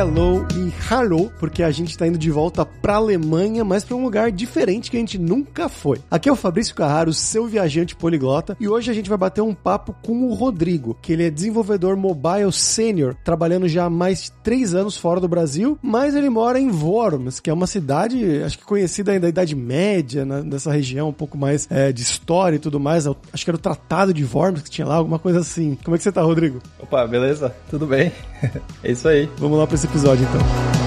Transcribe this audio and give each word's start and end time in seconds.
hello 0.00 0.46
hello, 0.90 1.30
porque 1.38 1.62
a 1.62 1.70
gente 1.70 1.96
tá 1.96 2.06
indo 2.06 2.18
de 2.18 2.30
volta 2.30 2.66
pra 2.66 2.96
Alemanha, 2.96 3.64
mas 3.64 3.84
pra 3.84 3.96
um 3.96 4.02
lugar 4.02 4.32
diferente 4.32 4.90
que 4.90 4.96
a 4.96 5.00
gente 5.00 5.18
nunca 5.18 5.68
foi. 5.68 6.00
Aqui 6.10 6.28
é 6.28 6.32
o 6.32 6.36
Fabrício 6.36 6.74
Carraro, 6.74 7.12
seu 7.12 7.46
viajante 7.46 7.94
poliglota, 7.94 8.56
e 8.58 8.68
hoje 8.68 8.90
a 8.90 8.94
gente 8.94 9.08
vai 9.08 9.18
bater 9.18 9.40
um 9.40 9.54
papo 9.54 9.94
com 10.02 10.24
o 10.24 10.34
Rodrigo, 10.34 10.98
que 11.00 11.12
ele 11.12 11.26
é 11.26 11.30
desenvolvedor 11.30 11.96
mobile 11.96 12.52
sênior, 12.52 13.14
trabalhando 13.24 13.68
já 13.68 13.84
há 13.84 13.90
mais 13.90 14.24
de 14.24 14.32
três 14.42 14.74
anos 14.74 14.96
fora 14.96 15.20
do 15.20 15.28
Brasil, 15.28 15.78
mas 15.80 16.14
ele 16.14 16.28
mora 16.28 16.58
em 16.58 16.70
Worms, 16.70 17.38
que 17.38 17.50
é 17.50 17.52
uma 17.52 17.66
cidade, 17.66 18.42
acho 18.42 18.58
que 18.58 18.64
conhecida 18.64 19.12
ainda 19.12 19.20
da 19.20 19.28
Idade 19.28 19.54
Média, 19.54 20.24
né, 20.24 20.42
nessa 20.44 20.72
região, 20.72 21.10
um 21.10 21.12
pouco 21.12 21.38
mais 21.38 21.68
é, 21.70 21.92
de 21.92 22.02
história 22.02 22.56
e 22.56 22.58
tudo 22.58 22.80
mais. 22.80 23.06
Acho 23.06 23.44
que 23.44 23.50
era 23.50 23.56
o 23.56 23.60
Tratado 23.60 24.12
de 24.12 24.24
Worms 24.24 24.62
que 24.62 24.70
tinha 24.70 24.86
lá, 24.86 24.96
alguma 24.96 25.18
coisa 25.18 25.40
assim. 25.40 25.76
Como 25.84 25.94
é 25.94 25.98
que 25.98 26.04
você 26.04 26.10
tá, 26.10 26.22
Rodrigo? 26.22 26.58
Opa, 26.78 27.06
beleza? 27.06 27.54
Tudo 27.68 27.86
bem? 27.86 28.12
é 28.82 28.92
isso 28.92 29.06
aí. 29.06 29.28
Vamos 29.38 29.58
lá 29.58 29.66
para 29.66 29.76
esse 29.76 29.86
episódio 29.86 30.26
então. 30.28 30.79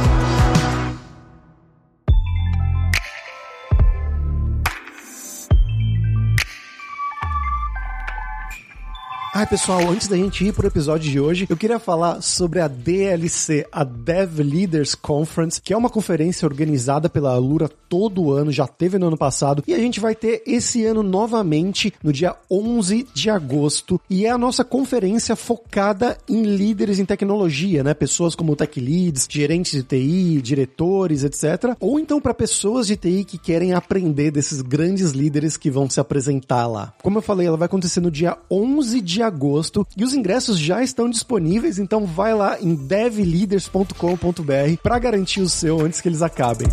Ah, 9.35 9.47
pessoal, 9.47 9.89
antes 9.89 10.07
da 10.07 10.15
gente 10.15 10.45
ir 10.45 10.53
pro 10.53 10.67
episódio 10.67 11.09
de 11.09 11.19
hoje, 11.19 11.47
eu 11.49 11.57
queria 11.57 11.79
falar 11.79 12.21
sobre 12.21 12.59
a 12.59 12.67
DLC, 12.67 13.65
a 13.71 13.83
Dev 13.83 14.37
Leaders 14.37 14.93
Conference, 14.93 15.59
que 15.59 15.73
é 15.73 15.77
uma 15.77 15.89
conferência 15.89 16.47
organizada 16.47 17.09
pela 17.09 17.33
Alura 17.33 17.67
todo 17.67 18.31
ano, 18.31 18.51
já 18.51 18.67
teve 18.67 18.99
no 18.99 19.07
ano 19.07 19.17
passado, 19.17 19.63
e 19.65 19.73
a 19.73 19.79
gente 19.79 19.99
vai 19.99 20.13
ter 20.13 20.43
esse 20.45 20.85
ano 20.85 21.01
novamente 21.01 21.91
no 22.03 22.13
dia 22.13 22.35
11 22.49 23.07
de 23.11 23.31
agosto, 23.31 23.99
e 24.07 24.23
é 24.23 24.29
a 24.29 24.37
nossa 24.37 24.63
conferência 24.63 25.35
focada 25.35 26.15
em 26.29 26.43
líderes 26.43 26.99
em 26.99 27.05
tecnologia, 27.05 27.83
né? 27.83 27.95
Pessoas 27.95 28.35
como 28.35 28.55
tech 28.55 28.79
leads, 28.79 29.27
gerentes 29.27 29.71
de 29.71 29.81
TI, 29.81 30.43
diretores, 30.43 31.23
etc. 31.23 31.75
Ou 31.79 31.99
então 31.99 32.21
para 32.21 32.35
pessoas 32.35 32.85
de 32.85 32.95
TI 32.95 33.23
que 33.23 33.39
querem 33.39 33.73
aprender 33.73 34.29
desses 34.29 34.61
grandes 34.61 35.09
líderes 35.09 35.57
que 35.57 35.71
vão 35.71 35.89
se 35.89 35.99
apresentar 35.99 36.67
lá. 36.67 36.93
Como 37.01 37.17
eu 37.17 37.21
falei, 37.23 37.47
ela 37.47 37.57
vai 37.57 37.65
acontecer 37.65 37.99
no 37.99 38.11
dia 38.11 38.37
11 38.51 39.01
de 39.01 39.22
agosto 39.23 39.87
e 39.97 40.03
os 40.03 40.13
ingressos 40.13 40.59
já 40.59 40.83
estão 40.83 41.09
disponíveis, 41.09 41.79
então 41.79 42.05
vai 42.05 42.33
lá 42.33 42.59
em 42.59 42.75
devleaders.com.br 42.75 44.77
para 44.81 44.99
garantir 44.99 45.41
o 45.41 45.49
seu 45.49 45.81
antes 45.81 46.01
que 46.01 46.07
eles 46.07 46.21
acabem. 46.21 46.67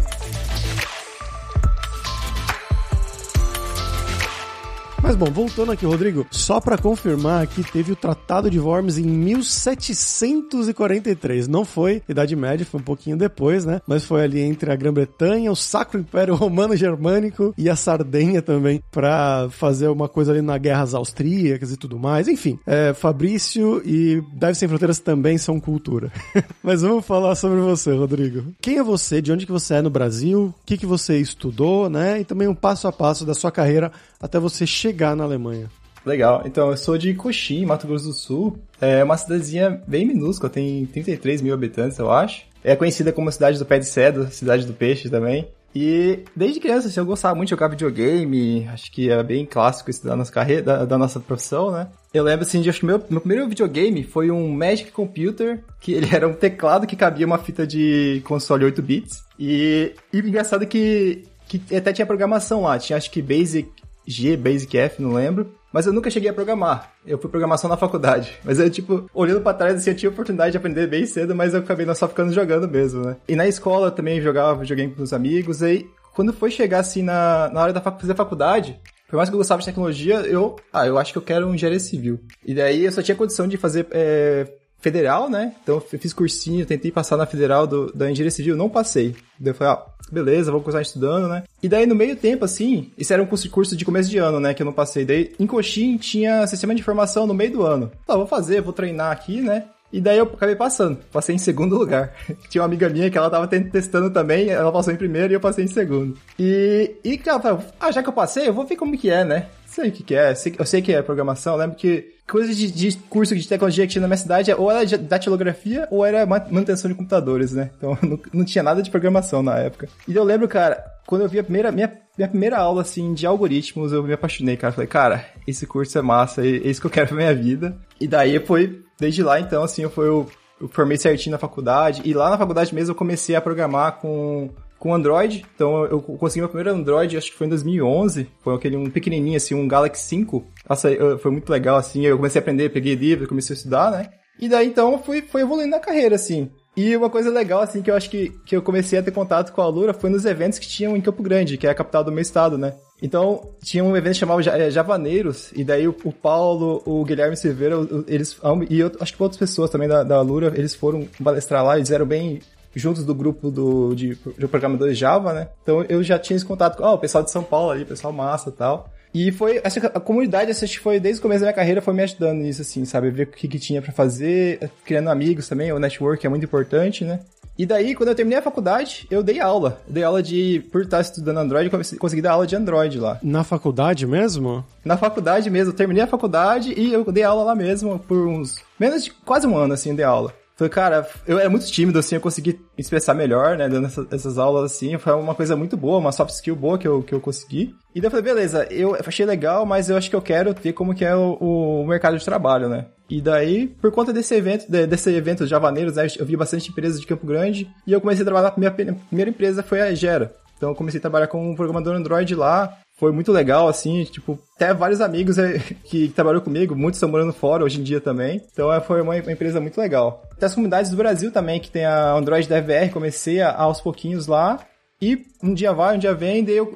Mas 5.02 5.16
bom, 5.16 5.30
voltando 5.30 5.72
aqui, 5.72 5.86
Rodrigo, 5.86 6.26
só 6.30 6.60
para 6.60 6.76
confirmar 6.76 7.46
que 7.46 7.64
teve 7.64 7.90
o 7.90 7.96
Tratado 7.96 8.50
de 8.50 8.60
Worms 8.60 8.98
em 8.98 9.04
1743. 9.04 11.48
Não 11.48 11.64
foi 11.64 12.02
Idade 12.06 12.36
Média, 12.36 12.66
foi 12.66 12.80
um 12.80 12.84
pouquinho 12.84 13.16
depois, 13.16 13.64
né? 13.64 13.80
Mas 13.86 14.04
foi 14.04 14.22
ali 14.22 14.40
entre 14.40 14.70
a 14.70 14.76
Grã-Bretanha, 14.76 15.50
o 15.50 15.56
Sacro 15.56 15.98
Império 15.98 16.34
Romano 16.36 16.76
Germânico 16.76 17.54
e 17.56 17.70
a 17.70 17.74
Sardenha 17.74 18.42
também, 18.42 18.82
para 18.90 19.48
fazer 19.50 19.88
uma 19.88 20.06
coisa 20.08 20.32
ali 20.32 20.42
na 20.42 20.58
Guerras 20.58 20.92
Austríacas 20.94 21.72
e 21.72 21.78
tudo 21.78 21.98
mais. 21.98 22.28
Enfim, 22.28 22.58
é, 22.66 22.92
Fabrício 22.92 23.80
e 23.84 24.22
Deve 24.34 24.54
Sem 24.54 24.68
Fronteiras 24.68 25.00
também 25.00 25.38
são 25.38 25.58
cultura. 25.58 26.12
Mas 26.62 26.82
vamos 26.82 27.06
falar 27.06 27.34
sobre 27.36 27.60
você, 27.60 27.90
Rodrigo. 27.92 28.52
Quem 28.60 28.76
é 28.76 28.82
você? 28.82 29.22
De 29.22 29.32
onde 29.32 29.46
que 29.46 29.52
você 29.52 29.76
é 29.76 29.82
no 29.82 29.90
Brasil? 29.90 30.54
O 30.60 30.66
que 30.66 30.76
que 30.76 30.86
você 30.86 31.18
estudou, 31.18 31.88
né? 31.88 32.20
E 32.20 32.24
também 32.24 32.46
um 32.46 32.54
passo 32.54 32.86
a 32.86 32.92
passo 32.92 33.24
da 33.24 33.32
sua 33.34 33.50
carreira 33.50 33.90
até 34.20 34.38
você 34.38 34.66
chegar 34.66 34.89
na 35.16 35.24
Alemanha. 35.24 35.68
Legal. 36.04 36.42
Então, 36.46 36.70
eu 36.70 36.76
sou 36.76 36.96
de 36.96 37.14
Coxim, 37.14 37.66
Mato 37.66 37.86
Grosso 37.86 38.06
do 38.06 38.12
Sul. 38.12 38.58
É 38.80 39.04
uma 39.04 39.16
cidadezinha 39.16 39.82
bem 39.86 40.06
minúscula, 40.06 40.50
tem 40.50 40.86
33 40.86 41.42
mil 41.42 41.54
habitantes, 41.54 41.98
eu 41.98 42.10
acho. 42.10 42.44
É 42.64 42.74
conhecida 42.76 43.12
como 43.12 43.30
cidade 43.30 43.58
do 43.58 43.66
pé 43.66 43.78
de 43.78 43.86
cedo, 43.86 44.30
cidade 44.30 44.66
do 44.66 44.72
peixe 44.72 45.08
também. 45.08 45.48
E 45.74 46.24
desde 46.34 46.58
criança, 46.58 46.88
assim, 46.88 46.98
eu 46.98 47.06
gostava 47.06 47.34
muito 47.34 47.48
de 47.48 47.50
jogar 47.50 47.68
videogame, 47.68 48.68
acho 48.72 48.90
que 48.90 49.08
é 49.08 49.22
bem 49.22 49.46
clássico 49.46 49.88
isso 49.88 50.04
da 50.04 50.16
nossa 50.16 50.32
carreira, 50.32 50.62
da, 50.62 50.84
da 50.84 50.98
nossa 50.98 51.20
profissão, 51.20 51.70
né? 51.70 51.88
Eu 52.12 52.24
lembro, 52.24 52.44
assim, 52.44 52.60
de 52.60 52.68
acho 52.68 52.80
que 52.80 52.86
meu, 52.86 53.00
meu 53.08 53.20
primeiro 53.20 53.48
videogame 53.48 54.02
foi 54.02 54.32
um 54.32 54.52
Magic 54.52 54.90
Computer, 54.90 55.62
que 55.80 55.92
ele 55.92 56.08
era 56.14 56.26
um 56.26 56.34
teclado 56.34 56.86
que 56.86 56.96
cabia 56.96 57.26
uma 57.26 57.38
fita 57.38 57.66
de 57.66 58.20
console 58.24 58.64
8 58.64 58.82
bits. 58.82 59.22
E, 59.38 59.94
e 60.12 60.18
engraçado 60.18 60.66
que, 60.66 61.22
que 61.46 61.62
até 61.76 61.92
tinha 61.92 62.06
programação 62.06 62.62
lá, 62.62 62.78
tinha 62.78 62.96
acho 62.96 63.10
que 63.10 63.22
Basic 63.22 63.70
G, 64.10 64.36
Basic 64.36 64.76
F, 64.76 65.02
não 65.02 65.12
lembro. 65.12 65.54
Mas 65.72 65.86
eu 65.86 65.92
nunca 65.92 66.10
cheguei 66.10 66.28
a 66.28 66.32
programar. 66.32 66.92
Eu 67.06 67.18
fui 67.18 67.30
programação 67.30 67.70
na 67.70 67.76
faculdade. 67.76 68.36
Mas 68.44 68.58
eu, 68.58 68.68
tipo, 68.68 69.08
olhando 69.14 69.40
para 69.40 69.56
trás, 69.56 69.76
assim, 69.76 69.90
eu 69.90 69.96
tinha 69.96 70.10
oportunidade 70.10 70.52
de 70.52 70.58
aprender 70.58 70.86
bem 70.86 71.06
cedo, 71.06 71.34
mas 71.34 71.54
eu 71.54 71.60
acabei 71.60 71.86
só 71.94 72.08
ficando 72.08 72.32
jogando 72.32 72.68
mesmo, 72.68 73.04
né? 73.04 73.16
E 73.28 73.36
na 73.36 73.46
escola 73.46 73.90
também 73.90 74.20
jogava 74.20 74.60
videogame 74.60 74.94
com 74.94 75.02
os 75.02 75.12
amigos. 75.12 75.62
E 75.62 75.86
quando 76.12 76.32
foi 76.32 76.50
chegar, 76.50 76.80
assim, 76.80 77.02
na, 77.02 77.48
na 77.52 77.62
hora 77.62 77.72
da 77.72 77.80
fazer 77.80 78.14
faculdade, 78.14 78.80
por 79.08 79.16
mais 79.16 79.28
que 79.28 79.34
eu 79.34 79.38
gostava 79.38 79.60
de 79.60 79.66
tecnologia, 79.66 80.16
eu, 80.20 80.56
ah, 80.72 80.86
eu 80.86 80.98
acho 80.98 81.12
que 81.12 81.18
eu 81.18 81.22
quero 81.22 81.46
um 81.46 81.54
engenharia 81.54 81.80
civil. 81.80 82.20
E 82.44 82.54
daí 82.54 82.84
eu 82.84 82.92
só 82.92 83.02
tinha 83.02 83.16
condição 83.16 83.46
de 83.46 83.56
fazer 83.56 83.86
é, 83.90 84.46
federal, 84.80 85.28
né? 85.28 85.54
Então 85.62 85.76
eu 85.76 85.98
fiz 85.98 86.12
cursinho, 86.12 86.64
tentei 86.64 86.90
passar 86.90 87.16
na 87.16 87.26
federal 87.26 87.66
do, 87.66 87.92
da 87.92 88.10
engenharia 88.10 88.30
civil, 88.30 88.56
não 88.56 88.68
passei. 88.68 89.14
Daí 89.38 89.50
eu 89.50 89.54
falei, 89.54 89.74
ah, 89.74 89.84
beleza, 90.10 90.52
vou 90.52 90.60
começar 90.60 90.82
estudando, 90.82 91.28
né? 91.28 91.44
E 91.62 91.68
daí 91.68 91.86
no 91.86 91.94
meio 91.94 92.16
tempo, 92.16 92.44
assim, 92.44 92.90
isso 92.96 93.12
era 93.12 93.22
um 93.22 93.26
curso, 93.26 93.76
de 93.76 93.84
começo 93.84 94.10
de 94.10 94.18
ano, 94.18 94.40
né? 94.40 94.54
Que 94.54 94.62
eu 94.62 94.66
não 94.66 94.72
passei. 94.72 95.04
Daí 95.04 95.32
em 95.38 95.46
Coxim 95.46 95.96
tinha 95.96 96.46
sistema 96.46 96.74
de 96.74 96.80
informação 96.80 97.26
no 97.26 97.34
meio 97.34 97.52
do 97.52 97.62
ano. 97.62 97.90
Ah, 98.06 98.16
vou 98.16 98.26
fazer, 98.26 98.60
vou 98.60 98.72
treinar 98.72 99.12
aqui, 99.12 99.40
né? 99.40 99.64
E 99.92 100.00
daí 100.00 100.18
eu 100.18 100.24
acabei 100.24 100.56
passando. 100.56 100.98
Passei 101.12 101.34
em 101.34 101.38
segundo 101.38 101.76
lugar. 101.76 102.14
Tinha 102.48 102.62
uma 102.62 102.66
amiga 102.66 102.88
minha 102.88 103.10
que 103.10 103.18
ela 103.18 103.30
tava 103.30 103.46
testando 103.46 104.10
também, 104.10 104.50
ela 104.50 104.72
passou 104.72 104.92
em 104.92 104.96
primeiro 104.96 105.32
e 105.32 105.34
eu 105.34 105.40
passei 105.40 105.64
em 105.64 105.68
segundo. 105.68 106.16
E, 106.38 106.96
e 107.02 107.18
cara, 107.18 107.58
ah, 107.78 107.90
já 107.90 108.02
que 108.02 108.08
eu 108.08 108.12
passei, 108.12 108.48
eu 108.48 108.54
vou 108.54 108.66
ver 108.66 108.76
como 108.76 108.96
que 108.96 109.10
é, 109.10 109.24
né? 109.24 109.46
Sei 109.66 109.88
o 109.88 109.92
que, 109.92 110.02
que 110.02 110.14
é, 110.16 110.34
eu 110.58 110.66
sei 110.66 110.82
que 110.82 110.92
é 110.92 111.00
programação, 111.00 111.54
lembro 111.54 111.76
que 111.76 112.14
coisas 112.30 112.56
de, 112.56 112.70
de, 112.70 112.96
curso 113.08 113.36
de 113.36 113.46
tecnologia 113.46 113.86
que 113.86 113.92
tinha 113.92 114.02
na 114.02 114.08
minha 114.08 114.16
cidade, 114.16 114.52
ou 114.52 114.70
era 114.70 114.84
datilografia 114.98 115.86
ou 115.90 116.04
era 116.04 116.24
manutenção 116.24 116.88
de 116.88 116.96
computadores, 116.96 117.52
né? 117.52 117.70
Então 117.76 117.98
não, 118.02 118.18
não 118.32 118.44
tinha 118.44 118.62
nada 118.62 118.82
de 118.82 118.90
programação 118.90 119.42
na 119.42 119.58
época. 119.58 119.88
E 120.06 120.14
eu 120.14 120.24
lembro, 120.24 120.48
cara, 120.48 120.84
quando 121.06 121.22
eu 121.22 121.28
vi 121.28 121.40
a 121.40 121.44
primeira, 121.44 121.72
minha, 121.72 121.92
minha 122.16 122.28
primeira 122.28 122.58
aula, 122.58 122.82
assim, 122.82 123.12
de 123.14 123.26
algoritmos, 123.26 123.92
eu 123.92 124.02
me 124.02 124.12
apaixonei, 124.12 124.56
cara. 124.56 124.72
Falei, 124.72 124.86
cara, 124.86 125.24
esse 125.46 125.66
curso 125.66 125.98
é 125.98 126.02
massa, 126.02 126.42
é 126.42 126.46
isso 126.46 126.80
que 126.80 126.86
eu 126.86 126.90
quero 126.90 127.08
pra 127.08 127.16
minha 127.16 127.34
vida. 127.34 127.76
E 128.00 128.06
daí 128.06 128.38
foi, 128.38 128.80
desde 129.00 129.22
lá, 129.22 129.40
então, 129.40 129.62
assim, 129.62 129.82
eu, 129.82 129.92
eu, 129.96 130.28
eu 130.60 130.68
formei 130.68 130.96
certinho 130.98 131.32
na 131.32 131.38
faculdade. 131.38 132.02
E 132.04 132.12
lá 132.12 132.30
na 132.30 132.38
faculdade 132.38 132.74
mesmo 132.74 132.92
eu 132.92 132.96
comecei 132.96 133.34
a 133.34 133.40
programar 133.40 133.98
com 133.98 134.50
com 134.80 134.94
Android. 134.94 135.44
Então 135.54 135.84
eu 135.84 136.00
consegui 136.00 136.40
meu 136.40 136.48
primeiro 136.48 136.70
Android, 136.70 137.16
acho 137.16 137.30
que 137.30 137.36
foi 137.36 137.46
em 137.46 137.50
2011. 137.50 138.28
Foi 138.42 138.54
aquele 138.54 138.76
um 138.76 138.90
pequenininho 138.90 139.36
assim, 139.36 139.54
um 139.54 139.68
Galaxy 139.68 140.02
5. 140.08 140.44
Nossa, 140.68 140.88
foi 141.18 141.30
muito 141.30 141.50
legal 141.50 141.76
assim. 141.76 142.04
Eu 142.04 142.16
comecei 142.16 142.40
a 142.40 142.42
aprender, 142.42 142.70
peguei 142.70 142.94
livro, 142.94 143.28
comecei 143.28 143.54
a 143.54 143.58
estudar, 143.58 143.90
né? 143.90 144.08
E 144.40 144.48
daí 144.48 144.66
então 144.66 144.98
fui, 144.98 145.20
fui 145.20 145.42
evoluindo 145.42 145.70
na 145.70 145.78
carreira 145.78 146.14
assim. 146.14 146.50
E 146.76 146.96
uma 146.96 147.10
coisa 147.10 147.30
legal, 147.30 147.60
assim, 147.60 147.82
que 147.82 147.90
eu 147.90 147.96
acho 147.96 148.08
que, 148.08 148.30
que 148.46 148.56
eu 148.56 148.62
comecei 148.62 148.98
a 148.98 149.02
ter 149.02 149.10
contato 149.10 149.52
com 149.52 149.60
a 149.60 149.66
Lura 149.66 149.92
foi 149.92 150.08
nos 150.08 150.24
eventos 150.24 150.58
que 150.58 150.68
tinham 150.68 150.96
em 150.96 151.00
Campo 151.00 151.22
Grande, 151.22 151.58
que 151.58 151.66
é 151.66 151.70
a 151.70 151.74
capital 151.74 152.04
do 152.04 152.12
meu 152.12 152.22
estado, 152.22 152.56
né? 152.56 152.74
Então, 153.02 153.48
tinha 153.62 153.82
um 153.82 153.96
evento 153.96 154.16
chamado 154.16 154.46
é, 154.48 154.70
Javaneiros, 154.70 155.52
e 155.54 155.64
daí 155.64 155.88
o, 155.88 155.94
Paulo, 156.12 156.82
o 156.84 157.04
Guilherme 157.04 157.36
Silveira, 157.36 157.76
eles, 158.06 158.38
e 158.68 158.80
eu 158.80 158.92
acho 159.00 159.14
que 159.14 159.22
outras 159.22 159.38
pessoas 159.38 159.70
também 159.70 159.88
da, 159.88 160.02
da 160.02 160.20
Lura, 160.20 160.52
eles 160.54 160.74
foram 160.74 161.08
palestrar 161.22 161.64
lá, 161.64 161.76
eles 161.76 161.90
eram 161.90 162.04
bem 162.04 162.40
juntos 162.74 163.04
do 163.04 163.14
grupo 163.14 163.50
do, 163.50 163.94
de, 163.94 164.16
de 164.38 164.46
programadores 164.46 164.96
Java, 164.96 165.32
né? 165.32 165.48
Então 165.62 165.84
eu 165.88 166.02
já 166.02 166.18
tinha 166.18 166.36
esse 166.36 166.44
contato 166.44 166.76
com 166.76 166.84
oh, 166.84 166.94
o 166.94 166.98
pessoal 166.98 167.24
de 167.24 167.30
São 167.30 167.42
Paulo 167.42 167.70
ali, 167.70 167.84
pessoal 167.84 168.12
massa 168.12 168.50
e 168.50 168.52
tal. 168.52 168.90
E 169.12 169.32
foi, 169.32 169.60
essa, 169.64 169.84
a 169.88 169.98
comunidade, 169.98 170.52
acho 170.52 170.66
que 170.66 170.78
foi 170.78 171.00
desde 171.00 171.18
o 171.18 171.22
começo 171.22 171.40
da 171.40 171.46
minha 171.46 171.54
carreira, 171.54 171.82
foi 171.82 171.92
me 171.92 172.02
ajudando 172.02 172.38
nisso, 172.38 172.62
assim, 172.62 172.84
sabe? 172.84 173.10
Ver 173.10 173.24
o 173.24 173.26
que, 173.26 173.48
que 173.48 173.58
tinha 173.58 173.82
para 173.82 173.92
fazer, 173.92 174.70
criando 174.84 175.10
amigos 175.10 175.48
também, 175.48 175.72
o 175.72 175.80
network 175.80 176.24
é 176.24 176.28
muito 176.28 176.44
importante, 176.44 177.04
né? 177.04 177.18
E 177.60 177.66
daí, 177.66 177.94
quando 177.94 178.08
eu 178.08 178.14
terminei 178.14 178.38
a 178.38 178.42
faculdade, 178.42 179.06
eu 179.10 179.22
dei 179.22 179.38
aula. 179.38 179.82
Eu 179.86 179.92
dei 179.92 180.02
aula 180.02 180.22
de. 180.22 180.64
Por 180.72 180.80
estar 180.80 181.02
estudando 181.02 181.36
Android, 181.36 181.68
consegui 181.98 182.22
dar 182.22 182.32
aula 182.32 182.46
de 182.46 182.56
Android 182.56 182.98
lá. 182.98 183.18
Na 183.22 183.44
faculdade 183.44 184.06
mesmo? 184.06 184.64
Na 184.82 184.96
faculdade 184.96 185.50
mesmo. 185.50 185.70
Eu 185.70 185.76
terminei 185.76 186.02
a 186.02 186.06
faculdade 186.06 186.72
e 186.74 186.90
eu 186.90 187.04
dei 187.12 187.22
aula 187.22 187.44
lá 187.44 187.54
mesmo 187.54 187.98
por 187.98 188.26
uns. 188.26 188.62
Menos 188.78 189.04
de 189.04 189.10
quase 189.10 189.46
um 189.46 189.58
ano, 189.58 189.74
assim, 189.74 189.94
de 189.94 190.02
aula. 190.02 190.32
Falei, 190.60 190.70
cara, 190.70 191.08
eu 191.26 191.38
era 191.38 191.48
muito 191.48 191.64
tímido, 191.64 191.98
assim, 191.98 192.16
eu 192.16 192.20
consegui 192.20 192.60
expressar 192.76 193.14
melhor, 193.14 193.56
né, 193.56 193.66
dando 193.66 193.86
essas, 193.86 194.12
essas, 194.12 194.36
aulas, 194.36 194.70
assim, 194.70 194.98
foi 194.98 195.14
uma 195.14 195.34
coisa 195.34 195.56
muito 195.56 195.74
boa, 195.74 195.96
uma 195.96 196.12
soft 196.12 196.34
skill 196.34 196.54
boa 196.54 196.76
que 196.76 196.86
eu, 196.86 197.02
que 197.02 197.14
eu 197.14 197.20
consegui. 197.20 197.74
E 197.94 198.00
daí 198.00 198.08
eu 198.08 198.10
falei, 198.10 198.24
beleza, 198.26 198.66
eu 198.70 198.94
achei 198.94 199.24
legal, 199.24 199.64
mas 199.64 199.88
eu 199.88 199.96
acho 199.96 200.10
que 200.10 200.14
eu 200.14 200.20
quero 200.20 200.52
ver 200.52 200.74
como 200.74 200.94
que 200.94 201.02
é 201.02 201.16
o, 201.16 201.32
o 201.40 201.86
mercado 201.86 202.18
de 202.18 202.24
trabalho, 202.26 202.68
né. 202.68 202.88
E 203.08 203.22
daí, 203.22 203.68
por 203.68 203.90
conta 203.90 204.12
desse 204.12 204.34
evento, 204.34 204.70
desse 204.70 205.10
evento 205.10 205.44
de 205.44 205.50
Javaneiros, 205.50 205.96
né, 205.96 206.06
eu 206.18 206.26
vi 206.26 206.36
bastante 206.36 206.68
empresas 206.68 207.00
de 207.00 207.06
Campo 207.06 207.26
Grande, 207.26 207.66
e 207.86 207.92
eu 207.94 208.00
comecei 208.02 208.20
a 208.20 208.26
trabalhar, 208.26 208.52
minha 208.58 208.70
primeira 208.70 209.30
empresa 209.30 209.62
foi 209.62 209.80
a 209.80 209.94
Gera. 209.94 210.30
Então 210.60 210.68
eu 210.68 210.74
comecei 210.74 210.98
a 210.98 211.00
trabalhar 211.00 211.26
como 211.26 211.56
programador 211.56 211.96
Android 211.96 212.34
lá. 212.34 212.76
Foi 213.00 213.12
muito 213.12 213.32
legal, 213.32 213.66
assim, 213.66 214.04
tipo, 214.04 214.38
até 214.54 214.74
vários 214.74 215.00
amigos 215.00 215.38
é, 215.38 215.58
que 215.84 216.08
trabalham 216.08 216.42
comigo, 216.42 216.76
muitos 216.76 216.98
estão 216.98 217.08
morando 217.08 217.32
fora 217.32 217.64
hoje 217.64 217.80
em 217.80 217.82
dia 217.82 217.98
também. 217.98 218.42
Então 218.52 218.70
é, 218.70 218.78
foi 218.78 219.00
uma, 219.00 219.16
empresa 219.16 219.58
muito 219.58 219.80
legal. 219.80 220.22
Tem 220.38 220.46
as 220.46 220.54
comunidades 220.54 220.90
do 220.90 220.98
Brasil 220.98 221.32
também, 221.32 221.58
que 221.58 221.70
tem 221.70 221.86
a 221.86 222.12
Android 222.12 222.46
DevR, 222.46 222.92
comecei 222.92 223.40
aos 223.40 223.80
pouquinhos 223.80 224.26
lá. 224.26 224.60
E 225.00 225.24
um 225.42 225.54
dia 225.54 225.72
vai, 225.72 225.96
um 225.96 225.98
dia 225.98 226.12
vem, 226.12 226.44
daí 226.44 226.58
eu 226.58 226.74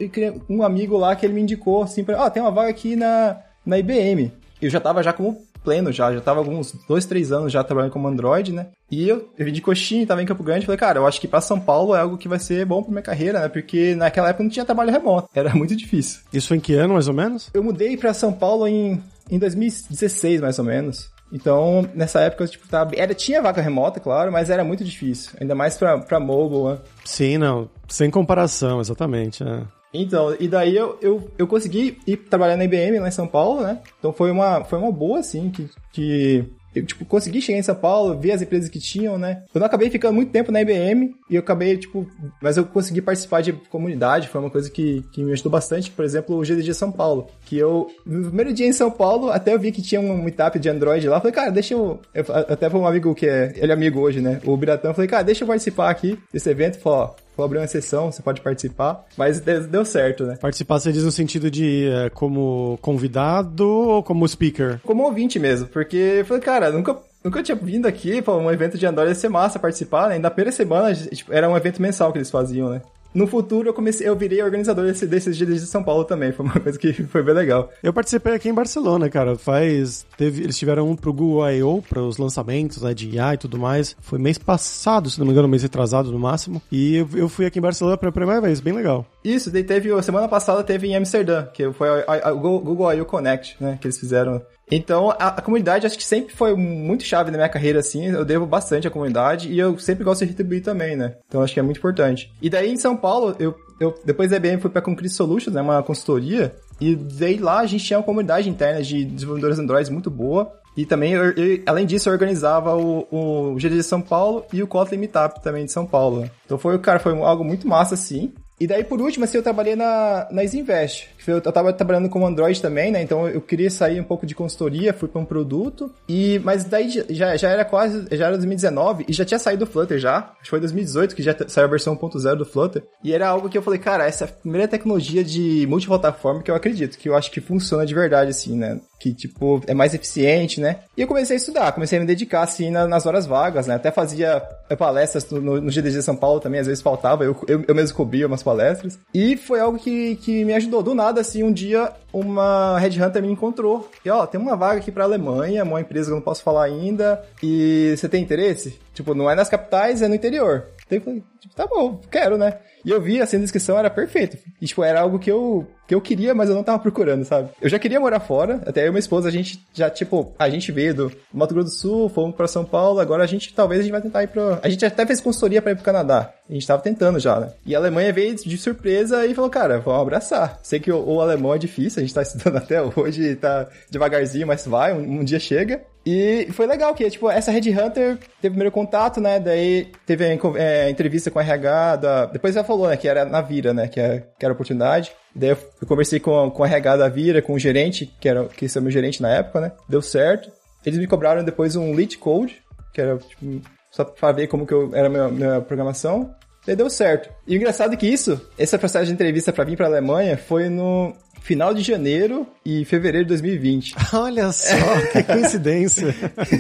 um 0.49 0.63
amigo 0.63 0.97
lá 0.97 1.15
que 1.15 1.27
ele 1.27 1.35
me 1.35 1.43
indicou, 1.43 1.83
assim, 1.83 2.03
pra, 2.03 2.19
ó, 2.19 2.27
oh, 2.27 2.31
tem 2.31 2.43
uma 2.43 2.51
vaga 2.51 2.71
aqui 2.71 2.97
na, 2.97 3.37
na 3.67 3.79
IBM. 3.79 4.33
Eu 4.63 4.71
já 4.71 4.81
tava 4.81 5.03
já 5.03 5.13
como 5.13 5.43
pleno 5.65 5.91
já, 5.91 6.13
já 6.13 6.21
tava 6.21 6.41
alguns 6.41 6.73
dois, 6.87 7.07
três 7.07 7.33
anos 7.33 7.51
já 7.51 7.65
trabalhando 7.65 7.93
como 7.93 8.07
Android, 8.07 8.53
né? 8.53 8.69
E 8.91 9.09
eu, 9.09 9.31
eu 9.37 9.47
vim 9.47 9.53
de 9.53 9.63
coxinha, 9.63 10.07
tava 10.07 10.23
em 10.23 10.27
Campo 10.27 10.45
Grande, 10.45 10.67
falei, 10.67 10.79
cara, 10.79 10.99
eu 10.99 11.07
acho 11.07 11.21
que 11.21 11.27
para 11.27 11.41
São 11.41 11.59
Paulo 11.59 11.95
é 11.95 12.01
algo 12.01 12.19
que 12.19 12.29
vai 12.29 12.39
ser 12.39 12.65
bom 12.67 12.83
pra 12.83 12.93
minha 12.93 13.03
carreira, 13.03 13.41
né? 13.41 13.49
Porque 13.49 13.95
naquela 13.95 14.29
época 14.29 14.45
não 14.45 14.51
tinha 14.51 14.65
trabalho 14.65 14.93
remoto, 14.93 15.29
era 15.35 15.55
muito 15.55 15.75
difícil. 15.75 16.21
Isso 16.33 16.55
em 16.55 16.61
que 16.61 16.75
ano, 16.75 16.95
mais 16.95 17.09
ou 17.09 17.15
menos? 17.15 17.51
Eu 17.55 17.65
mudei 17.65 17.97
para 17.97 18.15
São 18.15 18.33
Paulo 18.33 18.69
em, 18.69 19.03
em 19.31 19.39
2016, 19.39 20.41
mais 20.41 20.59
ou 20.59 20.65
menos. 20.65 21.13
Então, 21.33 21.89
nessa 21.95 22.21
época, 22.21 22.47
tipo, 22.47 22.69
tava, 22.69 22.93
era, 22.95 23.13
tinha 23.13 23.43
vaca 23.43 23.61
remota, 23.61 23.99
claro, 23.99 24.31
mas 24.31 24.51
era 24.51 24.63
muito 24.63 24.85
difícil. 24.85 25.33
Ainda 25.41 25.55
mais 25.55 25.77
pra, 25.77 25.99
pra 25.99 26.21
mobile, 26.21 26.75
né? 26.75 26.79
Sim, 27.05 27.39
não. 27.39 27.69
Sem 27.89 28.09
comparação, 28.09 28.81
exatamente. 28.81 29.43
É. 29.43 29.63
Então, 29.95 30.37
e 30.41 30.49
daí 30.49 30.77
eu, 30.77 30.99
eu, 31.01 31.31
eu 31.39 31.47
consegui 31.47 31.99
ir 32.05 32.17
trabalhar 32.17 32.57
na 32.57 32.65
IBM 32.65 32.99
lá 32.99 33.09
em 33.09 33.13
São 33.13 33.29
Paulo, 33.29 33.63
né? 33.63 33.79
Então 33.99 34.13
foi 34.13 34.31
uma, 34.31 34.65
foi 34.65 34.79
uma 34.79 34.91
boa, 34.91 35.21
assim, 35.21 35.51
que, 35.51 35.71
que 35.93 36.45
eu, 36.75 36.85
tipo, 36.85 37.05
consegui 37.05 37.41
chegar 37.41 37.59
em 37.59 37.63
São 37.63 37.75
Paulo, 37.75 38.19
ver 38.19 38.33
as 38.33 38.43
empresas 38.43 38.69
que 38.69 38.81
tinham, 38.81 39.17
né? 39.17 39.45
Eu 39.55 39.61
não 39.61 39.67
acabei 39.67 39.89
ficando 39.89 40.15
muito 40.15 40.33
tempo 40.33 40.51
na 40.51 40.61
IBM 40.61 41.15
e 41.31 41.37
eu 41.37 41.41
acabei, 41.41 41.77
tipo, 41.77 42.07
mas 42.43 42.57
eu 42.57 42.65
consegui 42.65 43.01
participar 43.01 43.43
de 43.43 43.53
comunidade, 43.53 44.29
foi 44.29 44.41
uma 44.41 44.51
coisa 44.51 44.69
que, 44.69 45.05
que 45.13 45.23
me 45.23 45.33
ajudou 45.33 45.53
bastante, 45.53 45.91
por 45.91 46.05
exemplo, 46.05 46.37
o 46.37 46.45
GDG 46.45 46.75
São 46.75 46.91
Paulo, 46.91 47.29
que 47.47 47.57
eu, 47.57 47.87
no 48.05 48.27
primeiro 48.27 48.53
dia 48.53 48.67
em 48.67 48.73
São 48.73 48.91
Paulo, 48.91 49.31
até 49.31 49.55
eu 49.55 49.59
vi 49.59 49.71
que 49.71 49.81
tinha 49.81 50.01
um 50.01 50.21
meetup 50.21 50.59
de 50.59 50.69
Android 50.69 51.09
lá, 51.09 51.21
falei, 51.21 51.33
cara, 51.33 51.51
deixa 51.51 51.75
eu, 51.75 52.01
eu 52.13 52.25
até 52.29 52.69
foi 52.69 52.81
um 52.81 52.87
amigo 52.87 53.15
que 53.15 53.27
é, 53.27 53.53
ele 53.57 53.71
é 53.71 53.75
amigo 53.75 54.01
hoje, 54.01 54.21
né? 54.21 54.41
O 54.45 54.57
Biratão, 54.57 54.93
falei, 54.93 55.09
cara, 55.09 55.23
deixa 55.23 55.45
eu 55.45 55.49
participar 55.49 55.91
aqui 55.91 56.19
desse 56.33 56.51
evento, 56.51 56.81
falou, 56.81 56.99
ó, 56.99 57.25
Vou 57.37 57.45
abrir 57.45 57.59
uma 57.59 57.67
sessão, 57.67 58.13
você 58.13 58.23
pode 58.23 58.41
participar. 58.41 59.05
Mas 59.17 59.41
deu 59.41 59.85
certo, 59.85 60.25
né? 60.25 60.37
Participar, 60.41 60.79
você 60.79 60.93
diz 60.93 61.05
no 61.05 61.13
sentido 61.13 61.51
de 61.51 61.89
é, 61.89 62.11
como 62.11 62.79
convidado 62.81 63.69
ou 63.69 64.03
como 64.03 64.27
speaker? 64.27 64.81
Como 64.85 65.03
ouvinte 65.03 65.39
mesmo, 65.39 65.67
porque 65.69 65.97
eu 65.97 66.25
falei, 66.25 66.43
cara, 66.43 66.71
nunca 66.71 66.97
Nunca 67.25 67.43
tinha 67.43 67.57
vindo 67.57 67.87
aqui 67.87 68.21
para 68.21 68.35
um 68.35 68.51
evento 68.51 68.77
de 68.77 68.85
Android, 68.85 69.09
ia 69.09 69.15
ser 69.15 69.31
massa 69.31 69.59
participar, 69.59 70.11
né? 70.11 70.19
Na 70.19 70.31
primeira 70.31 70.53
semana, 70.53 70.95
tipo, 70.95 71.33
era 71.33 71.49
um 71.49 71.57
evento 71.57 71.81
mensal 71.81 72.13
que 72.13 72.19
eles 72.19 72.31
faziam, 72.31 72.69
né? 72.69 72.83
No 73.15 73.27
futuro 73.27 73.69
eu 73.69 73.75
comecei, 73.75 74.09
eu 74.09 74.17
virei 74.17 74.43
organizador 74.43 74.85
desse, 74.85 75.07
desses 75.07 75.37
dias 75.37 75.61
de 75.61 75.67
São 75.67 75.83
Paulo 75.83 76.05
também. 76.05 76.33
Foi 76.33 76.45
uma 76.45 76.59
coisa 76.59 76.79
que 76.79 76.93
foi 77.07 77.23
bem 77.23 77.35
legal. 77.35 77.71
Eu 77.83 77.93
participei 77.93 78.35
aqui 78.35 78.49
em 78.49 78.55
Barcelona, 78.55 79.09
cara. 79.09 79.37
Faz. 79.37 80.05
Teve, 80.17 80.43
eles 80.43 80.59
tiveram 80.59 80.91
um 80.91 80.97
pro 80.97 81.13
Google 81.13 81.49
I.O., 81.51 81.83
para 81.83 82.03
os 82.03 82.19
lançamentos 82.19 82.83
né, 82.83 82.93
de 82.93 83.11
IA 83.11 83.35
e 83.35 83.39
tudo 83.39 83.59
mais. 83.59 83.97
Foi 84.01 84.19
mês 84.19 84.39
passado, 84.39 85.09
se 85.09 85.19
não 85.19 85.27
me 85.27 85.33
engano, 85.33 85.47
mês 85.47 85.63
retrasado 85.63 86.11
no 86.11 86.19
máximo. 86.19 86.61
E 86.73 86.97
eu, 86.97 87.09
eu 87.15 87.29
fui 87.29 87.47
aqui 87.47 87.59
em 87.59 87.63
Barcelona 87.63 87.97
pela 87.97 88.13
primeira 88.13 88.41
vez, 88.41 88.61
bem 88.61 88.73
legal. 88.73 89.07
Isso, 89.23 89.51
daí 89.51 89.65
teve, 89.65 90.03
semana 90.03 90.29
passada 90.29 90.63
teve 90.65 90.89
em 90.89 90.97
Amsterdã, 90.97 91.47
que 91.47 91.73
foi 91.73 91.89
o 91.89 92.39
Google 92.39 92.93
I.O. 92.93 93.05
Connect, 93.05 93.57
né, 93.61 93.79
que 93.81 93.87
eles 93.87 93.99
fizeram 93.99 94.43
então, 94.71 95.11
a, 95.11 95.29
a, 95.29 95.43
comunidade 95.43 95.87
acho 95.87 95.97
que 95.97 96.05
sempre 96.05 96.35
foi 96.35 96.55
muito 96.55 97.05
chave 97.05 97.31
na 97.31 97.37
minha 97.37 97.49
carreira, 97.49 97.81
assim. 97.81 98.07
Eu 98.07 98.25
devo 98.25 98.47
bastante 98.47 98.89
à 98.89 98.91
comunidade 98.91 99.53
e 99.53 99.59
eu 99.59 99.79
sempre 99.79 100.05
gosto 100.05 100.21
de 100.21 100.31
retribuir 100.31 100.63
também, 100.63 100.97
né? 100.97 101.17
Então, 101.29 101.43
acho 101.43 101.53
que 101.53 101.61
é 101.61 101.63
muito 101.63 101.79
importante. 101.79 102.33
E 102.41 102.49
daí, 102.49 102.71
em 102.71 102.77
São 102.77 102.97
Paulo, 102.97 103.37
eu, 103.39 103.55
eu 103.79 103.95
depois 104.05 104.31
da 104.31 104.37
IBM 104.37 104.61
fui 104.61 104.71
pra 104.71 104.83
Concrete 104.83 105.13
Solutions, 105.13 105.55
né? 105.55 105.61
Uma 105.61 105.83
consultoria. 105.83 106.55
E 106.81 106.97
daí 106.97 107.37
lá 107.37 107.61
a 107.61 107.67
gente 107.67 107.85
tinha 107.85 107.99
uma 107.99 108.05
comunidade 108.05 108.49
interna 108.49 108.83
de 108.83 109.05
desenvolvedores 109.05 109.59
Android 109.59 109.91
muito 109.93 110.11
boa. 110.11 110.51
E 110.77 110.85
também, 110.85 111.13
eu, 111.13 111.31
eu, 111.33 111.63
além 111.67 111.87
disso, 111.87 112.09
eu 112.09 112.13
organizava 112.13 112.75
o, 112.75 113.07
o 113.11 113.55
GD 113.57 113.77
de 113.77 113.83
São 113.85 114.01
Paulo 114.01 114.45
e 114.53 114.63
o 114.63 114.67
Kotlin 114.67 114.99
Meetup 114.99 115.41
também 115.41 115.65
de 115.65 115.71
São 115.71 115.87
Paulo. 115.87 116.29
Então 116.45 116.59
foi, 116.59 116.77
cara, 116.81 116.99
foi 116.99 117.17
algo 117.17 117.45
muito 117.45 117.69
massa, 117.69 117.95
assim. 117.95 118.33
E 118.59 118.67
daí, 118.67 118.85
por 118.85 119.01
último, 119.01 119.25
assim, 119.25 119.37
eu 119.37 119.43
trabalhei 119.43 119.77
na, 119.77 120.29
na 120.31 120.45
Isinvest. 120.45 121.09
Eu, 121.27 121.37
eu 121.37 121.53
tava 121.53 121.73
trabalhando 121.73 122.09
como 122.09 122.27
Android 122.27 122.61
também, 122.61 122.91
né? 122.91 123.03
Então 123.03 123.29
eu 123.29 123.41
queria 123.41 123.71
sair 123.71 124.01
um 124.01 124.05
pouco 124.05 124.27
de 124.27 124.35
consultoria, 124.35 124.93
fui 124.93 125.09
para 125.09 125.21
um 125.21 125.25
produto. 125.25 125.91
E, 126.09 126.41
mas 126.45 126.65
daí 126.65 126.91
já, 127.11 127.37
já 127.37 127.51
era 127.51 127.65
quase, 127.65 128.07
já 128.13 128.27
era 128.27 128.37
2019 128.37 129.05
e 129.09 129.13
já 129.13 129.25
tinha 129.25 129.39
saído 129.39 129.65
o 129.65 129.67
Flutter 129.67 129.99
já. 129.99 130.17
Acho 130.17 130.45
que 130.45 130.51
foi 130.51 130.61
2018 130.61 131.15
que 131.15 131.23
já 131.23 131.35
saiu 131.49 131.67
a 131.67 131.71
versão 131.71 131.97
1.0 131.97 132.37
do 132.37 132.45
Flutter. 132.45 132.83
E 133.03 133.13
era 133.13 133.29
algo 133.29 133.49
que 133.49 133.57
eu 133.57 133.63
falei, 133.63 133.79
cara, 133.79 134.07
essa 134.07 134.25
é 134.25 134.29
a 134.29 134.31
primeira 134.31 134.69
tecnologia 134.69 135.25
de 135.25 135.67
multiplataforma 135.69 136.43
que 136.43 136.51
eu 136.51 136.55
acredito, 136.55 136.99
que 136.99 137.09
eu 137.09 137.17
acho 137.17 137.31
que 137.31 137.41
funciona 137.41 137.85
de 137.85 137.95
verdade, 137.95 138.31
assim, 138.31 138.57
né? 138.57 138.81
Que, 138.99 139.13
tipo, 139.13 139.63
é 139.67 139.75
mais 139.75 139.93
eficiente, 139.95 140.61
né? 140.61 140.81
E 140.97 141.03
eu 141.03 141.07
comecei 141.07 141.37
a 141.37 141.39
estudar, 141.39 141.73
comecei 141.73 141.99
a 141.99 142.01
me 142.01 142.07
dedicar, 142.07 142.43
assim, 142.43 142.71
na, 142.71 142.87
nas 142.87 143.07
horas 143.07 143.27
vagas, 143.27 143.67
né? 143.67 143.75
Até 143.75 143.91
fazia 143.91 144.41
palestras 144.79 145.29
no, 145.31 145.61
no 145.61 145.71
GDG 145.71 146.03
São 146.03 146.17
Paulo 146.17 146.41
também, 146.41 146.61
às 146.61 146.67
vezes 146.67 146.83
faltava, 146.83 147.25
eu, 147.25 147.37
eu, 147.47 147.65
eu 147.67 147.75
mesmo 147.75 147.97
cobria 147.97 148.27
umas 148.27 148.43
palestras. 148.43 148.99
E 149.13 149.37
foi 149.37 149.61
algo 149.61 149.79
que, 149.79 150.17
que 150.17 150.45
me 150.45 150.55
ajudou. 150.55 150.83
Do 150.83 150.95
nada, 150.95 151.14
assim, 151.21 151.43
um 151.43 151.53
dia 151.53 151.93
uma 152.13 152.79
headhunter 152.79 153.23
me 153.23 153.31
encontrou. 153.31 153.91
E 154.05 154.11
ó, 154.11 154.27
tem 154.27 154.41
uma 154.41 154.57
vaga 154.57 154.79
aqui 154.79 154.93
pra 154.93 155.05
Alemanha, 155.05 155.65
uma 155.65 155.81
empresa 155.81 156.07
que 156.07 156.13
eu 156.13 156.17
não 156.17 156.23
posso 156.23 156.43
falar 156.43 156.65
ainda. 156.65 157.25
E 157.43 157.95
você 157.97 158.09
tem 158.09 158.23
interesse? 158.23 158.79
Tipo, 158.93 159.15
não 159.15 159.31
é 159.31 159.35
nas 159.35 159.49
capitais, 159.49 160.03
é 160.03 160.09
no 160.09 160.15
interior. 160.15 160.67
Então 160.87 160.99
eu 160.99 161.03
falei, 161.03 161.23
tipo, 161.45 161.55
tá 161.55 161.67
bom, 161.67 162.01
quero, 162.11 162.37
né? 162.37 162.59
E 162.85 162.91
eu 162.91 163.01
vi, 163.01 163.21
assim, 163.21 163.37
a 163.37 163.41
descrição 163.41 163.79
era 163.79 163.89
perfeito. 163.89 164.37
E, 164.61 164.67
tipo, 164.67 164.85
era 164.85 165.01
algo 165.01 165.19
que 165.19 165.31
eu, 165.31 165.67
que 165.87 165.95
eu 165.95 166.01
queria, 166.01 166.35
mas 166.35 166.51
eu 166.51 166.55
não 166.55 166.63
tava 166.63 166.79
procurando, 166.79 167.25
sabe? 167.25 167.49
Eu 167.61 167.69
já 167.69 167.79
queria 167.79 167.99
morar 167.99 168.21
fora, 168.21 168.61
até 168.67 168.83
eu 168.83 168.89
e 168.89 168.91
minha 168.91 168.99
esposa, 168.99 169.29
a 169.29 169.33
gente 169.33 169.65
já, 169.73 169.89
tipo, 169.89 170.35
a 170.39 170.49
gente 170.51 170.71
veio 170.71 170.95
do 170.95 171.13
Mato 171.33 171.55
Grosso 171.55 171.71
do 171.71 171.75
Sul, 171.75 172.09
fomos 172.09 172.37
pra 172.37 172.47
São 172.47 172.65
Paulo, 172.65 173.01
agora 173.01 173.25
a 173.25 173.27
gente, 173.27 173.55
talvez 173.55 173.81
a 173.81 173.83
gente 173.83 173.93
vai 173.93 174.03
tentar 174.03 174.23
ir 174.23 174.29
pro... 174.29 174.59
A 174.63 174.69
gente 174.69 174.85
até 174.85 175.07
fez 175.07 175.21
consultoria 175.21 175.63
pra 175.63 175.73
ir 175.73 175.77
pro 175.77 175.85
Canadá. 175.85 176.33
A 176.49 176.53
gente 176.53 176.67
tava 176.67 176.83
tentando 176.83 177.19
já, 177.19 177.41
né? 177.41 177.53
E 177.65 177.75
a 177.75 177.79
Alemanha 177.79 178.13
veio 178.13 178.35
de 178.35 178.59
surpresa 178.59 179.25
e 179.25 179.35
falou, 179.35 179.49
cara, 179.49 179.81
vamos 179.81 180.03
abraçar. 180.03 180.59
Sei 180.63 180.79
que 180.79 180.93
o, 180.93 181.03
o 181.03 181.21
alemão 181.21 181.55
é 181.55 181.59
difícil, 181.59 182.01
a 182.01 182.05
gente 182.05 182.15
tá 182.15 182.21
estudando 182.23 182.57
até 182.57 182.83
hoje, 182.83 183.37
tá 183.37 183.67
devagarzinho, 183.91 184.47
mas 184.47 184.67
vai, 184.67 184.93
um, 184.93 185.21
um 185.21 185.25
dia 185.25 185.41
chega. 185.41 185.83
E 186.07 186.49
foi 186.53 186.67
legal 186.67 186.95
que, 186.95 187.09
tipo, 187.09 187.31
essa 187.31 187.51
Red 187.51 187.71
Hunter 187.71 188.19
teve 188.41 188.49
o 188.49 188.51
primeiro 188.51 188.71
contato, 188.71 189.21
né? 189.21 189.41
Daí 189.41 189.91
teve 190.05 190.25
a 190.27 190.59
é, 190.59 190.91
entrevista 190.91 191.31
com 191.35 191.41
a 191.41 191.43
RH 191.43 191.97
da... 191.97 192.27
Depois 192.27 192.57
ela 192.57 192.65
falou, 192.65 192.89
né? 192.89 192.97
Que 192.97 193.09
era 193.09 193.25
na 193.25 193.43
Vira, 193.43 193.75
né? 193.75 193.89
Que, 193.89 194.01
é, 194.01 194.21
que 194.39 194.47
era 194.47 194.53
a 194.53 194.55
oportunidade. 194.55 195.13
Daí 195.35 195.51
eu, 195.51 195.59
eu 195.83 195.87
conversei 195.87 196.21
com, 196.21 196.51
com 196.51 196.63
a 196.63 196.67
RH 196.67 196.97
da 196.97 197.09
Vira, 197.09 197.43
com 197.43 197.53
o 197.53 197.59
gerente, 197.59 198.07
que 198.21 198.29
era 198.29 198.45
que 198.47 198.65
esse 198.65 198.79
é 198.79 198.81
o 198.81 198.83
meu 198.83 198.93
gerente 198.93 199.21
na 199.21 199.31
época, 199.31 199.61
né? 199.61 199.73
Deu 199.89 200.01
certo. 200.01 200.51
Eles 200.87 200.99
me 200.99 201.07
cobraram 201.07 201.43
depois 201.43 201.75
um 201.77 201.93
lead 201.93 202.17
code, 202.19 202.63
que 202.93 203.01
era, 203.01 203.19
tipo, 203.19 203.61
só 203.91 204.05
pra 204.05 204.33
ver 204.33 204.47
como 204.47 204.67
que 204.67 204.73
eu, 204.73 204.95
era 204.95 205.09
a 205.09 205.11
minha, 205.11 205.29
minha 205.29 205.61
programação. 205.61 206.35
Daí 206.67 206.77
deu 206.77 206.89
certo. 206.89 207.29
E 207.47 207.55
o 207.55 207.57
engraçado 207.57 207.93
é 207.93 207.97
que 207.97 208.07
isso, 208.07 208.41
esse 208.59 208.79
processo 208.79 209.07
de 209.07 209.13
entrevista 209.13 209.53
para 209.53 209.65
vir 209.65 209.77
pra 209.77 209.87
Alemanha 209.87 210.39
foi 210.39 210.69
no 210.69 211.13
final 211.43 211.75
de 211.75 211.83
janeiro 211.83 212.47
e 212.65 212.85
fevereiro 212.87 213.27
de 213.27 213.29
2020. 213.31 213.95
Olha 214.15 214.51
só, 214.51 214.75
que 215.13 215.23
coincidência. 215.23 216.15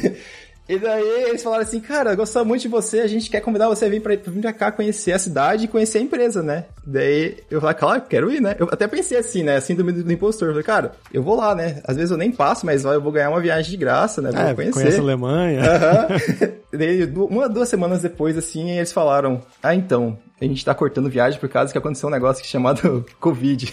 E 0.68 0.78
daí 0.78 1.28
eles 1.28 1.42
falaram 1.42 1.62
assim, 1.62 1.80
cara, 1.80 2.14
gostamos 2.14 2.48
muito 2.48 2.62
de 2.62 2.68
você, 2.68 3.00
a 3.00 3.06
gente 3.06 3.28
quer 3.28 3.40
convidar 3.40 3.68
você 3.68 3.84
a 3.84 3.88
vir 3.88 4.00
pra, 4.00 4.16
vir 4.16 4.40
pra 4.40 4.52
cá 4.52 4.72
conhecer 4.72 5.12
a 5.12 5.18
cidade 5.18 5.64
e 5.64 5.68
conhecer 5.68 5.98
a 5.98 6.00
empresa, 6.02 6.42
né? 6.42 6.64
Daí 6.86 7.36
eu 7.50 7.60
falei, 7.60 7.76
claro, 7.76 8.02
quero 8.02 8.30
ir, 8.32 8.40
né? 8.40 8.56
Eu 8.58 8.68
até 8.70 8.86
pensei 8.86 9.18
assim, 9.18 9.42
né? 9.42 9.56
Assim 9.56 9.74
do, 9.74 9.84
do 9.84 10.12
impostor. 10.12 10.48
Eu 10.48 10.52
falei, 10.52 10.64
cara, 10.64 10.92
eu 11.12 11.22
vou 11.22 11.36
lá, 11.36 11.54
né? 11.54 11.82
Às 11.84 11.96
vezes 11.96 12.10
eu 12.10 12.16
nem 12.16 12.32
passo, 12.32 12.64
mas 12.64 12.84
eu 12.84 13.00
vou 13.00 13.12
ganhar 13.12 13.30
uma 13.30 13.40
viagem 13.40 13.70
de 13.70 13.76
graça, 13.76 14.22
né? 14.22 14.30
Vou 14.30 14.40
é, 14.40 14.54
conhecer. 14.54 14.72
Conhece 14.72 14.98
a 14.98 15.02
Alemanha. 15.02 15.60
Uhum. 15.60 16.54
Daí, 16.76 17.04
uma, 17.04 17.48
duas 17.48 17.68
semanas 17.68 18.02
depois, 18.02 18.36
assim, 18.36 18.70
eles 18.70 18.92
falaram, 18.92 19.40
ah, 19.62 19.74
então, 19.74 20.18
a 20.40 20.44
gente 20.44 20.64
tá 20.64 20.74
cortando 20.74 21.10
viagem 21.10 21.38
por 21.38 21.48
causa 21.48 21.72
que 21.72 21.78
aconteceu 21.78 22.08
um 22.08 22.12
negócio 22.12 22.44
chamado 22.44 23.04
Covid. 23.20 23.72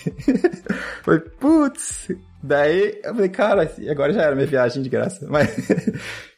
Foi, 1.03 1.19
putz. 1.19 2.09
Daí 2.43 2.99
eu 3.03 3.13
falei, 3.13 3.29
cara, 3.29 3.71
agora 3.89 4.13
já 4.13 4.23
era 4.23 4.35
minha 4.35 4.47
viagem 4.47 4.81
de 4.81 4.89
graça. 4.89 5.25
Mas, 5.29 5.49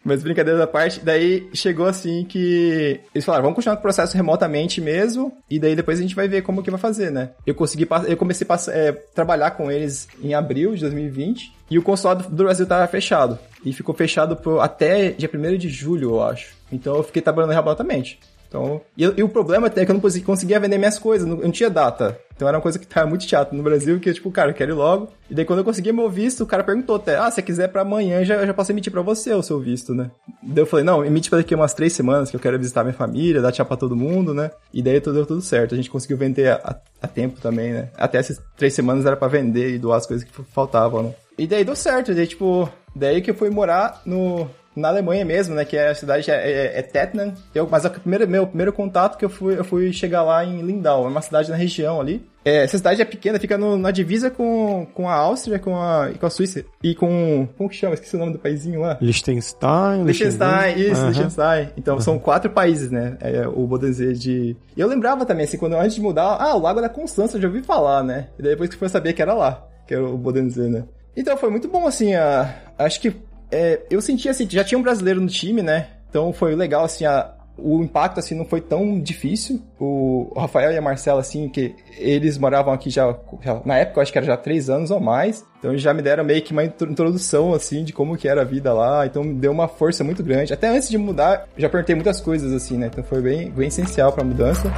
mas 0.04 0.22
brincadeira 0.22 0.60
da 0.60 0.68
parte, 0.68 1.00
daí 1.00 1.48
chegou 1.54 1.86
assim 1.86 2.26
que 2.26 3.00
eles 3.16 3.24
falaram, 3.24 3.44
vamos 3.44 3.56
continuar 3.56 3.78
o 3.78 3.82
processo 3.82 4.16
remotamente 4.18 4.82
mesmo, 4.82 5.32
e 5.50 5.58
daí 5.58 5.76
depois 5.76 5.98
a 5.98 6.02
gente 6.02 6.16
vai 6.16 6.28
ver 6.28 6.42
como 6.42 6.62
que 6.62 6.70
vai 6.70 6.80
fazer, 6.80 7.10
né? 7.10 7.30
Eu 7.48 7.56
consegui, 7.56 7.88
eu 8.08 8.18
comecei 8.18 8.46
a 8.50 8.72
é, 8.72 8.92
trabalhar 8.92 9.52
com 9.52 9.72
eles 9.72 10.08
em 10.22 10.34
abril 10.34 10.76
de 10.76 10.82
2020, 10.82 11.54
e 11.72 11.80
o 11.80 11.82
consulado 11.82 12.30
do 12.30 12.44
Brasil 12.44 12.66
tava 12.68 12.86
fechado. 12.88 13.40
E 13.66 13.72
ficou 13.72 13.96
fechado 13.96 14.36
por, 14.36 14.60
até 14.60 15.12
dia 15.12 15.30
1 15.34 15.58
de 15.58 15.70
julho, 15.70 16.12
eu 16.12 16.22
acho. 16.22 16.54
Então 16.72 16.98
eu 16.98 17.04
fiquei 17.04 17.22
trabalhando 17.22 17.54
remotamente. 17.54 18.20
Então, 18.54 18.80
e, 18.96 19.04
e 19.04 19.24
o 19.24 19.30
problema 19.30 19.66
é 19.66 19.84
que 19.84 19.92
eu 19.92 19.96
não 19.96 20.02
conseguia 20.24 20.60
vender 20.60 20.78
minhas 20.78 21.00
coisas, 21.00 21.28
não, 21.28 21.38
não 21.38 21.52
tinha 21.52 21.72
data. 21.72 22.20
Então 22.36 22.48
era 22.48 22.56
uma 22.56 22.62
coisa 22.62 22.78
que 22.78 22.86
tava 22.86 23.08
muito 23.08 23.24
chata 23.24 23.56
no 23.56 23.64
Brasil, 23.64 24.00
que 24.00 24.14
tipo, 24.14 24.30
cara, 24.30 24.52
eu 24.52 24.54
quero 24.54 24.74
ir 24.74 24.76
logo. 24.76 25.10
E 25.28 25.34
daí 25.34 25.44
quando 25.44 25.60
eu 25.60 25.66
consegui 25.66 25.92
meu 25.92 26.08
visto, 26.08 26.44
o 26.44 26.46
cara 26.46 26.64
perguntou 26.64 26.98
até, 26.98 27.18
ah, 27.18 27.32
se 27.32 27.42
quiser 27.42 27.70
pra 27.70 27.82
amanhã, 27.82 28.24
já, 28.24 28.46
já 28.46 28.54
posso 28.54 28.72
emitir 28.72 28.92
pra 28.92 29.02
você 29.02 29.34
o 29.34 29.42
seu 29.42 29.60
visto, 29.60 29.96
né? 29.96 30.12
Daí 30.44 30.62
eu 30.62 30.68
falei, 30.68 30.86
não, 30.86 31.04
emite 31.04 31.32
pra 31.32 31.40
daqui 31.40 31.56
umas 31.56 31.74
três 31.74 31.94
semanas, 31.94 32.30
que 32.30 32.36
eu 32.36 32.40
quero 32.40 32.60
visitar 32.60 32.84
minha 32.84 32.94
família, 32.94 33.42
dar 33.42 33.52
tchau 33.52 33.66
pra 33.66 33.76
todo 33.76 33.96
mundo, 33.96 34.36
né? 34.36 34.52
E 34.72 34.84
daí 34.84 35.02
tudo 35.02 35.16
deu 35.16 35.26
tudo 35.26 35.42
certo. 35.42 35.74
A 35.74 35.78
gente 35.78 35.90
conseguiu 35.90 36.18
vender 36.18 36.50
a, 36.50 36.80
a 37.02 37.08
tempo 37.08 37.42
também, 37.42 37.74
né? 37.74 37.90
Até 37.98 38.20
essas 38.20 38.40
três 38.56 38.76
semanas 38.76 39.04
era 39.04 39.18
pra 39.18 39.28
vender 39.28 39.74
e 39.74 39.80
doar 39.80 39.98
as 39.98 40.06
coisas 40.06 40.24
que 40.24 40.44
faltavam, 40.44 41.02
né? 41.02 41.14
E 41.40 41.48
daí 41.48 41.64
deu 41.64 41.76
certo, 41.76 42.14
daí 42.14 42.28
tipo, 42.28 42.70
daí 42.96 43.20
que 43.20 43.32
eu 43.32 43.36
fui 43.36 43.50
morar 43.50 44.04
no, 44.06 44.48
na 44.76 44.88
Alemanha 44.88 45.24
mesmo, 45.26 45.56
né? 45.56 45.66
Que 45.66 45.78
é 45.78 45.90
a 45.90 45.96
cidade 45.96 46.30
é, 46.30 46.36
é, 46.36 46.80
é 46.80 46.82
Tettnang. 46.82 47.34
Eu, 47.54 47.68
mas 47.70 47.86
o 47.86 47.90
primeiro, 47.90 48.28
meu 48.28 48.48
primeiro 48.48 48.74
contato 48.74 49.18
que 49.18 49.26
eu 49.26 49.30
fui, 49.30 49.58
eu 49.58 49.64
fui 49.64 49.92
chegar 49.94 50.24
lá 50.24 50.44
em 50.44 50.62
Lindau, 50.62 51.06
é 51.06 51.08
uma 51.08 51.22
cidade 51.22 51.50
na 51.50 51.58
região 51.58 52.00
ali. 52.00 52.26
É, 52.46 52.64
essa 52.64 52.78
cidade 52.78 53.02
é 53.02 53.06
pequena, 53.06 53.40
fica 53.40 53.58
no, 53.58 53.78
na 53.78 53.90
divisa 53.90 54.30
com, 54.30 54.86
com 54.94 55.08
a 55.08 55.14
Áustria, 55.14 55.60
com 55.60 55.78
a, 55.78 56.12
com 56.20 56.26
a 56.26 56.30
Suíça 56.30 56.66
e 56.84 56.94
com. 56.94 57.48
Como 57.58 57.70
que 57.70 57.76
chama? 57.76 57.94
Esqueci 57.94 58.16
o 58.16 58.20
nome 58.20 58.34
do 58.34 58.40
paísinho 58.40 58.82
lá. 58.82 58.98
Liechtenstein. 59.00 60.04
Liechtenstein, 60.04 60.78
isso, 60.78 61.02
uhum. 61.02 61.08
Liechtenstein. 61.08 61.70
Então 61.78 61.96
uhum. 61.96 62.02
são 62.02 62.20
quatro 62.20 62.52
países, 62.52 62.92
né? 62.92 63.18
É, 63.22 63.48
o 63.48 63.66
Bodensee 63.66 64.14
de. 64.14 64.58
E 64.76 64.82
eu 64.82 64.88
lembrava 64.88 65.26
também, 65.26 65.46
assim, 65.46 65.58
quando 65.58 65.76
antes 65.78 65.96
de 65.96 66.02
mudar, 66.02 66.38
ah, 66.38 66.56
o 66.56 66.62
Lago 66.62 66.82
da 66.82 66.90
Constância, 66.90 67.38
eu 67.38 67.42
já 67.42 67.48
ouvi 67.48 67.62
falar, 67.62 68.04
né? 68.04 68.28
E 68.38 68.42
depois 68.42 68.70
que 68.70 68.76
foi 68.76 68.90
saber 68.90 69.14
que 69.14 69.22
era 69.22 69.34
lá, 69.34 69.66
que 69.88 69.94
era 69.94 70.04
o 70.04 70.18
Bodensee, 70.18 70.70
né? 70.70 70.84
Então 71.16 71.38
foi 71.38 71.50
muito 71.50 71.70
bom, 71.70 71.88
assim, 71.88 72.14
a, 72.14 72.54
acho 72.78 73.00
que 73.00 73.16
é, 73.54 73.86
eu 73.90 74.02
senti 74.02 74.28
assim, 74.28 74.48
já 74.50 74.64
tinha 74.64 74.78
um 74.78 74.82
brasileiro 74.82 75.22
no 75.22 75.28
time, 75.28 75.62
né? 75.62 75.88
Então 76.10 76.34
foi 76.34 76.56
legal, 76.56 76.84
assim, 76.84 77.06
a, 77.06 77.34
o 77.58 77.84
impacto, 77.84 78.20
assim, 78.20 78.36
não 78.36 78.46
foi 78.46 78.62
tão 78.62 79.00
difícil. 79.00 79.62
O, 79.80 80.34
Rafael 80.36 80.72
e 80.72 80.78
a 80.78 80.82
Marcela, 80.82 81.22
assim, 81.22 81.48
que 81.48 81.76
eles 81.98 82.38
moravam 82.38 82.74
aqui 82.74 82.90
já, 82.90 83.16
já, 83.42 83.62
na 83.64 83.78
época, 83.78 84.00
eu 84.00 84.02
acho 84.02 84.12
que 84.12 84.18
era 84.18 84.26
já 84.26 84.38
três 84.38 84.70
anos 84.70 84.92
ou 84.92 85.00
mais. 85.00 85.46
Então 85.60 85.78
já 85.78 85.94
me 85.94 86.02
deram 86.02 86.24
meio 86.24 86.42
que 86.42 86.52
uma 86.52 86.64
introdução, 86.64 87.54
assim, 87.54 87.84
de 87.84 87.94
como 87.94 88.18
que 88.18 88.28
era 88.28 88.42
a 88.42 88.46
vida 88.46 88.74
lá. 88.74 89.06
Então 89.06 89.24
me 89.24 89.36
deu 89.36 89.52
uma 89.52 89.68
força 89.68 90.04
muito 90.04 90.24
grande. 90.24 90.54
Até 90.54 90.68
antes 90.68 90.90
de 90.90 90.98
mudar, 90.98 91.48
já 91.58 91.70
perguntei 91.70 91.96
muitas 91.96 92.20
coisas, 92.20 92.52
assim, 92.52 92.78
né? 92.78 92.88
Então 92.88 93.04
foi 93.04 93.22
bem, 93.22 93.52
bem 93.52 93.68
essencial 93.68 94.12
pra 94.12 94.24
mudança. 94.24 94.72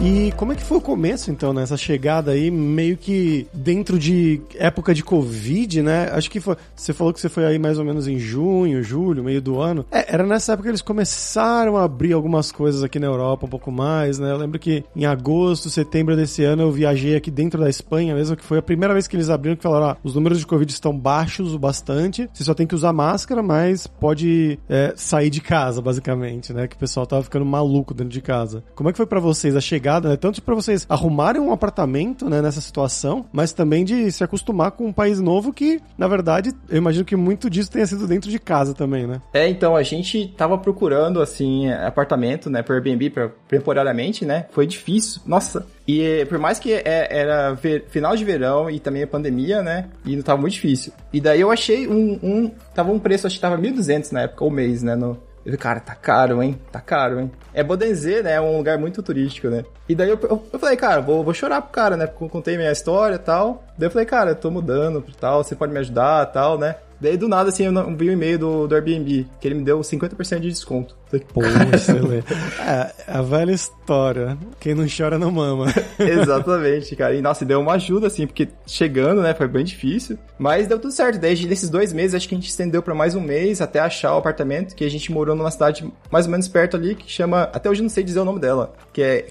E 0.00 0.30
como 0.36 0.52
é 0.52 0.54
que 0.54 0.62
foi 0.62 0.76
o 0.76 0.80
começo, 0.80 1.30
então, 1.30 1.54
nessa 1.54 1.74
né? 1.74 1.78
chegada 1.78 2.32
aí, 2.32 2.50
meio 2.50 2.98
que 2.98 3.46
dentro 3.52 3.98
de 3.98 4.40
época 4.54 4.94
de 4.94 5.02
Covid, 5.02 5.82
né? 5.82 6.10
Acho 6.12 6.30
que 6.30 6.38
foi. 6.38 6.54
Você 6.74 6.92
falou 6.92 7.14
que 7.14 7.20
você 7.20 7.30
foi 7.30 7.46
aí 7.46 7.58
mais 7.58 7.78
ou 7.78 7.84
menos 7.84 8.06
em 8.06 8.18
junho, 8.18 8.82
julho, 8.82 9.24
meio 9.24 9.40
do 9.40 9.58
ano. 9.58 9.86
É, 9.90 10.14
era 10.14 10.26
nessa 10.26 10.52
época 10.52 10.64
que 10.64 10.70
eles 10.70 10.82
começaram 10.82 11.78
a 11.78 11.84
abrir 11.84 12.12
algumas 12.12 12.52
coisas 12.52 12.82
aqui 12.82 12.98
na 12.98 13.06
Europa 13.06 13.46
um 13.46 13.48
pouco 13.48 13.72
mais, 13.72 14.18
né? 14.18 14.30
Eu 14.30 14.36
lembro 14.36 14.58
que 14.58 14.84
em 14.94 15.06
agosto, 15.06 15.70
setembro 15.70 16.14
desse 16.14 16.44
ano 16.44 16.62
eu 16.62 16.72
viajei 16.72 17.16
aqui 17.16 17.30
dentro 17.30 17.58
da 17.58 17.68
Espanha 17.68 18.14
mesmo, 18.14 18.36
que 18.36 18.44
foi 18.44 18.58
a 18.58 18.62
primeira 18.62 18.92
vez 18.92 19.06
que 19.06 19.16
eles 19.16 19.30
abriram 19.30 19.56
que 19.56 19.62
falaram: 19.62 19.88
ah, 19.88 19.96
os 20.04 20.14
números 20.14 20.38
de 20.38 20.46
Covid 20.46 20.70
estão 20.70 20.96
baixos 20.96 21.54
o 21.54 21.58
bastante, 21.58 22.28
você 22.34 22.44
só 22.44 22.52
tem 22.52 22.66
que 22.66 22.74
usar 22.74 22.92
máscara, 22.92 23.42
mas 23.42 23.86
pode 23.86 24.58
é, 24.68 24.92
sair 24.94 25.30
de 25.30 25.40
casa, 25.40 25.80
basicamente, 25.80 26.52
né? 26.52 26.68
Que 26.68 26.76
o 26.76 26.78
pessoal 26.78 27.06
tava 27.06 27.22
ficando 27.22 27.46
maluco 27.46 27.94
dentro 27.94 28.12
de 28.12 28.20
casa. 28.20 28.62
Como 28.74 28.90
é 28.90 28.92
que 28.92 28.98
foi 28.98 29.06
para 29.06 29.20
vocês 29.20 29.56
a 29.56 29.60
chegada? 29.60 29.85
Chegada, 29.86 30.08
né? 30.08 30.16
Tanto 30.16 30.42
para 30.42 30.54
vocês 30.54 30.84
arrumarem 30.88 31.40
um 31.40 31.52
apartamento, 31.52 32.28
né, 32.28 32.42
nessa 32.42 32.60
situação, 32.60 33.24
mas 33.32 33.52
também 33.52 33.84
de 33.84 34.10
se 34.10 34.24
acostumar 34.24 34.72
com 34.72 34.86
um 34.86 34.92
país 34.92 35.20
novo 35.20 35.52
que, 35.52 35.80
na 35.96 36.08
verdade, 36.08 36.52
eu 36.68 36.76
imagino 36.76 37.04
que 37.04 37.14
muito 37.14 37.48
disso 37.48 37.70
tenha 37.70 37.86
sido 37.86 38.06
dentro 38.06 38.30
de 38.30 38.38
casa 38.38 38.74
também, 38.74 39.06
né? 39.06 39.20
É, 39.32 39.48
então, 39.48 39.76
a 39.76 39.82
gente 39.82 40.34
tava 40.36 40.58
procurando, 40.58 41.20
assim, 41.20 41.70
apartamento, 41.70 42.50
né, 42.50 42.62
por 42.62 42.74
Airbnb 42.74 43.10
pra, 43.10 43.30
temporariamente, 43.48 44.24
né? 44.24 44.46
Foi 44.50 44.66
difícil. 44.66 45.22
Nossa, 45.24 45.66
e 45.86 46.24
por 46.28 46.38
mais 46.38 46.58
que 46.58 46.72
é, 46.72 47.08
era 47.10 47.54
ver, 47.54 47.86
final 47.88 48.16
de 48.16 48.24
verão 48.24 48.68
e 48.68 48.80
também 48.80 49.04
a 49.04 49.06
pandemia, 49.06 49.62
né? 49.62 49.86
E 50.04 50.16
não 50.16 50.22
tava 50.22 50.40
muito 50.40 50.54
difícil. 50.54 50.92
E 51.12 51.20
daí 51.20 51.40
eu 51.40 51.50
achei 51.50 51.86
um. 51.86 52.18
um 52.22 52.50
tava 52.74 52.90
um 52.90 52.98
preço, 52.98 53.26
acho 53.26 53.36
que 53.36 53.40
tava 53.40 53.56
1.200 53.56 54.10
na 54.10 54.22
época, 54.22 54.44
ou 54.44 54.50
mês, 54.50 54.82
né? 54.82 54.96
No, 54.96 55.16
eu 55.46 55.56
cara, 55.56 55.78
tá 55.78 55.94
caro, 55.94 56.42
hein? 56.42 56.58
Tá 56.72 56.80
caro, 56.80 57.20
hein? 57.20 57.30
É 57.54 57.62
Bodenzê, 57.62 58.20
né? 58.20 58.32
É 58.32 58.40
um 58.40 58.56
lugar 58.56 58.76
muito 58.78 59.00
turístico, 59.00 59.48
né? 59.48 59.64
E 59.88 59.94
daí 59.94 60.10
eu, 60.10 60.18
eu, 60.22 60.44
eu 60.52 60.58
falei, 60.58 60.76
cara, 60.76 61.00
vou, 61.00 61.22
vou 61.22 61.32
chorar 61.32 61.62
pro 61.62 61.70
cara, 61.70 61.96
né? 61.96 62.04
Porque 62.04 62.28
contei 62.28 62.56
minha 62.56 62.72
história 62.72 63.14
e 63.14 63.18
tal. 63.18 63.62
Daí 63.78 63.86
eu 63.86 63.90
falei, 63.92 64.06
cara, 64.06 64.32
eu 64.32 64.34
tô 64.34 64.50
mudando 64.50 65.04
e 65.06 65.12
tal, 65.12 65.44
você 65.44 65.54
pode 65.54 65.72
me 65.72 65.78
ajudar 65.78 66.26
e 66.28 66.32
tal, 66.32 66.58
né? 66.58 66.74
Daí 67.00 67.16
do 67.16 67.28
nada, 67.28 67.50
assim, 67.50 67.64
eu 67.64 67.96
vi 67.96 68.08
um 68.08 68.12
e-mail 68.12 68.38
do, 68.38 68.66
do 68.66 68.74
Airbnb, 68.74 69.26
que 69.40 69.46
ele 69.46 69.54
me 69.54 69.64
deu 69.64 69.78
50% 69.80 70.40
de 70.40 70.48
desconto. 70.48 70.96
Pô, 71.32 71.40
excelente. 71.72 72.26
é, 72.60 72.92
a 73.06 73.22
velha 73.22 73.52
história. 73.52 74.36
Quem 74.58 74.74
não 74.74 74.86
chora 74.88 75.18
não 75.18 75.30
mama. 75.30 75.66
Exatamente, 75.98 76.96
cara. 76.96 77.14
E 77.14 77.22
nossa, 77.22 77.44
deu 77.44 77.60
uma 77.60 77.74
ajuda, 77.74 78.08
assim, 78.08 78.26
porque 78.26 78.48
chegando, 78.66 79.22
né, 79.22 79.32
foi 79.32 79.46
bem 79.46 79.64
difícil. 79.64 80.18
Mas 80.38 80.66
deu 80.66 80.78
tudo 80.78 80.92
certo. 80.92 81.18
Desde 81.18 81.50
esses 81.52 81.70
dois 81.70 81.92
meses, 81.92 82.14
acho 82.14 82.28
que 82.28 82.34
a 82.34 82.38
gente 82.38 82.48
estendeu 82.48 82.82
para 82.82 82.94
mais 82.94 83.14
um 83.14 83.20
mês 83.20 83.60
até 83.60 83.78
achar 83.78 84.14
o 84.14 84.18
apartamento, 84.18 84.74
que 84.74 84.84
a 84.84 84.90
gente 84.90 85.12
morou 85.12 85.36
numa 85.36 85.50
cidade 85.50 85.90
mais 86.10 86.26
ou 86.26 86.32
menos 86.32 86.48
perto 86.48 86.76
ali, 86.76 86.94
que 86.94 87.10
chama. 87.10 87.44
Até 87.52 87.70
hoje 87.70 87.80
eu 87.80 87.84
não 87.84 87.90
sei 87.90 88.02
dizer 88.02 88.20
o 88.20 88.24
nome 88.24 88.40
dela, 88.40 88.74
que 88.92 89.02
é 89.02 89.22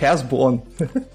Casbon. 0.00 0.62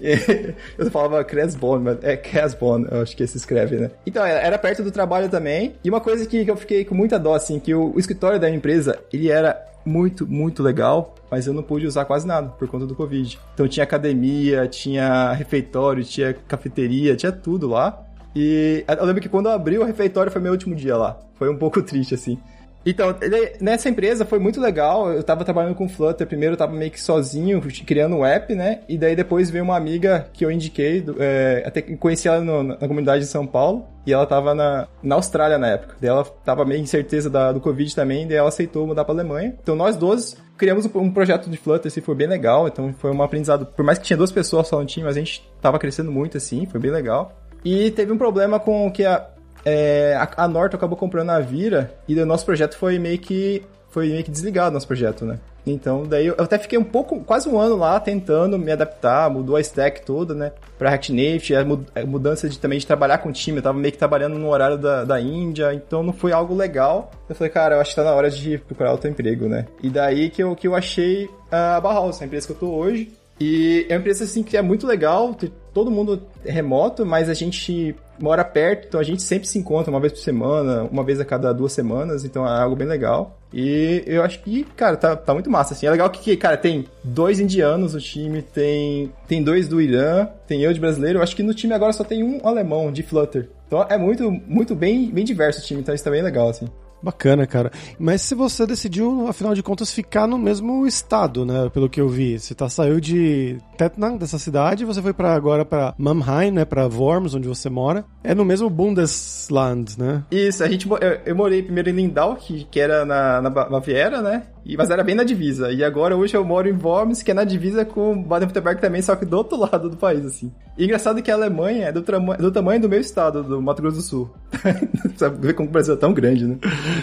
eu 0.78 0.90
falava 0.90 1.24
Cresbon, 1.24 1.80
mas 1.80 1.98
é 2.02 2.16
Casbon, 2.16 2.86
eu 2.90 3.02
acho 3.02 3.16
que 3.16 3.26
se 3.26 3.36
escreve, 3.36 3.76
né? 3.76 3.90
Então, 4.06 4.24
era 4.24 4.56
perto 4.58 4.82
do 4.82 4.90
trabalho 4.90 5.28
também. 5.28 5.74
E 5.82 5.90
uma 5.90 6.00
coisa 6.00 6.24
que 6.26 6.46
eu 6.46 6.56
fiquei 6.56 6.84
com 6.84 6.94
muita 6.94 7.18
dó, 7.18 7.34
assim, 7.34 7.58
que 7.58 7.74
o, 7.74 7.94
o 7.94 7.98
escritório 7.98 8.38
da 8.38 8.48
empresa, 8.48 8.98
ele 9.12 9.30
era 9.30 9.73
muito, 9.84 10.26
muito 10.26 10.62
legal, 10.62 11.14
mas 11.30 11.46
eu 11.46 11.52
não 11.52 11.62
pude 11.62 11.86
usar 11.86 12.04
quase 12.04 12.26
nada 12.26 12.48
por 12.48 12.68
conta 12.68 12.86
do 12.86 12.94
Covid. 12.94 13.38
Então 13.54 13.68
tinha 13.68 13.84
academia, 13.84 14.66
tinha 14.66 15.32
refeitório, 15.32 16.02
tinha 16.02 16.32
cafeteria, 16.32 17.16
tinha 17.16 17.32
tudo 17.32 17.68
lá. 17.68 18.02
E 18.34 18.84
eu 18.88 19.04
lembro 19.04 19.22
que 19.22 19.28
quando 19.28 19.46
eu 19.46 19.52
abri 19.52 19.78
o 19.78 19.84
refeitório 19.84 20.32
foi 20.32 20.40
meu 20.40 20.52
último 20.52 20.74
dia 20.74 20.96
lá. 20.96 21.18
Foi 21.34 21.48
um 21.48 21.56
pouco 21.56 21.80
triste, 21.82 22.14
assim. 22.14 22.38
Então, 22.86 23.14
nessa 23.60 23.88
empresa 23.88 24.24
foi 24.24 24.38
muito 24.38 24.60
legal. 24.60 25.10
Eu 25.12 25.22
tava 25.22 25.44
trabalhando 25.44 25.74
com 25.74 25.88
Flutter. 25.88 26.26
Primeiro 26.26 26.54
eu 26.54 26.58
tava 26.58 26.72
meio 26.72 26.90
que 26.90 27.00
sozinho, 27.00 27.60
criando 27.86 28.16
um 28.16 28.24
app, 28.24 28.54
né? 28.54 28.80
E 28.88 28.98
daí 28.98 29.16
depois 29.16 29.50
veio 29.50 29.64
uma 29.64 29.76
amiga 29.76 30.28
que 30.32 30.44
eu 30.44 30.50
indiquei, 30.50 31.04
é, 31.18 31.62
até 31.66 31.80
conheci 31.82 32.28
ela 32.28 32.40
no, 32.40 32.62
na 32.62 32.76
comunidade 32.76 33.24
de 33.24 33.30
São 33.30 33.46
Paulo. 33.46 33.86
E 34.06 34.12
ela 34.12 34.26
tava 34.26 34.54
na, 34.54 34.86
na 35.02 35.14
Austrália 35.14 35.56
na 35.56 35.68
época. 35.68 35.96
Daí 35.98 36.10
ela 36.10 36.24
tava 36.24 36.64
meio 36.64 36.80
incerteza 36.80 37.30
da, 37.30 37.52
do 37.52 37.60
Covid 37.60 37.94
também. 37.94 38.26
Daí 38.26 38.36
ela 38.36 38.48
aceitou 38.48 38.86
mudar 38.86 39.04
pra 39.04 39.14
Alemanha. 39.14 39.54
Então 39.62 39.74
nós 39.74 39.96
dois 39.96 40.36
criamos 40.58 40.86
um 40.94 41.10
projeto 41.10 41.48
de 41.48 41.56
Flutter, 41.56 41.90
assim, 41.90 42.00
foi 42.00 42.14
bem 42.14 42.26
legal. 42.26 42.68
Então 42.68 42.92
foi 42.98 43.10
um 43.10 43.22
aprendizado. 43.22 43.64
Por 43.64 43.84
mais 43.84 43.98
que 43.98 44.04
tinha 44.04 44.16
duas 44.16 44.30
pessoas 44.30 44.68
só 44.68 44.78
no 44.78 44.86
time, 44.86 45.06
mas 45.06 45.16
a 45.16 45.20
gente 45.20 45.42
tava 45.60 45.78
crescendo 45.78 46.12
muito, 46.12 46.36
assim. 46.36 46.66
Foi 46.66 46.78
bem 46.78 46.90
legal. 46.90 47.32
E 47.64 47.90
teve 47.92 48.12
um 48.12 48.18
problema 48.18 48.60
com 48.60 48.90
que 48.92 49.06
a, 49.06 49.26
é, 49.64 50.14
a, 50.16 50.44
a 50.44 50.48
Norton 50.48 50.76
acabou 50.76 50.96
comprando 50.96 51.30
a 51.30 51.40
Vira 51.40 51.94
e 52.06 52.18
o 52.18 52.26
nosso 52.26 52.44
projeto 52.44 52.76
foi 52.76 52.98
meio 52.98 53.18
que 53.18 53.62
foi 53.90 54.08
meio 54.08 54.24
que 54.24 54.30
desligado 54.30 54.74
nosso 54.74 54.88
projeto, 54.88 55.24
né? 55.24 55.38
Então, 55.66 56.02
daí 56.02 56.26
eu 56.26 56.34
até 56.36 56.58
fiquei 56.58 56.78
um 56.78 56.84
pouco, 56.84 57.20
quase 57.20 57.48
um 57.48 57.58
ano 57.58 57.76
lá 57.76 57.98
tentando 57.98 58.58
me 58.58 58.70
adaptar, 58.70 59.30
mudou 59.30 59.56
a 59.56 59.60
stack 59.60 60.04
toda, 60.04 60.34
né? 60.34 60.52
Pra 60.76 60.90
React 60.90 61.54
a 61.54 62.04
mudança 62.04 62.48
de 62.48 62.58
também 62.58 62.78
de 62.78 62.86
trabalhar 62.86 63.18
com 63.18 63.28
o 63.28 63.32
time, 63.32 63.58
eu 63.58 63.62
tava 63.62 63.78
meio 63.78 63.92
que 63.92 63.98
trabalhando 63.98 64.36
no 64.36 64.48
horário 64.48 64.76
da, 64.76 65.04
da 65.04 65.20
Índia, 65.20 65.72
então 65.72 66.02
não 66.02 66.12
foi 66.12 66.32
algo 66.32 66.54
legal. 66.54 67.10
Eu 67.28 67.34
falei, 67.34 67.50
cara, 67.50 67.76
eu 67.76 67.80
acho 67.80 67.90
que 67.90 67.96
tá 67.96 68.04
na 68.04 68.12
hora 68.12 68.28
de 68.28 68.58
procurar 68.58 68.92
outro 68.92 69.08
emprego, 69.08 69.48
né? 69.48 69.66
E 69.82 69.88
daí 69.88 70.28
que 70.28 70.42
eu, 70.42 70.54
que 70.54 70.66
eu 70.66 70.74
achei 70.74 71.30
a 71.50 71.80
Bauhaus, 71.80 72.20
a 72.20 72.26
empresa 72.26 72.46
que 72.48 72.52
eu 72.52 72.58
tô 72.58 72.70
hoje. 72.70 73.12
E 73.40 73.86
é 73.88 73.94
uma 73.94 74.00
empresa 74.00 74.24
assim 74.24 74.42
que 74.42 74.56
é 74.56 74.62
muito 74.62 74.86
legal, 74.86 75.34
todo 75.74 75.90
mundo 75.90 76.22
remoto, 76.44 77.04
mas 77.04 77.28
a 77.28 77.34
gente 77.34 77.94
mora 78.18 78.44
perto, 78.44 78.86
então 78.86 79.00
a 79.00 79.04
gente 79.04 79.22
sempre 79.22 79.48
se 79.48 79.58
encontra 79.58 79.90
uma 79.90 79.98
vez 79.98 80.12
por 80.12 80.20
semana, 80.20 80.84
uma 80.84 81.02
vez 81.02 81.18
a 81.20 81.24
cada 81.24 81.52
duas 81.52 81.72
semanas, 81.72 82.24
então 82.24 82.46
é 82.46 82.62
algo 82.62 82.76
bem 82.76 82.86
legal. 82.86 83.36
E 83.52 84.02
eu 84.06 84.22
acho 84.22 84.40
que, 84.40 84.64
cara, 84.76 84.96
tá, 84.96 85.16
tá 85.16 85.32
muito 85.32 85.50
massa, 85.50 85.74
assim. 85.74 85.86
É 85.86 85.90
legal 85.90 86.08
que, 86.10 86.36
cara, 86.36 86.56
tem 86.56 86.86
dois 87.02 87.38
indianos 87.38 87.94
no 87.94 88.00
time, 88.00 88.42
tem, 88.42 89.12
tem 89.28 89.42
dois 89.42 89.68
do 89.68 89.80
Irã, 89.80 90.28
tem 90.46 90.62
eu 90.62 90.72
de 90.72 90.80
brasileiro. 90.80 91.18
Eu 91.18 91.22
acho 91.22 91.36
que 91.36 91.42
no 91.42 91.54
time 91.54 91.74
agora 91.74 91.92
só 91.92 92.02
tem 92.02 92.22
um 92.22 92.46
alemão 92.46 92.90
de 92.92 93.02
Flutter. 93.02 93.48
Então 93.66 93.84
é 93.88 93.98
muito, 93.98 94.30
muito 94.30 94.74
bem, 94.74 95.10
bem 95.10 95.24
diverso 95.24 95.60
o 95.60 95.64
time, 95.64 95.80
então 95.80 95.94
isso 95.94 96.04
tá 96.04 96.10
bem 96.10 96.22
legal, 96.22 96.48
assim. 96.48 96.68
Bacana, 97.04 97.46
cara. 97.46 97.70
Mas 97.98 98.22
se 98.22 98.34
você 98.34 98.66
decidiu, 98.66 99.28
afinal 99.28 99.54
de 99.54 99.62
contas, 99.62 99.92
ficar 99.92 100.26
no 100.26 100.38
mesmo 100.38 100.86
estado, 100.86 101.44
né? 101.44 101.68
Pelo 101.72 101.88
que 101.88 102.00
eu 102.00 102.08
vi. 102.08 102.38
Você 102.38 102.54
tá, 102.54 102.68
saiu 102.68 102.98
de 102.98 103.58
Tettnang, 103.76 104.16
dessa 104.18 104.38
cidade, 104.38 104.86
você 104.86 105.02
foi 105.02 105.12
para 105.12 105.34
agora 105.34 105.64
para 105.64 105.94
Mannheim, 105.98 106.50
né? 106.50 106.64
Pra 106.64 106.86
Worms, 106.86 107.34
onde 107.34 107.46
você 107.46 107.68
mora. 107.68 108.04
É 108.22 108.34
no 108.34 108.44
mesmo 108.44 108.70
Bundesland, 108.70 109.98
né? 109.98 110.24
Isso, 110.30 110.64
a 110.64 110.68
gente... 110.68 110.88
Eu, 110.88 110.98
eu 111.26 111.36
morei 111.36 111.62
primeiro 111.62 111.90
em 111.90 111.92
Lindau, 111.92 112.36
que, 112.36 112.64
que 112.64 112.80
era 112.80 113.04
na, 113.04 113.42
na 113.42 113.50
Baviera, 113.50 114.22
né? 114.22 114.44
E, 114.64 114.76
mas 114.76 114.90
era 114.90 115.04
bem 115.04 115.14
na 115.14 115.24
divisa. 115.24 115.70
E 115.70 115.84
agora 115.84 116.16
hoje 116.16 116.36
eu 116.36 116.44
moro 116.44 116.68
em 116.68 116.72
Worms, 116.72 117.22
que 117.22 117.30
é 117.30 117.34
na 117.34 117.44
divisa 117.44 117.84
com 117.84 118.22
Baden-Württemberg 118.22 118.80
também, 118.80 119.02
só 119.02 119.14
que 119.14 119.26
do 119.26 119.36
outro 119.36 119.58
lado 119.60 119.90
do 119.90 119.96
país, 119.96 120.24
assim. 120.24 120.50
E 120.78 120.84
engraçado 120.84 121.22
que 121.22 121.30
a 121.30 121.34
Alemanha 121.34 121.86
é 121.86 121.92
do, 121.92 122.02
do 122.02 122.50
tamanho 122.50 122.80
do 122.80 122.88
meu 122.88 123.00
estado, 123.00 123.42
do 123.42 123.60
Mato 123.60 123.82
Grosso 123.82 123.98
do 123.98 124.02
Sul. 124.02 124.30
Sabe 125.16 125.46
ver 125.46 125.54
como 125.54 125.68
o 125.68 125.72
Brasil 125.72 125.94
é 125.94 125.96
tão 125.96 126.14
grande, 126.14 126.46
né? 126.46 126.58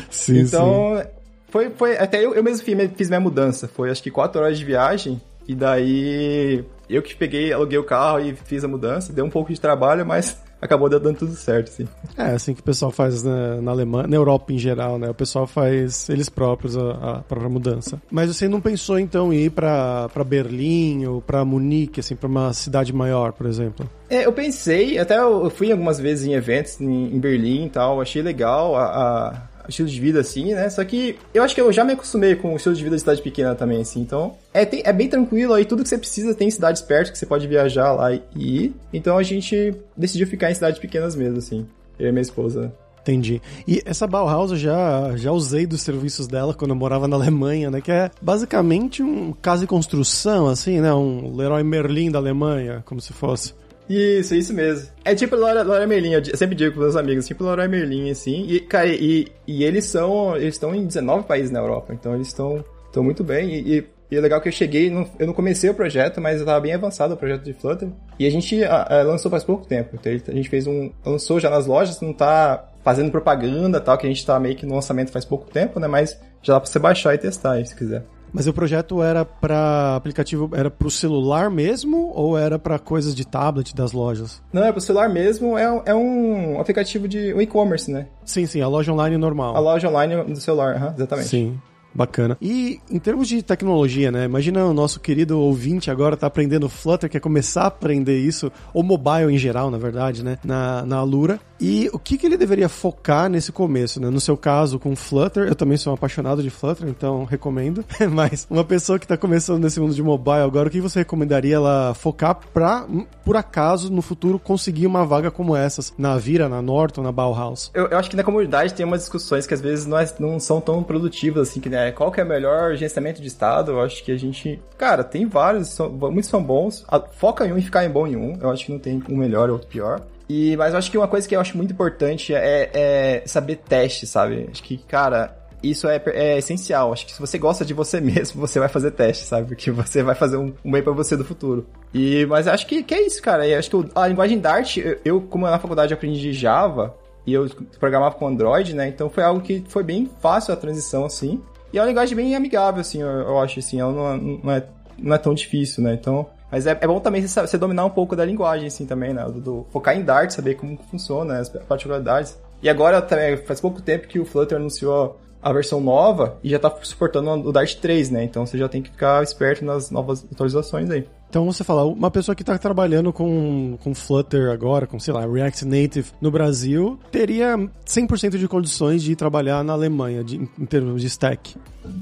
Sim, 0.10 0.40
então, 0.40 0.98
sim. 0.98 1.08
Foi, 1.50 1.70
foi, 1.70 1.98
até 1.98 2.24
eu, 2.24 2.34
eu 2.34 2.44
mesmo 2.44 2.64
fiz, 2.64 2.92
fiz 2.96 3.10
minha 3.10 3.20
mudança. 3.20 3.68
Foi 3.68 3.92
acho 3.92 4.02
que 4.02 4.10
quatro 4.10 4.42
horas 4.42 4.58
de 4.58 4.66
viagem. 4.66 5.22
E 5.48 5.54
daí 5.54 6.64
eu 6.90 7.02
que 7.02 7.16
peguei, 7.16 7.52
aluguei 7.52 7.78
o 7.78 7.84
carro 7.84 8.20
e 8.20 8.34
fiz 8.34 8.64
a 8.64 8.68
mudança. 8.68 9.12
Deu 9.12 9.26
um 9.26 9.30
pouco 9.30 9.54
de 9.54 9.60
trabalho, 9.60 10.06
mas 10.06 10.42
acabou 10.62 10.88
dando 10.88 11.18
tudo 11.18 11.34
certo, 11.34 11.70
sim. 11.70 11.88
É, 12.18 12.32
assim 12.32 12.54
que 12.54 12.62
o 12.62 12.64
pessoal 12.64 12.92
faz 12.92 13.24
na, 13.24 13.62
na 13.62 13.72
Alemanha, 13.72 14.08
na 14.08 14.16
Europa 14.16 14.54
em 14.54 14.58
geral, 14.58 15.00
né? 15.00 15.10
O 15.10 15.14
pessoal 15.14 15.48
faz 15.48 16.08
eles 16.10 16.30
próprios 16.30 16.78
a, 16.78 16.92
a 16.92 17.20
própria 17.20 17.50
mudança. 17.50 18.02
Mas 18.12 18.34
você 18.34 18.48
não 18.48 18.62
pensou 18.62 19.00
então 19.00 19.34
em 19.34 19.46
ir 19.46 19.50
pra, 19.50 20.08
pra 20.10 20.24
Berlim 20.24 21.06
ou 21.06 21.22
pra 21.22 21.44
Munique, 21.44 22.00
assim, 22.00 22.16
pra 22.16 22.30
uma 22.30 22.54
cidade 22.54 22.94
maior, 22.94 23.34
por 23.34 23.48
exemplo? 23.48 23.90
É, 24.10 24.26
eu 24.26 24.34
pensei, 24.34 25.00
até 25.00 25.18
eu 25.18 25.50
fui 25.50 25.72
algumas 25.72 26.00
vezes 26.00 26.26
em 26.26 26.34
eventos 26.34 26.80
em, 26.80 27.16
em 27.16 27.20
Berlim 27.20 27.66
e 27.66 27.70
tal, 27.70 28.02
achei 28.02 28.22
legal 28.22 28.76
a, 28.76 28.84
a 28.84 29.51
estilo 29.72 29.90
de 29.90 30.00
vida, 30.00 30.20
assim, 30.20 30.54
né? 30.54 30.70
Só 30.70 30.84
que 30.84 31.18
eu 31.34 31.44
acho 31.44 31.56
que 31.56 31.62
eu 31.62 31.72
já 31.72 31.84
me 31.84 31.94
acostumei 31.94 32.36
com 32.36 32.54
o 32.54 32.56
estilo 32.56 32.76
de 32.76 32.84
vida 32.84 32.96
de 32.96 33.02
cidade 33.02 33.22
pequena 33.22 33.56
também, 33.56 33.82
assim. 33.82 34.02
Então, 34.02 34.36
é, 34.54 34.64
tem, 34.66 34.82
é 34.86 34.94
bem 34.94 35.08
tranquilo 35.08 35.54
aí, 35.54 35.66
tudo 35.66 35.84
que 35.84 35.90
você 35.90 35.98
precisa 35.98 36.36
tem 36.36 36.50
cidades 36.52 36.82
perto 36.82 37.12
que 37.12 37.18
você 37.18 37.26
pode 37.26 37.48
viajar 37.48 37.92
lá 37.94 38.14
e 38.14 38.22
ir. 38.36 38.76
Então 38.94 39.18
a 39.18 39.24
gente 39.24 39.74
decidiu 39.98 40.28
ficar 40.28 40.52
em 40.52 40.56
cidades 40.56 40.80
pequenas 40.80 41.16
mesmo, 41.16 41.38
assim. 41.38 41.66
Eu 41.98 42.10
e 42.10 42.12
minha 42.12 42.22
esposa. 42.22 42.72
Entendi. 43.02 43.42
E 43.68 43.82
essa 43.84 44.06
Bauhaus 44.06 44.52
eu 44.52 44.58
já, 44.58 45.16
já 45.16 45.32
usei 45.32 45.66
dos 45.66 45.82
serviços 45.82 46.28
dela 46.28 46.54
quando 46.54 46.72
eu 46.72 46.76
morava 46.76 47.08
na 47.08 47.16
Alemanha, 47.16 47.72
né? 47.72 47.82
Que 47.82 47.92
é 47.92 48.12
basicamente 48.22 49.02
um 49.02 49.34
casa 49.34 49.62
de 49.62 49.68
construção, 49.68 50.48
assim, 50.48 50.80
né? 50.80 50.94
Um 50.94 51.36
Leroy 51.36 51.64
Merlin 51.64 52.12
da 52.12 52.20
Alemanha, 52.20 52.84
como 52.86 53.02
se 53.02 53.12
fosse. 53.12 53.56
Isso, 53.90 54.36
isso 54.36 54.54
mesmo. 54.54 54.90
É 55.04 55.14
tipo 55.14 55.36
Laura, 55.36 55.64
Laura 55.64 55.86
Merlin, 55.86 56.14
eu 56.14 56.38
sempre 56.38 56.56
digo 56.56 56.74
com 56.76 56.82
meus 56.82 56.96
amigos, 56.96 57.28
tipo 57.28 57.44
Laura 57.44 57.68
Merlin, 57.68 58.10
assim. 58.10 58.46
E, 58.48 58.60
cara, 58.62 58.88
e, 58.88 59.28
e 59.46 59.64
eles 59.64 59.86
são. 59.86 60.36
Eles 60.36 60.56
estão 60.56 60.74
em 60.74 60.86
19 60.86 61.28
países 61.28 61.52
na 61.52 61.60
Europa, 61.60 61.94
então 61.94 62.16
eles 62.16 62.28
estão 62.28 62.64
estão 62.92 63.04
muito 63.04 63.24
bem. 63.24 63.50
E, 63.56 63.86
e, 64.12 64.16
é 64.16 64.20
legal 64.20 64.42
que 64.42 64.50
eu 64.50 64.52
cheguei, 64.52 64.94
eu 65.20 65.26
não 65.26 65.34
comecei 65.34 65.70
o 65.70 65.74
projeto, 65.74 66.20
mas 66.20 66.40
eu 66.40 66.46
tava 66.46 66.60
bem 66.60 66.74
avançado 66.74 67.14
o 67.14 67.18
projeto 67.18 67.44
de 67.44 67.54
Flutter. 67.54 67.90
E 68.20 68.28
a 68.28 68.30
gente 68.30 68.62
a, 68.64 69.00
a, 69.00 69.04
lançou 69.04 69.32
faz 69.32 69.44
pouco 69.44 69.66
tempo. 69.66 69.96
Então 69.96 70.12
a 70.12 70.36
gente 70.36 70.50
fez 70.50 70.68
um. 70.68 70.92
lançou 71.06 71.40
já 71.40 71.50
nas 71.50 71.66
lojas, 71.66 72.02
não 72.02 72.14
tá 72.14 72.70
fazendo 72.84 73.10
propaganda 73.10 73.80
tal, 73.80 73.98
que 73.98 74.06
a 74.06 74.10
gente 74.10 74.26
tá 74.26 74.38
meio 74.40 74.56
que 74.56 74.66
no 74.66 74.76
lançamento 74.76 75.12
faz 75.12 75.24
pouco 75.24 75.50
tempo, 75.50 75.80
né? 75.80 75.88
Mas 75.88 76.20
já 76.44 76.54
dá 76.54 76.60
pra 76.60 76.70
você 76.70 76.80
baixar 76.80 77.16
e 77.16 77.18
testar 77.18 77.54
aí, 77.54 77.66
se 77.66 77.76
quiser. 77.76 78.04
Mas 78.34 78.48
o 78.48 78.54
projeto 78.54 79.04
era 79.04 79.26
para 79.26 79.96
aplicativo, 79.96 80.50
era 80.54 80.70
para 80.72 80.88
o 80.88 80.92
celular 80.92 81.50
mesmo 81.50 82.12
ou 82.16 82.38
era 82.38 82.58
para 82.58 82.80
coisas 82.80 83.14
de 83.14 83.26
tablet 83.26 83.76
das 83.76 83.92
lojas? 83.92 84.42
Não, 84.54 84.64
é 84.64 84.72
para 84.72 84.80
o 84.80 84.82
celular 84.82 85.10
mesmo, 85.10 85.58
é, 85.58 85.84
é 85.86 85.96
um 85.96 86.60
aplicativo 86.60 87.08
de 87.08 87.34
um 87.34 87.42
e-commerce, 87.42 87.92
né? 87.92 88.08
Sim, 88.24 88.46
sim, 88.46 88.62
a 88.62 88.68
loja 88.68 88.94
online 88.94 89.18
normal. 89.18 89.56
A 89.56 89.60
loja 89.60 89.90
online 89.90 90.24
do 90.24 90.40
celular, 90.40 90.76
uhum, 90.82 90.94
exatamente. 90.96 91.28
Sim. 91.28 91.60
Bacana. 91.94 92.38
E 92.42 92.80
em 92.90 93.00
termos 93.00 93.28
de 93.28 93.42
tecnologia, 93.42 94.12
né? 94.12 94.26
Imagina 94.26 94.66
o 94.66 94.74
nosso 94.74 95.00
querido 95.00 95.40
ouvinte 95.40 95.92
agora 95.92 96.16
tá 96.16 96.28
aprendendo 96.28 96.70
Flutter, 96.70 97.10
quer 97.10 97.20
começar 97.20 97.64
a 97.64 97.68
aprender 97.68 98.18
isso, 98.18 98.52
ou 98.74 98.82
mobile 98.82 99.34
em 99.34 99.38
geral, 99.38 99.70
na 99.70 99.78
verdade, 99.78 100.24
né? 100.24 100.38
Na, 100.44 100.86
na 100.86 100.98
Alura. 100.98 101.40
E 101.60 101.90
o 101.94 102.00
que, 102.00 102.18
que 102.18 102.26
ele 102.26 102.38
deveria 102.38 102.68
focar 102.68 103.30
nesse 103.30 103.52
começo, 103.52 104.00
né? 104.02 104.10
No 104.10 104.20
seu 104.20 104.36
caso, 104.36 104.80
com 104.80 104.96
Flutter, 104.96 105.48
eu 105.48 105.56
também 105.56 105.78
sou 105.78 105.92
um 105.92 105.94
apaixonado 105.94 106.42
de 106.42 106.50
Flutter, 106.50 106.88
então 106.88 107.24
recomendo. 107.24 107.86
Mas 108.12 108.48
uma 108.50 108.64
pessoa 108.64 108.98
que 108.98 109.06
tá 109.06 109.18
começando 109.18 109.62
nesse 109.62 109.80
mundo 109.80 109.94
de 109.94 110.02
mobile 110.02 110.42
agora, 110.44 110.70
o 110.70 110.72
que 110.72 110.82
você 110.82 111.00
recomendaria 111.00 111.56
ela 111.56 111.94
focar 111.94 112.36
pra, 112.54 112.88
por 113.24 113.36
acaso, 113.36 113.92
no 113.92 114.02
futuro, 114.02 114.40
conseguir 114.40 114.88
uma 114.88 115.06
vaga 115.06 115.30
como 115.30 115.56
essas? 115.56 115.94
Na 115.98 116.18
Vira, 116.18 116.50
na 116.50 116.62
Norton, 116.62 117.04
na 117.04 117.12
Bauhaus? 117.12 117.70
Eu, 117.74 117.88
eu 117.88 117.98
acho 117.98 118.10
que 118.10 118.16
na 118.16 118.24
comunidade 118.24 118.74
tem 118.74 118.86
umas 118.86 119.02
discussões 119.02 119.46
que 119.46 119.54
às 119.54 119.62
vezes 119.62 119.86
não, 119.86 120.00
é, 120.00 120.08
não 120.20 120.40
são 120.40 120.60
tão 120.60 120.82
produtivas 120.82 121.50
assim, 121.50 121.60
que 121.60 121.70
né? 121.70 121.81
É, 121.88 121.92
qual 121.92 122.12
que 122.12 122.20
é 122.20 122.24
o 122.24 122.28
melhor 122.28 122.76
gerenciamento 122.76 123.22
de 123.22 123.28
estado? 123.28 123.72
Eu 123.72 123.82
acho 123.82 124.04
que 124.04 124.12
a 124.12 124.18
gente. 124.18 124.62
Cara, 124.78 125.04
tem 125.04 125.26
vários, 125.26 125.70
são, 125.70 125.90
muitos 125.90 126.30
são 126.30 126.44
bons. 126.44 126.86
Foca 127.14 127.46
em 127.46 127.54
um 127.54 127.58
e 127.58 127.62
ficar 127.62 127.86
em 127.86 127.90
bom 127.90 128.08
em 128.08 128.16
um. 128.16 128.38
Eu 128.42 128.50
acho 128.50 128.66
que 128.66 128.72
não 128.72 128.80
tem 128.80 129.02
um 129.10 129.18
melhor 129.18 129.50
ou 129.50 129.54
outro 129.54 129.68
pior. 129.68 130.02
E, 130.30 130.56
mas 130.56 130.74
eu 130.74 130.80
acho 130.80 130.90
que 130.90 130.98
uma 130.98 131.08
coisa 131.08 131.28
que 131.28 131.36
eu 131.36 131.42
acho 131.42 131.58
muito 131.58 131.74
importante 131.74 132.34
é, 132.34 132.70
é 132.74 133.24
saber 133.26 133.58
teste, 133.58 134.08
sabe? 134.08 134.48
Acho 134.50 134.64
que, 134.64 134.78
cara, 134.78 135.36
isso 135.62 135.88
é, 135.88 136.02
é, 136.08 136.38
essencial. 136.38 136.94
Acho 136.94 137.06
que 137.06 137.12
se 137.12 137.20
você 137.20 137.38
gosta 137.38 137.66
de 137.66 137.74
você 137.74 138.00
mesmo, 138.02 138.40
você 138.40 138.60
vai 138.60 138.70
fazer 138.70 138.92
teste, 138.92 139.26
sabe? 139.26 139.48
Porque 139.48 139.72
você 139.72 140.02
vai 140.02 140.16
fazer 140.16 140.38
um, 140.38 140.54
um 140.64 140.72
bem 140.72 140.82
para 140.82 140.94
você 140.94 141.18
do 141.18 141.26
futuro. 141.26 141.68
E, 141.94 142.26
mas 142.28 142.48
acho 142.48 142.66
que, 142.66 142.84
que 142.84 142.94
é 142.94 143.06
isso, 143.06 143.22
cara. 143.22 143.48
Eu 143.48 143.60
acho 143.60 143.70
que 143.70 143.90
a 143.94 144.08
linguagem 144.08 144.40
Dart, 144.40 144.78
eu, 144.78 145.00
eu, 145.04 145.22
como 145.22 145.46
na 145.46 145.60
faculdade 145.60 145.94
aprendi 145.94 146.32
Java, 146.32 146.96
e 147.26 147.34
eu 147.34 147.48
programava 147.80 148.16
com 148.16 148.28
Android, 148.28 148.76
né? 148.76 148.88
Então 148.88 149.10
foi 149.10 149.24
algo 149.24 149.42
que 149.42 149.64
foi 149.68 149.84
bem 149.84 150.10
fácil 150.20 150.54
a 150.54 150.58
transição, 150.58 151.06
assim. 151.06 151.42
E 151.74 151.78
é 151.78 151.82
uma 151.82 151.88
linguagem 151.88 152.16
bem 152.16 152.36
amigável, 152.36 152.82
assim, 152.82 153.02
eu, 153.02 153.08
eu 153.08 153.40
acho, 153.40 153.60
assim, 153.60 153.80
ela 153.80 153.92
não, 153.92 154.08
é, 154.08 154.18
não, 154.44 154.52
é, 154.52 154.64
não 154.98 155.16
é 155.16 155.18
tão 155.18 155.34
difícil, 155.34 155.84
né? 155.84 155.94
Então, 155.94 156.28
mas 156.52 156.68
é, 156.68 156.78
é 156.80 156.88
bom 156.88 157.00
também 157.00 157.26
você, 157.26 157.58
dominar 157.58 157.86
um 157.86 157.90
pouco 157.90 158.16
da 158.16 158.26
linguagem, 158.26 158.68
assim, 158.68 158.86
também, 158.86 159.14
né? 159.14 159.24
Do, 159.26 159.40
do, 159.40 159.68
focar 159.72 159.98
em 159.98 160.04
Dart, 160.04 160.32
saber 160.32 160.56
como 160.56 160.78
funciona, 160.90 161.40
as 161.40 161.50
particularidades. 161.50 162.38
E 162.62 162.70
agora, 162.70 163.02
também, 163.02 163.38
faz 163.38 163.62
pouco 163.62 163.82
tempo 163.82 164.08
que 164.08 164.20
o 164.20 164.26
Flutter 164.26 164.58
anunciou 164.58 165.18
a 165.42 165.52
versão 165.52 165.82
nova 165.82 166.38
e 166.44 166.50
já 166.50 166.60
tá 166.60 166.72
suportando 166.84 167.30
o 167.32 167.52
Dart 167.52 167.76
3, 167.76 168.12
né? 168.12 168.24
Então 168.24 168.46
você 168.46 168.58
já 168.58 168.70
tem 168.70 168.82
que 168.82 168.92
ficar 168.92 169.24
esperto 169.24 169.66
nas 169.66 169.90
novas 169.90 170.24
atualizações 170.32 170.90
aí. 170.90 171.08
Então 171.32 171.46
você 171.46 171.64
fala, 171.64 171.86
uma 171.86 172.12
pessoa 172.12 172.36
que 172.36 172.42
está 172.42 172.58
trabalhando 172.58 173.14
com, 173.14 173.78
com 173.82 173.96
Flutter 173.96 174.52
agora, 174.52 174.86
com, 174.86 175.00
sei 175.00 175.14
lá, 175.14 175.26
React 175.26 175.64
Native 175.64 176.12
no 176.20 176.30
Brasil, 176.30 177.00
teria 177.10 177.58
100% 177.88 178.38
de 178.38 178.50
condições 178.50 179.02
de 179.02 179.16
trabalhar 179.16 179.64
na 179.64 179.72
Alemanha, 179.72 180.26
de, 180.26 180.36
em 180.36 180.66
termos 180.66 181.02
de 181.02 181.08
stack. 181.08 181.56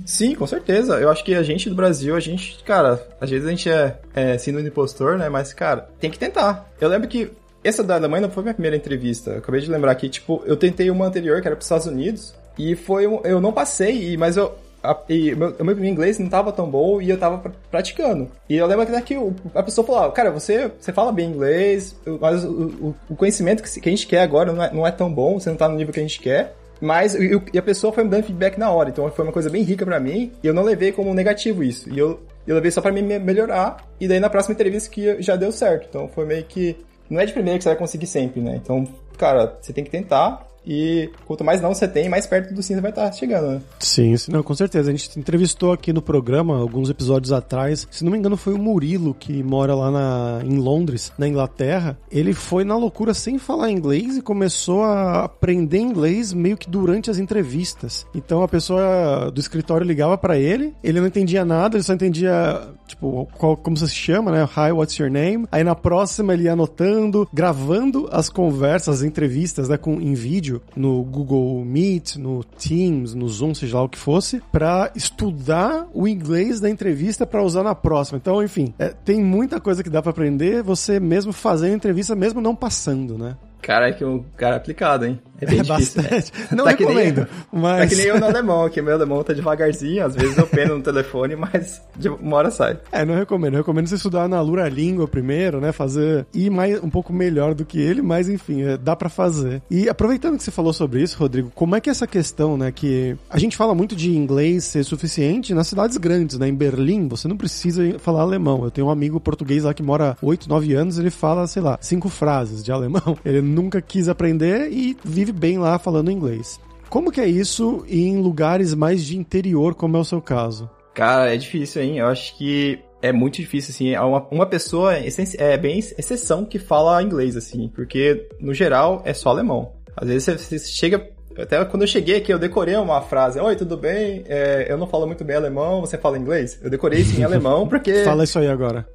Sim, 0.04 0.34
com 0.34 0.48
certeza. 0.48 0.96
Eu 0.96 1.12
acho 1.12 1.24
que 1.24 1.36
a 1.36 1.44
gente 1.44 1.70
do 1.70 1.76
Brasil, 1.76 2.16
a 2.16 2.20
gente, 2.20 2.64
cara, 2.64 3.08
às 3.22 3.30
vezes 3.30 3.46
a 3.46 3.52
gente 3.52 3.70
é, 3.70 4.00
é 4.16 4.36
síndrome 4.40 4.68
impostor, 4.68 5.20
né? 5.20 5.30
Mas, 5.30 5.54
cara, 5.54 5.88
tem 6.00 6.10
que 6.10 6.18
tentar. 6.18 6.68
Eu 6.82 6.90
lembro 6.90 7.08
que 7.08 7.30
essa 7.64 7.84
da 7.84 7.98
Alemanha 7.98 8.22
não 8.22 8.32
foi 8.32 8.42
minha 8.42 8.56
primeira 8.56 8.76
entrevista. 8.76 9.30
Eu 9.30 9.38
acabei 9.38 9.62
de 9.62 9.70
lembrar 9.70 9.94
que, 9.94 10.10
tipo, 10.10 10.42
eu 10.48 10.58
tentei 10.58 10.90
uma 10.90 11.06
anterior, 11.06 11.40
que 11.40 11.48
era 11.48 11.56
para 11.56 11.62
os 11.62 11.68
Estados 11.68 11.86
Unidos, 11.86 12.34
e 12.58 12.76
foi 12.76 13.06
eu 13.06 13.40
não 13.40 13.54
passei, 13.54 14.18
mas 14.18 14.38
eu 14.38 14.56
a, 14.84 14.98
e 15.10 15.36
meu, 15.36 15.56
o 15.60 15.64
meu 15.64 15.86
inglês 15.86 16.20
não 16.20 16.30
tava 16.30 16.52
tão 16.52 16.70
bom 16.70 17.02
e 17.02 17.10
eu 17.10 17.18
tava 17.18 17.38
pr 17.38 17.52
praticando. 17.70 18.30
E 18.50 18.56
eu 18.56 18.66
lembro 18.66 18.86
que 18.86 18.92
daqui 18.92 19.16
a 19.54 19.64
pessoa 19.64 19.86
falou, 19.86 20.12
cara, 20.12 20.32
você, 20.32 20.72
você 20.80 20.94
fala 20.94 21.12
bem 21.12 21.30
inglês, 21.30 21.96
mas 22.20 22.44
o, 22.44 22.50
o, 22.50 22.96
o 23.10 23.16
conhecimento 23.16 23.62
que, 23.62 23.80
que, 23.80 23.90
a 23.90 23.92
gente 23.92 24.08
quer 24.08 24.22
agora 24.22 24.52
não 24.52 24.64
é, 24.64 24.74
não 24.74 24.88
é 24.88 24.92
tão 24.92 25.12
bom, 25.12 25.40
você 25.40 25.50
não 25.50 25.58
tá 25.58 25.68
no 25.68 25.76
nível 25.76 25.94
que 25.94 26.00
a 26.00 26.04
gente 26.04 26.20
quer. 26.20 26.56
Mas 26.82 27.14
e, 27.14 27.42
e 27.54 27.58
a 27.58 27.62
pessoa 27.62 27.92
foi 27.92 28.04
me 28.04 28.10
dando 28.10 28.24
feedback 28.24 28.58
na 28.58 28.72
hora, 28.72 28.90
então 28.90 29.10
foi 29.12 29.26
uma 29.26 29.34
coisa 29.34 29.50
bem 29.50 29.64
rica 29.64 29.86
para 29.86 30.00
mim 30.00 30.32
e 30.42 30.48
eu 30.48 30.54
não 30.54 30.64
levei 30.64 30.92
como 30.92 31.14
negativo 31.14 31.64
isso. 31.64 31.90
E 31.90 32.00
eu, 32.00 32.20
eu 32.48 32.56
levei 32.56 32.72
só 32.72 32.82
para 32.82 32.92
me 32.92 33.02
melhorar 33.02 33.86
e 34.00 34.08
daí 34.08 34.20
na 34.20 34.30
próxima 34.30 34.54
entrevista 34.54 34.90
que 34.90 35.22
já 35.22 35.36
deu 35.36 35.52
certo. 35.52 35.88
Então 35.90 36.08
foi 36.08 36.26
meio 36.26 36.44
que 36.46 36.78
não 37.10 37.20
é 37.20 37.26
de 37.26 37.34
primeira 37.34 37.58
que 37.58 37.64
você 37.64 37.70
vai 37.70 37.78
conseguir 37.78 38.08
sempre, 38.08 38.40
né? 38.40 38.56
Então, 38.56 38.88
cara, 39.18 39.58
você 39.60 39.74
tem 39.74 39.84
que 39.84 39.90
tentar 39.90 40.48
e 40.66 41.10
quanto 41.26 41.44
mais 41.44 41.62
não 41.62 41.74
você 41.74 41.88
tem, 41.88 42.10
mais 42.10 42.26
perto 42.26 42.54
do 42.54 42.62
sim 42.62 42.76
você 42.76 42.82
vai 42.82 42.92
estar 42.92 43.12
chegando, 43.12 43.48
né? 43.48 43.62
Sim, 43.80 44.16
sim, 44.18 44.32
não, 44.32 44.44
com 44.44 44.54
certeza. 44.54 44.90
A 44.90 44.96
gente 44.96 45.20
entrevistou 45.20 45.72
aqui 45.72 45.94
no 45.94 46.02
programa, 46.02 46.58
alguns 46.58 46.90
episódios 46.90 47.32
atrás, 47.32 47.88
se 47.90 48.04
não 48.04 48.12
me 48.12 48.18
engano 48.18 48.38
foi 48.38 48.54
o 48.54 48.58
Murilo, 48.58 49.14
que 49.14 49.42
mora 49.44 49.74
lá 49.76 49.92
na, 49.92 50.42
em 50.44 50.58
Londres, 50.58 51.12
na 51.18 51.28
Inglaterra. 51.28 51.98
Ele 52.12 52.34
foi 52.34 52.64
na 52.64 52.78
loucura 52.78 53.14
sem 53.14 53.40
falar 53.40 53.72
inglês 53.72 54.18
e 54.18 54.22
começou 54.22 54.84
a 54.84 55.26
aprender 55.26 55.80
inglês 55.80 56.34
meio 56.34 56.58
que 56.58 56.70
durante 56.70 57.10
as 57.10 57.18
entrevistas. 57.18 58.06
Então 58.14 58.44
a 58.44 58.48
pessoa 58.48 59.32
do 59.32 59.40
escritório 59.40 59.86
ligava 59.86 60.18
para 60.18 60.38
ele, 60.38 60.74
ele 60.84 61.00
não 61.00 61.08
entendia 61.08 61.46
nada, 61.46 61.78
ele 61.78 61.84
só 61.84 61.94
entendia, 61.94 62.62
tipo, 62.88 63.28
qual, 63.38 63.56
como 63.56 63.78
você 63.78 63.88
se 63.88 63.96
chama, 63.96 64.32
né? 64.32 64.44
Hi, 64.56 64.72
what's 64.72 64.98
your 64.98 65.10
name? 65.10 65.48
Aí 65.52 65.64
na 65.64 65.76
próxima 65.76 66.34
ele 66.34 66.44
ia 66.44 66.54
anotando, 66.54 67.28
gravando 67.34 68.10
as 68.12 68.30
conversas, 68.30 69.00
as 69.00 69.04
entrevistas, 69.04 69.70
né, 69.70 69.78
com, 69.78 70.00
em 70.00 70.14
vídeo 70.14 70.49
vídeo 70.50 70.62
no 70.76 71.04
Google 71.04 71.64
Meet, 71.64 72.16
no 72.16 72.44
Teams, 72.44 73.14
no 73.14 73.28
Zoom, 73.30 73.54
seja 73.54 73.78
lá 73.78 73.84
o 73.84 73.90
que 73.90 73.98
fosse, 73.98 74.42
para 74.52 74.92
estudar 74.96 75.88
o 75.94 76.08
inglês 76.08 76.60
da 76.60 76.70
entrevista 76.70 77.26
para 77.26 77.44
usar 77.44 77.64
na 77.64 77.76
próxima. 77.76 78.18
Então, 78.18 78.42
enfim, 78.42 78.74
é, 78.80 78.90
tem 78.90 79.24
muita 79.24 79.60
coisa 79.60 79.84
que 79.84 79.90
dá 79.90 80.02
para 80.02 80.12
aprender 80.12 80.64
você 80.64 81.00
mesmo 81.00 81.32
fazendo 81.32 81.76
entrevista, 81.76 82.16
mesmo 82.16 82.42
não 82.42 82.56
passando, 82.56 83.18
né? 83.18 83.38
Cara, 83.62 83.90
é 83.90 83.92
que 83.94 84.04
um 84.06 84.24
cara 84.38 84.56
aplicado, 84.56 85.06
hein? 85.06 85.20
É 85.42 85.46
bem 85.46 85.60
É 85.60 85.64
difícil. 85.64 86.02
bastante. 86.04 86.34
Né? 86.38 86.48
Não 86.52 86.66
tá 86.66 86.74
que 86.74 86.86
nem- 86.86 86.96
recomendo, 86.98 87.28
mas... 87.52 87.80
Tá 87.80 87.88
que 87.88 87.96
nem 87.96 88.06
eu 88.08 88.20
no 88.20 88.26
alemão, 88.26 88.70
que 88.70 88.82
meu 88.82 88.94
alemão 88.94 89.24
tá 89.24 89.32
devagarzinho, 89.32 90.06
às 90.06 90.14
vezes 90.16 90.38
eu 90.38 90.46
peno 90.46 90.76
no 90.76 90.84
telefone, 90.84 91.36
mas 91.38 91.82
de 91.98 92.10
uma 92.10 92.38
hora 92.38 92.52
sai. 92.52 92.78
É, 92.92 93.06
não 93.06 93.16
recomendo. 93.16 93.54
Eu 93.54 93.60
recomendo 93.60 93.88
você 93.88 93.96
estudar 93.96 94.28
na 94.28 94.42
Lura 94.42 94.68
Língua 94.68 95.08
primeiro, 95.08 95.62
né? 95.62 95.72
Fazer. 95.72 96.26
Ir 96.34 96.50
mais, 96.50 96.82
um 96.84 96.90
pouco 96.90 97.14
melhor 97.14 97.54
do 97.54 97.64
que 97.64 97.80
ele, 97.80 98.02
mas 98.02 98.28
enfim, 98.28 98.64
é, 98.64 98.78
dá 98.78 98.96
pra 98.98 99.08
fazer. 99.08 99.62
E 99.72 99.88
aproveitando 99.88 100.36
que 100.38 100.44
você 100.44 100.52
falou 100.52 100.74
sobre 100.74 101.02
isso, 101.02 101.18
Rodrigo, 101.18 101.52
como 101.56 101.74
é 101.76 101.80
que 101.80 101.90
é 101.90 101.92
essa 101.92 102.08
questão, 102.08 102.58
né? 102.58 102.72
Que 102.72 103.16
a 103.30 103.40
gente 103.40 103.56
fala 103.56 103.74
muito 103.74 103.96
de 103.96 104.14
inglês 104.16 104.66
ser 104.66 104.84
suficiente 104.84 105.54
nas 105.54 105.68
cidades 105.68 105.96
grandes, 105.98 106.38
né? 106.38 106.48
Em 106.50 106.54
Berlim, 106.56 107.08
você 107.08 107.28
não 107.30 107.38
precisa 107.38 107.98
falar 108.00 108.22
alemão. 108.24 108.64
Eu 108.66 108.72
tenho 108.72 108.88
um 108.88 108.92
amigo 108.92 109.20
português 109.22 109.64
lá 109.64 109.74
que 109.74 109.84
mora 109.84 110.18
8, 110.22 110.50
9 110.50 110.74
anos, 110.74 111.00
ele 111.00 111.10
fala, 111.10 111.48
sei 111.48 111.62
lá, 111.62 111.78
cinco 111.82 112.10
frases 112.10 112.62
de 112.64 112.72
alemão. 112.74 113.18
Ele 113.24 113.42
nunca 113.50 113.82
quis 113.82 114.08
aprender 114.08 114.72
e 114.72 114.96
vive 115.04 115.32
bem 115.32 115.58
lá 115.58 115.78
falando 115.78 116.12
inglês. 116.12 116.60
Como 116.90 117.12
que 117.12 117.22
é 117.22 117.28
isso 117.28 117.86
em 117.88 118.18
lugares 118.18 118.74
mais 118.74 119.04
de 119.04 119.18
interior, 119.18 119.76
como 119.76 119.98
é 119.98 120.00
o 120.00 120.06
seu 120.06 120.22
caso? 120.22 120.70
Cara, 120.94 121.34
é 121.34 121.38
difícil, 121.38 121.82
hein? 121.82 122.00
Eu 122.00 122.08
acho 122.08 122.36
que 122.38 122.80
é 123.02 123.12
muito 123.12 123.36
difícil, 123.36 123.72
assim. 123.72 123.94
É 123.94 124.02
Uma, 124.02 124.26
uma 124.32 124.46
pessoa 124.46 124.94
é 124.94 125.58
bem 125.58 125.80
exceção 125.80 126.46
que 126.46 126.58
fala 126.58 127.02
inglês, 127.02 127.38
assim, 127.38 127.70
porque 127.74 128.28
no 128.40 128.54
geral 128.54 129.02
é 129.06 129.14
só 129.14 129.30
alemão. 129.30 129.74
Às 129.96 130.08
vezes 130.08 130.24
você, 130.24 130.38
você 130.38 130.68
chega. 130.68 131.08
Até 131.38 131.64
quando 131.64 131.84
eu 131.84 131.88
cheguei 131.88 132.18
aqui, 132.18 132.34
eu 132.34 132.40
decorei 132.40 132.76
uma 132.76 133.02
frase. 133.02 133.40
Oi, 133.40 133.56
tudo 133.56 133.78
bem? 133.78 134.24
É, 134.28 134.66
eu 134.70 134.78
não 134.78 134.88
falo 134.88 135.06
muito 135.06 135.24
bem 135.24 135.38
alemão, 135.38 135.82
você 135.82 135.98
fala 135.98 136.18
inglês? 136.18 136.60
Eu 136.62 136.70
decorei 136.70 137.00
isso 137.02 137.20
em 137.20 137.24
alemão 137.24 137.68
porque. 137.68 138.04
Fala 138.04 138.24
isso 138.24 138.40
aí 138.40 138.48
agora. 138.48 138.86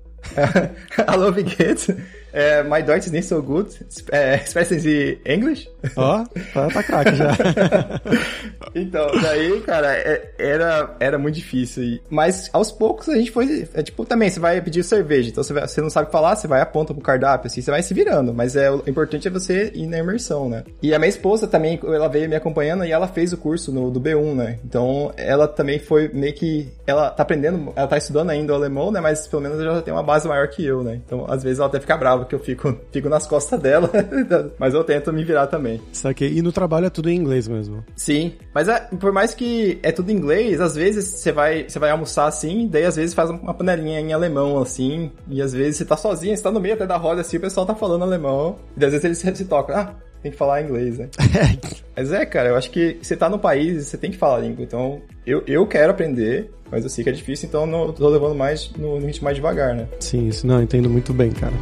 Hallo, 1.07 1.33
wie 1.33 1.45
geht's? 1.45 1.95
É, 2.35 2.63
my 2.65 2.83
Deutsch 2.83 3.07
is 3.07 3.13
nicht 3.13 3.29
so 3.29 3.41
gut. 3.41 3.69
É, 4.11 4.37
sprechen 4.45 4.79
Sie 4.81 5.19
English? 5.25 5.69
Ó, 5.97 6.25
tá, 6.53 6.69
tá 6.69 6.83
craque 6.83 7.15
já. 7.15 7.31
Então, 8.75 9.07
daí, 9.23 9.61
cara, 9.61 9.95
é- 9.97 10.31
era, 10.37 10.97
era 10.99 11.17
muito 11.19 11.37
difícil. 11.37 11.83
e- 11.85 12.03
Mas 12.11 12.51
aos 12.53 12.73
poucos 12.73 13.09
a 13.09 13.15
gente 13.17 13.31
foi. 13.31 13.69
É 13.73 13.83
tipo, 13.83 14.05
também, 14.05 14.29
você 14.29 14.41
vai 14.41 14.61
pedir 14.61 14.83
cerveja. 14.83 15.29
Então 15.31 15.45
você, 15.45 15.53
vai- 15.53 15.69
você 15.69 15.81
não 15.81 15.89
sabe 15.91 16.11
falar, 16.11 16.35
você 16.35 16.49
vai 16.49 16.61
aponta 16.61 16.93
pro 16.93 17.03
cardápio, 17.03 17.47
assim, 17.47 17.61
você 17.61 17.71
vai 17.71 17.83
se 17.83 17.95
virando. 17.95 18.35
Mas 18.35 18.57
é, 18.57 18.71
o 18.71 18.83
importante 18.89 19.29
é 19.29 19.31
você 19.31 19.71
ir 19.75 19.87
na 19.87 19.99
imersão, 19.99 20.49
né? 20.49 20.65
E 20.83 20.93
a 20.93 20.99
minha 20.99 21.09
esposa 21.09 21.47
também, 21.47 21.79
ela 21.85 22.09
veio 22.09 22.29
me 22.29 22.35
acompanhando 22.35 22.85
e 22.85 22.91
ela 22.91 23.07
fez 23.07 23.33
o 23.33 23.37
curso 23.37 23.71
no, 23.71 23.91
do 23.93 24.01
B1, 24.01 24.35
né? 24.35 24.59
Então 24.65 25.13
ela 25.17 25.47
também 25.47 25.79
foi 25.79 26.09
meio 26.13 26.35
que. 26.35 26.69
Ela 26.87 27.11
tá 27.11 27.23
aprendendo, 27.23 27.73
ela 27.77 27.87
tá 27.87 27.97
estudando 27.97 28.31
ainda 28.31 28.53
o 28.53 28.57
alemão, 28.57 28.91
né? 28.91 29.01
Mas 29.01 29.29
pelo 29.29 29.43
menos 29.43 29.61
ela 29.61 29.77
já 29.77 29.83
tem 29.83 29.95
uma 29.95 30.03
base 30.03 30.27
maior 30.27 30.49
que 30.49 30.65
eu, 30.65 30.83
né? 30.83 31.01
Então 31.07 31.27
às 31.29 31.43
vezes 31.45 31.59
ela 31.61 31.69
até 31.69 31.79
fica 31.79 31.97
brava 31.97 32.24
que 32.25 32.35
eu 32.35 32.39
fico, 32.39 32.77
fico 32.93 33.09
nas 33.09 33.27
costas 33.27 33.61
dela. 33.61 33.91
mas 34.59 34.75
eu 34.75 34.85
tento 34.85 35.13
me 35.13 35.25
virar 35.25 35.47
também. 35.47 35.81
Saquei. 35.93 36.33
E 36.33 36.43
no 36.43 36.53
trabalho 36.53 36.87
é 36.87 36.91
tudo 36.91 37.11
em 37.11 37.17
inglês 37.17 37.49
mesmo. 37.49 37.85
Sim, 37.97 38.35
mas 38.55 38.69
é- 38.69 38.81
por 38.99 39.13
mais 39.13 39.35
que 39.35 39.79
é 39.83 39.93
tudo 39.93 40.11
em 40.11 40.17
inglês, 40.17 40.61
às 40.61 40.75
vezes 40.75 41.05
você 41.07 41.33
vai, 41.33 41.65
você 41.69 41.79
vai 41.79 41.91
almoçar 41.91 42.27
assim, 42.27 42.69
daí 42.69 42.85
às 42.85 42.97
vezes 42.97 43.15
faz 43.15 43.31
uma 43.31 43.55
panelinha 43.55 44.01
em 44.01 44.13
alemão, 44.13 44.61
assim, 44.61 45.11
e 45.29 45.41
às 45.43 45.53
vezes 45.53 45.77
você 45.77 45.85
tá 45.85 45.97
sozinho, 45.97 46.37
você 46.37 46.43
tá 46.43 46.51
no 46.51 46.61
meio 46.61 46.75
até 46.75 46.87
da 46.87 46.97
roda, 46.97 47.21
assim, 47.21 47.37
o 47.37 47.41
pessoal 47.41 47.67
tá 47.67 47.75
falando 47.75 48.03
alemão, 48.03 48.57
e 48.77 48.85
às 48.85 48.91
vezes 48.93 49.05
eles 49.05 49.19
se, 49.19 49.37
se 49.37 49.45
tocam, 49.45 49.77
ah, 49.77 49.95
tem 50.23 50.33
que 50.33 50.39
falar 50.39 50.63
inglês, 50.63 50.99
né? 50.99 51.09
Mas 51.97 52.11
é, 52.13 52.25
cara, 52.27 52.49
eu 52.49 52.57
acho 52.57 52.71
que 52.71 52.99
você 53.01 53.17
tá 53.17 53.29
no 53.29 53.39
país, 53.39 53.87
você 53.87 53.97
tem 53.99 54.11
que 54.11 54.17
falar 54.17 54.37
a 54.37 54.41
língua, 54.41 54.65
então 54.65 55.01
eu, 55.27 55.43
eu 55.47 55.67
quero 55.67 55.93
aprender, 55.93 56.51
mas 56.71 56.83
eu 56.83 56.91
sei 56.91 57.05
que 57.05 57.11
é 57.11 57.13
difícil, 57.13 57.49
então 57.49 57.71
eu 57.71 57.93
tô 57.93 58.09
levando 58.09 58.35
mais 58.35 58.71
no, 58.77 58.99
no 58.99 59.07
ritmo 59.07 59.25
mais 59.25 59.37
devagar, 59.37 59.77
né? 59.77 59.87
Sim, 60.01 60.27
isso 60.27 60.45
não, 60.45 60.57
eu 60.57 60.63
entendo 60.63 60.91
muito 60.91 61.13
bem, 61.13 61.31
cara. 61.31 61.53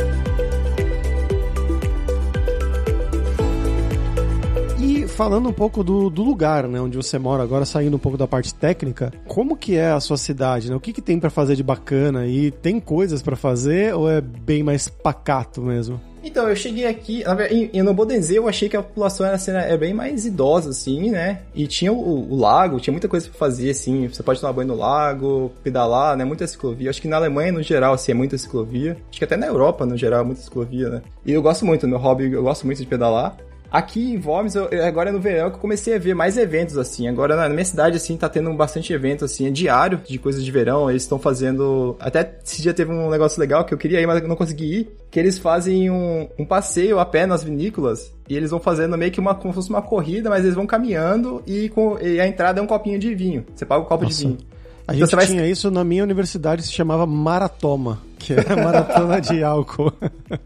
Falando 5.13 5.49
um 5.49 5.53
pouco 5.53 5.85
do, 5.85 6.11
do 6.11 6.23
lugar, 6.23 6.67
né, 6.67 6.81
onde 6.81 6.97
você 6.97 7.19
mora 7.19 7.43
agora, 7.43 7.65
saindo 7.65 7.97
um 7.97 8.01
pouco 8.01 8.19
da 8.19 8.27
parte 8.27 8.55
técnica, 8.55 9.13
como 9.29 9.57
que 9.57 9.77
é 9.77 9.91
a 9.91 10.01
sua 10.01 10.17
cidade, 10.17 10.69
né? 10.69 10.75
O 10.75 10.81
que 10.81 10.93
que 10.93 11.03
tem 11.03 11.21
pra 11.21 11.31
fazer 11.31 11.55
de 11.55 11.63
bacana 11.63 12.21
aí? 12.21 12.51
Tem 12.51 12.81
coisas 12.81 13.23
pra 13.23 13.37
fazer 13.37 13.95
ou 13.95 14.11
é 14.11 14.21
bem 14.21 14.63
mais 14.63 14.89
pacato 14.89 15.61
mesmo? 15.63 16.01
Então, 16.25 16.49
eu 16.49 16.55
cheguei 16.55 16.87
aqui, 16.87 17.25
em, 17.51 17.71
em 17.73 17.83
no 17.83 17.93
Bodensee 17.93 18.37
eu 18.37 18.49
achei 18.49 18.69
que 18.69 18.77
a 18.77 18.83
população 18.83 19.27
era, 19.27 19.35
assim, 19.35 19.51
era 19.51 19.77
bem 19.77 19.93
mais 19.93 20.25
idosa, 20.25 20.71
assim, 20.71 21.11
né? 21.11 21.41
E 21.53 21.67
tinha 21.67 21.93
o, 21.93 22.33
o 22.33 22.37
lago, 22.37 22.79
tinha 22.79 22.93
muita 22.93 23.09
coisa 23.09 23.29
pra 23.29 23.37
fazer, 23.37 23.71
assim, 23.71 24.07
você 24.07 24.23
pode 24.23 24.41
tomar 24.41 24.53
banho 24.53 24.69
no 24.69 24.77
lago, 24.77 25.51
pedalar, 25.65 26.17
né? 26.17 26.25
Muita 26.25 26.47
ciclovia. 26.47 26.91
Acho 26.91 27.03
que 27.03 27.09
na 27.09 27.17
Alemanha, 27.17 27.51
no 27.51 27.63
geral, 27.63 27.95
assim, 27.95 28.13
é 28.13 28.15
muita 28.15 28.39
ciclovia. 28.39 28.97
Acho 29.11 29.19
que 29.19 29.25
até 29.25 29.37
na 29.37 29.47
Europa, 29.47 29.85
no 29.85 29.97
geral, 29.97 30.21
é 30.21 30.25
muita 30.25 30.43
ciclovia, 30.43 30.89
né? 30.89 31.03
E 31.27 31.33
eu 31.33 31.43
gosto 31.43 31.67
muito, 31.67 31.89
meu 31.89 31.99
hobby, 31.99 32.33
eu 32.33 32.43
gosto 32.43 32.65
muito 32.67 32.79
de 32.79 32.87
pedalar. 32.87 33.37
Aqui 33.73 34.13
em 34.13 34.21
Worms, 34.23 34.55
eu- 34.55 34.69
agora 34.87 35.09
é 35.09 35.13
no 35.13 35.19
verão 35.19 35.49
que 35.49 35.57
eu 35.57 35.61
comecei 35.61 35.95
a 35.95 35.99
ver 35.99 36.15
mais 36.15 36.37
eventos, 36.37 36.77
assim. 36.77 37.09
Agora 37.09 37.35
na 37.35 37.49
minha 37.49 37.65
cidade, 37.65 37.97
assim, 37.97 38.19
tá 38.19 38.29
tendo 38.29 38.53
bastante 38.53 38.93
evento, 38.93 39.25
assim, 39.25 39.47
é 39.47 39.51
diário 39.51 39.99
de 40.07 40.19
coisas 40.19 40.45
de 40.45 40.51
verão. 40.53 40.91
Eles 40.91 41.03
estão 41.03 41.19
fazendo. 41.19 41.97
Até 41.99 42.37
esse 42.45 42.61
dia 42.61 42.75
teve 42.75 42.93
um 42.93 43.09
negócio 43.09 43.41
legal 43.41 43.65
que 43.65 43.73
eu 43.73 43.79
queria 43.79 43.99
ir, 44.01 44.07
mas 44.07 44.21
eu 44.21 44.29
não 44.29 44.37
consegui 44.37 44.81
ir. 44.81 44.97
Que 45.11 45.19
eles 45.19 45.39
fazem 45.39 45.91
um, 45.91 46.29
um 46.39 46.45
passeio 46.45 46.99
a 46.99 47.07
pé 47.07 47.25
nas 47.25 47.43
vinícolas. 47.43 48.13
E 48.29 48.37
eles 48.37 48.51
vão 48.51 48.61
fazendo 48.61 48.97
meio 48.99 49.11
que 49.11 49.21
uma, 49.21 49.35
como 49.35 49.53
se 49.53 49.57
fosse 49.57 49.71
uma 49.71 49.81
corrida, 49.83 50.29
mas 50.29 50.43
eles 50.45 50.55
vão 50.55 50.67
caminhando 50.67 51.43
e, 51.47 51.71
com, 51.71 51.99
e 51.99 52.21
a 52.21 52.27
entrada 52.29 52.61
é 52.61 52.63
um 52.63 52.67
copinho 52.67 52.99
de 52.99 53.15
vinho. 53.15 53.45
Você 53.55 53.65
paga 53.65 53.83
o 53.83 53.87
copo 53.87 54.05
Nossa. 54.05 54.17
de 54.19 54.25
vinho. 54.27 54.39
A 54.87 54.95
Então 54.95 55.07
gente 55.07 55.17
vai- 55.17 55.27
tinha 55.27 55.47
isso 55.47 55.71
na 55.71 55.83
minha 55.85 56.03
universidade, 56.03 56.63
se 56.63 56.73
chamava 56.73 57.07
Maratoma, 57.07 58.01
que 58.23 58.33
é 58.35 58.57
maratona 58.57 59.21
de 59.21 59.43
álcool. 59.43 59.93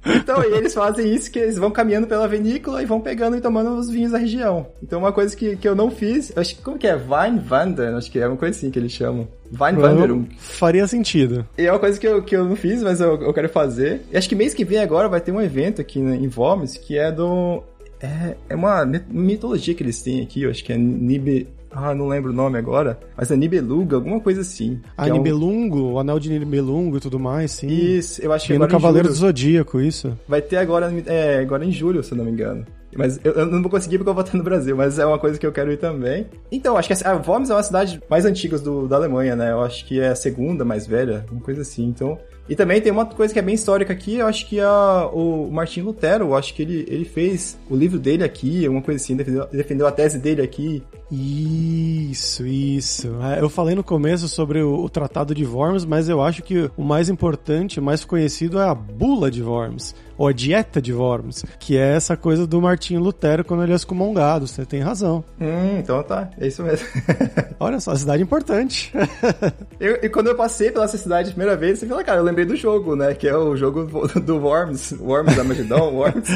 Então, 0.04 0.42
e 0.42 0.56
eles 0.56 0.72
fazem 0.72 1.14
isso 1.14 1.30
que 1.30 1.38
eles 1.38 1.58
vão 1.58 1.70
caminhando 1.70 2.06
pela 2.06 2.26
vinícola 2.26 2.82
e 2.82 2.86
vão 2.86 3.00
pegando 3.00 3.36
e 3.36 3.40
tomando 3.40 3.76
os 3.76 3.90
vinhos 3.90 4.12
da 4.12 4.18
região. 4.18 4.66
Então, 4.82 4.98
uma 5.00 5.12
coisa 5.12 5.36
que, 5.36 5.56
que 5.56 5.68
eu 5.68 5.74
não 5.74 5.90
fiz, 5.90 6.32
eu 6.34 6.40
acho 6.40 6.56
que 6.56 6.62
como 6.62 6.78
que 6.78 6.86
é? 6.86 6.94
Weinwandern, 6.94 7.96
acho 7.96 8.10
que 8.10 8.18
é 8.18 8.26
uma 8.26 8.36
coisa 8.36 8.56
assim 8.56 8.70
que 8.70 8.78
eles 8.78 8.92
chamam. 8.92 9.28
Weinwanderung. 9.60 10.26
Faria 10.38 10.86
sentido. 10.86 11.46
E 11.58 11.66
é 11.66 11.70
uma 11.72 11.78
coisa 11.78 12.00
que 12.00 12.06
eu, 12.06 12.22
que 12.22 12.34
eu 12.34 12.44
não 12.44 12.56
fiz, 12.56 12.82
mas 12.82 13.00
eu, 13.00 13.20
eu 13.20 13.32
quero 13.32 13.48
fazer. 13.48 14.02
E 14.10 14.16
acho 14.16 14.28
que 14.28 14.34
mês 14.34 14.54
que 14.54 14.64
vem 14.64 14.78
agora 14.78 15.08
vai 15.08 15.20
ter 15.20 15.32
um 15.32 15.40
evento 15.40 15.80
aqui 15.80 16.00
né, 16.00 16.16
em 16.16 16.30
Worms, 16.34 16.78
que 16.78 16.96
é 16.98 17.12
do... 17.12 17.62
É, 18.00 18.36
é 18.50 18.54
uma 18.54 18.84
mit- 18.84 19.06
mitologia 19.08 19.74
que 19.74 19.82
eles 19.82 20.02
têm 20.02 20.22
aqui, 20.22 20.42
eu 20.42 20.50
acho 20.50 20.64
que 20.64 20.72
é 20.72 20.76
Nibe... 20.76 21.48
Ah, 21.78 21.94
não 21.94 22.08
lembro 22.08 22.30
o 22.32 22.34
nome 22.34 22.58
agora. 22.58 22.98
Mas 23.16 23.30
é 23.30 23.36
Nibeluga, 23.36 23.96
alguma 23.96 24.18
coisa 24.18 24.40
assim. 24.40 24.80
A 24.96 25.04
que 25.04 25.10
é 25.10 25.12
um- 25.12 25.18
Nibelungo, 25.18 25.92
o 25.92 25.98
anel 25.98 26.18
de 26.18 26.30
Nibelungo 26.30 26.96
e 26.96 27.00
tudo 27.00 27.18
mais, 27.18 27.50
sim. 27.52 27.66
Isso, 27.68 28.22
eu 28.22 28.32
acho 28.32 28.46
que 28.46 28.52
no 28.54 28.64
agora 28.64 28.70
em 28.70 28.72
Cavaleiro 28.72 29.08
do. 29.08 29.14
Zodíaco, 29.14 29.78
isso. 29.80 30.16
Vai 30.26 30.40
ter 30.40 30.56
agora, 30.56 30.90
é, 31.06 31.38
agora 31.40 31.64
em 31.64 31.70
julho, 31.70 32.02
se 32.02 32.12
eu 32.12 32.18
não 32.18 32.24
me 32.24 32.30
engano. 32.30 32.64
Mas 32.96 33.20
eu, 33.22 33.32
eu 33.32 33.44
não 33.46 33.60
vou 33.60 33.70
conseguir 33.70 33.98
porque 33.98 34.08
eu 34.08 34.14
vou 34.14 34.24
estar 34.24 34.38
no 34.38 34.42
Brasil, 34.42 34.74
mas 34.74 34.98
é 34.98 35.04
uma 35.04 35.18
coisa 35.18 35.38
que 35.38 35.46
eu 35.46 35.52
quero 35.52 35.70
ir 35.70 35.76
também. 35.76 36.26
Então, 36.50 36.78
acho 36.78 36.88
que 36.88 36.94
a, 37.06 37.10
a 37.12 37.16
Worms 37.16 37.50
é 37.50 37.54
uma 37.54 37.62
cidade 37.62 38.00
mais 38.08 38.24
antiga 38.24 38.58
do, 38.58 38.88
da 38.88 38.96
Alemanha, 38.96 39.36
né? 39.36 39.52
Eu 39.52 39.60
acho 39.60 39.84
que 39.84 40.00
é 40.00 40.08
a 40.08 40.16
segunda 40.16 40.64
mais 40.64 40.86
velha, 40.86 41.26
uma 41.30 41.42
coisa 41.42 41.60
assim. 41.60 41.84
Então, 41.84 42.16
e 42.48 42.54
também 42.54 42.80
tem 42.80 42.92
uma 42.92 43.06
coisa 43.06 43.32
que 43.32 43.38
é 43.38 43.42
bem 43.42 43.54
histórica 43.54 43.92
aqui, 43.92 44.16
eu 44.16 44.26
acho 44.26 44.46
que 44.46 44.60
a, 44.60 45.08
o 45.12 45.50
Martin 45.50 45.80
Lutero, 45.80 46.26
eu 46.26 46.34
acho 46.34 46.54
que 46.54 46.62
ele, 46.62 46.84
ele 46.88 47.04
fez 47.04 47.58
o 47.68 47.76
livro 47.76 47.98
dele 47.98 48.22
aqui, 48.22 48.68
uma 48.68 48.82
coisa 48.82 49.02
assim, 49.02 49.16
defendeu, 49.16 49.46
defendeu 49.50 49.86
a 49.86 49.92
tese 49.92 50.18
dele 50.18 50.42
aqui. 50.42 50.82
Isso, 51.10 52.46
isso. 52.46 53.08
É, 53.22 53.40
Eu 53.40 53.48
falei 53.48 53.74
no 53.74 53.82
começo 53.82 54.28
sobre 54.28 54.62
o, 54.62 54.84
o 54.84 54.88
Tratado 54.88 55.34
de 55.34 55.44
Worms, 55.44 55.84
mas 55.84 56.08
eu 56.08 56.22
acho 56.22 56.42
que 56.42 56.70
o 56.76 56.82
mais 56.84 57.08
importante, 57.08 57.80
o 57.80 57.82
mais 57.82 58.04
conhecido 58.04 58.58
é 58.58 58.64
a 58.64 58.74
Bula 58.74 59.30
de 59.30 59.42
Worms, 59.42 59.94
ou 60.18 60.28
a 60.28 60.32
Dieta 60.32 60.80
de 60.80 60.92
Worms, 60.92 61.44
que 61.58 61.76
é 61.76 61.94
essa 61.94 62.16
coisa 62.16 62.46
do 62.46 62.60
Martinho 62.60 63.00
Lutero 63.00 63.44
quando 63.44 63.62
ele 63.62 63.72
é 63.72 63.76
excomungado. 63.76 64.46
Você 64.46 64.64
tem 64.64 64.80
razão. 64.80 65.24
Hum, 65.40 65.78
então 65.78 66.02
tá, 66.02 66.30
é 66.38 66.46
isso 66.46 66.62
mesmo. 66.62 66.86
Olha 67.60 67.80
só, 67.80 67.92
a 67.92 67.96
cidade 67.96 68.22
é 68.22 68.24
importante. 68.24 68.92
Eu- 69.80 69.98
e 70.02 70.08
quando 70.08 70.28
eu 70.28 70.34
passei 70.36 70.70
pela 70.70 70.84
essa 70.86 70.96
cidade 70.98 71.28
a 71.28 71.32
primeira 71.32 71.56
vez, 71.56 71.78
você 71.78 71.86
fala, 71.86 72.02
cara, 72.04 72.18
eu 72.20 72.24
lembrei 72.24 72.44
do 72.46 72.56
jogo, 72.56 72.96
né? 72.96 73.14
Que 73.14 73.28
é 73.28 73.36
o 73.36 73.54
jogo 73.56 73.84
do- 74.20 74.36
Worms, 74.38 74.92
Worms 75.00 75.38
Armageddon, 75.38 75.92
Worms, 75.94 76.28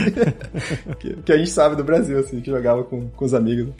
que, 0.99 1.15
que 1.23 1.33
a 1.33 1.37
gente 1.39 1.51
sabe 1.51 1.77
do 1.77 1.85
Brasil, 1.85 2.19
assim, 2.19 2.41
que 2.41 2.51
jogava 2.51 2.83
com, 2.85 3.09
com 3.09 3.25
os 3.25 3.33
amigos. 3.35 3.73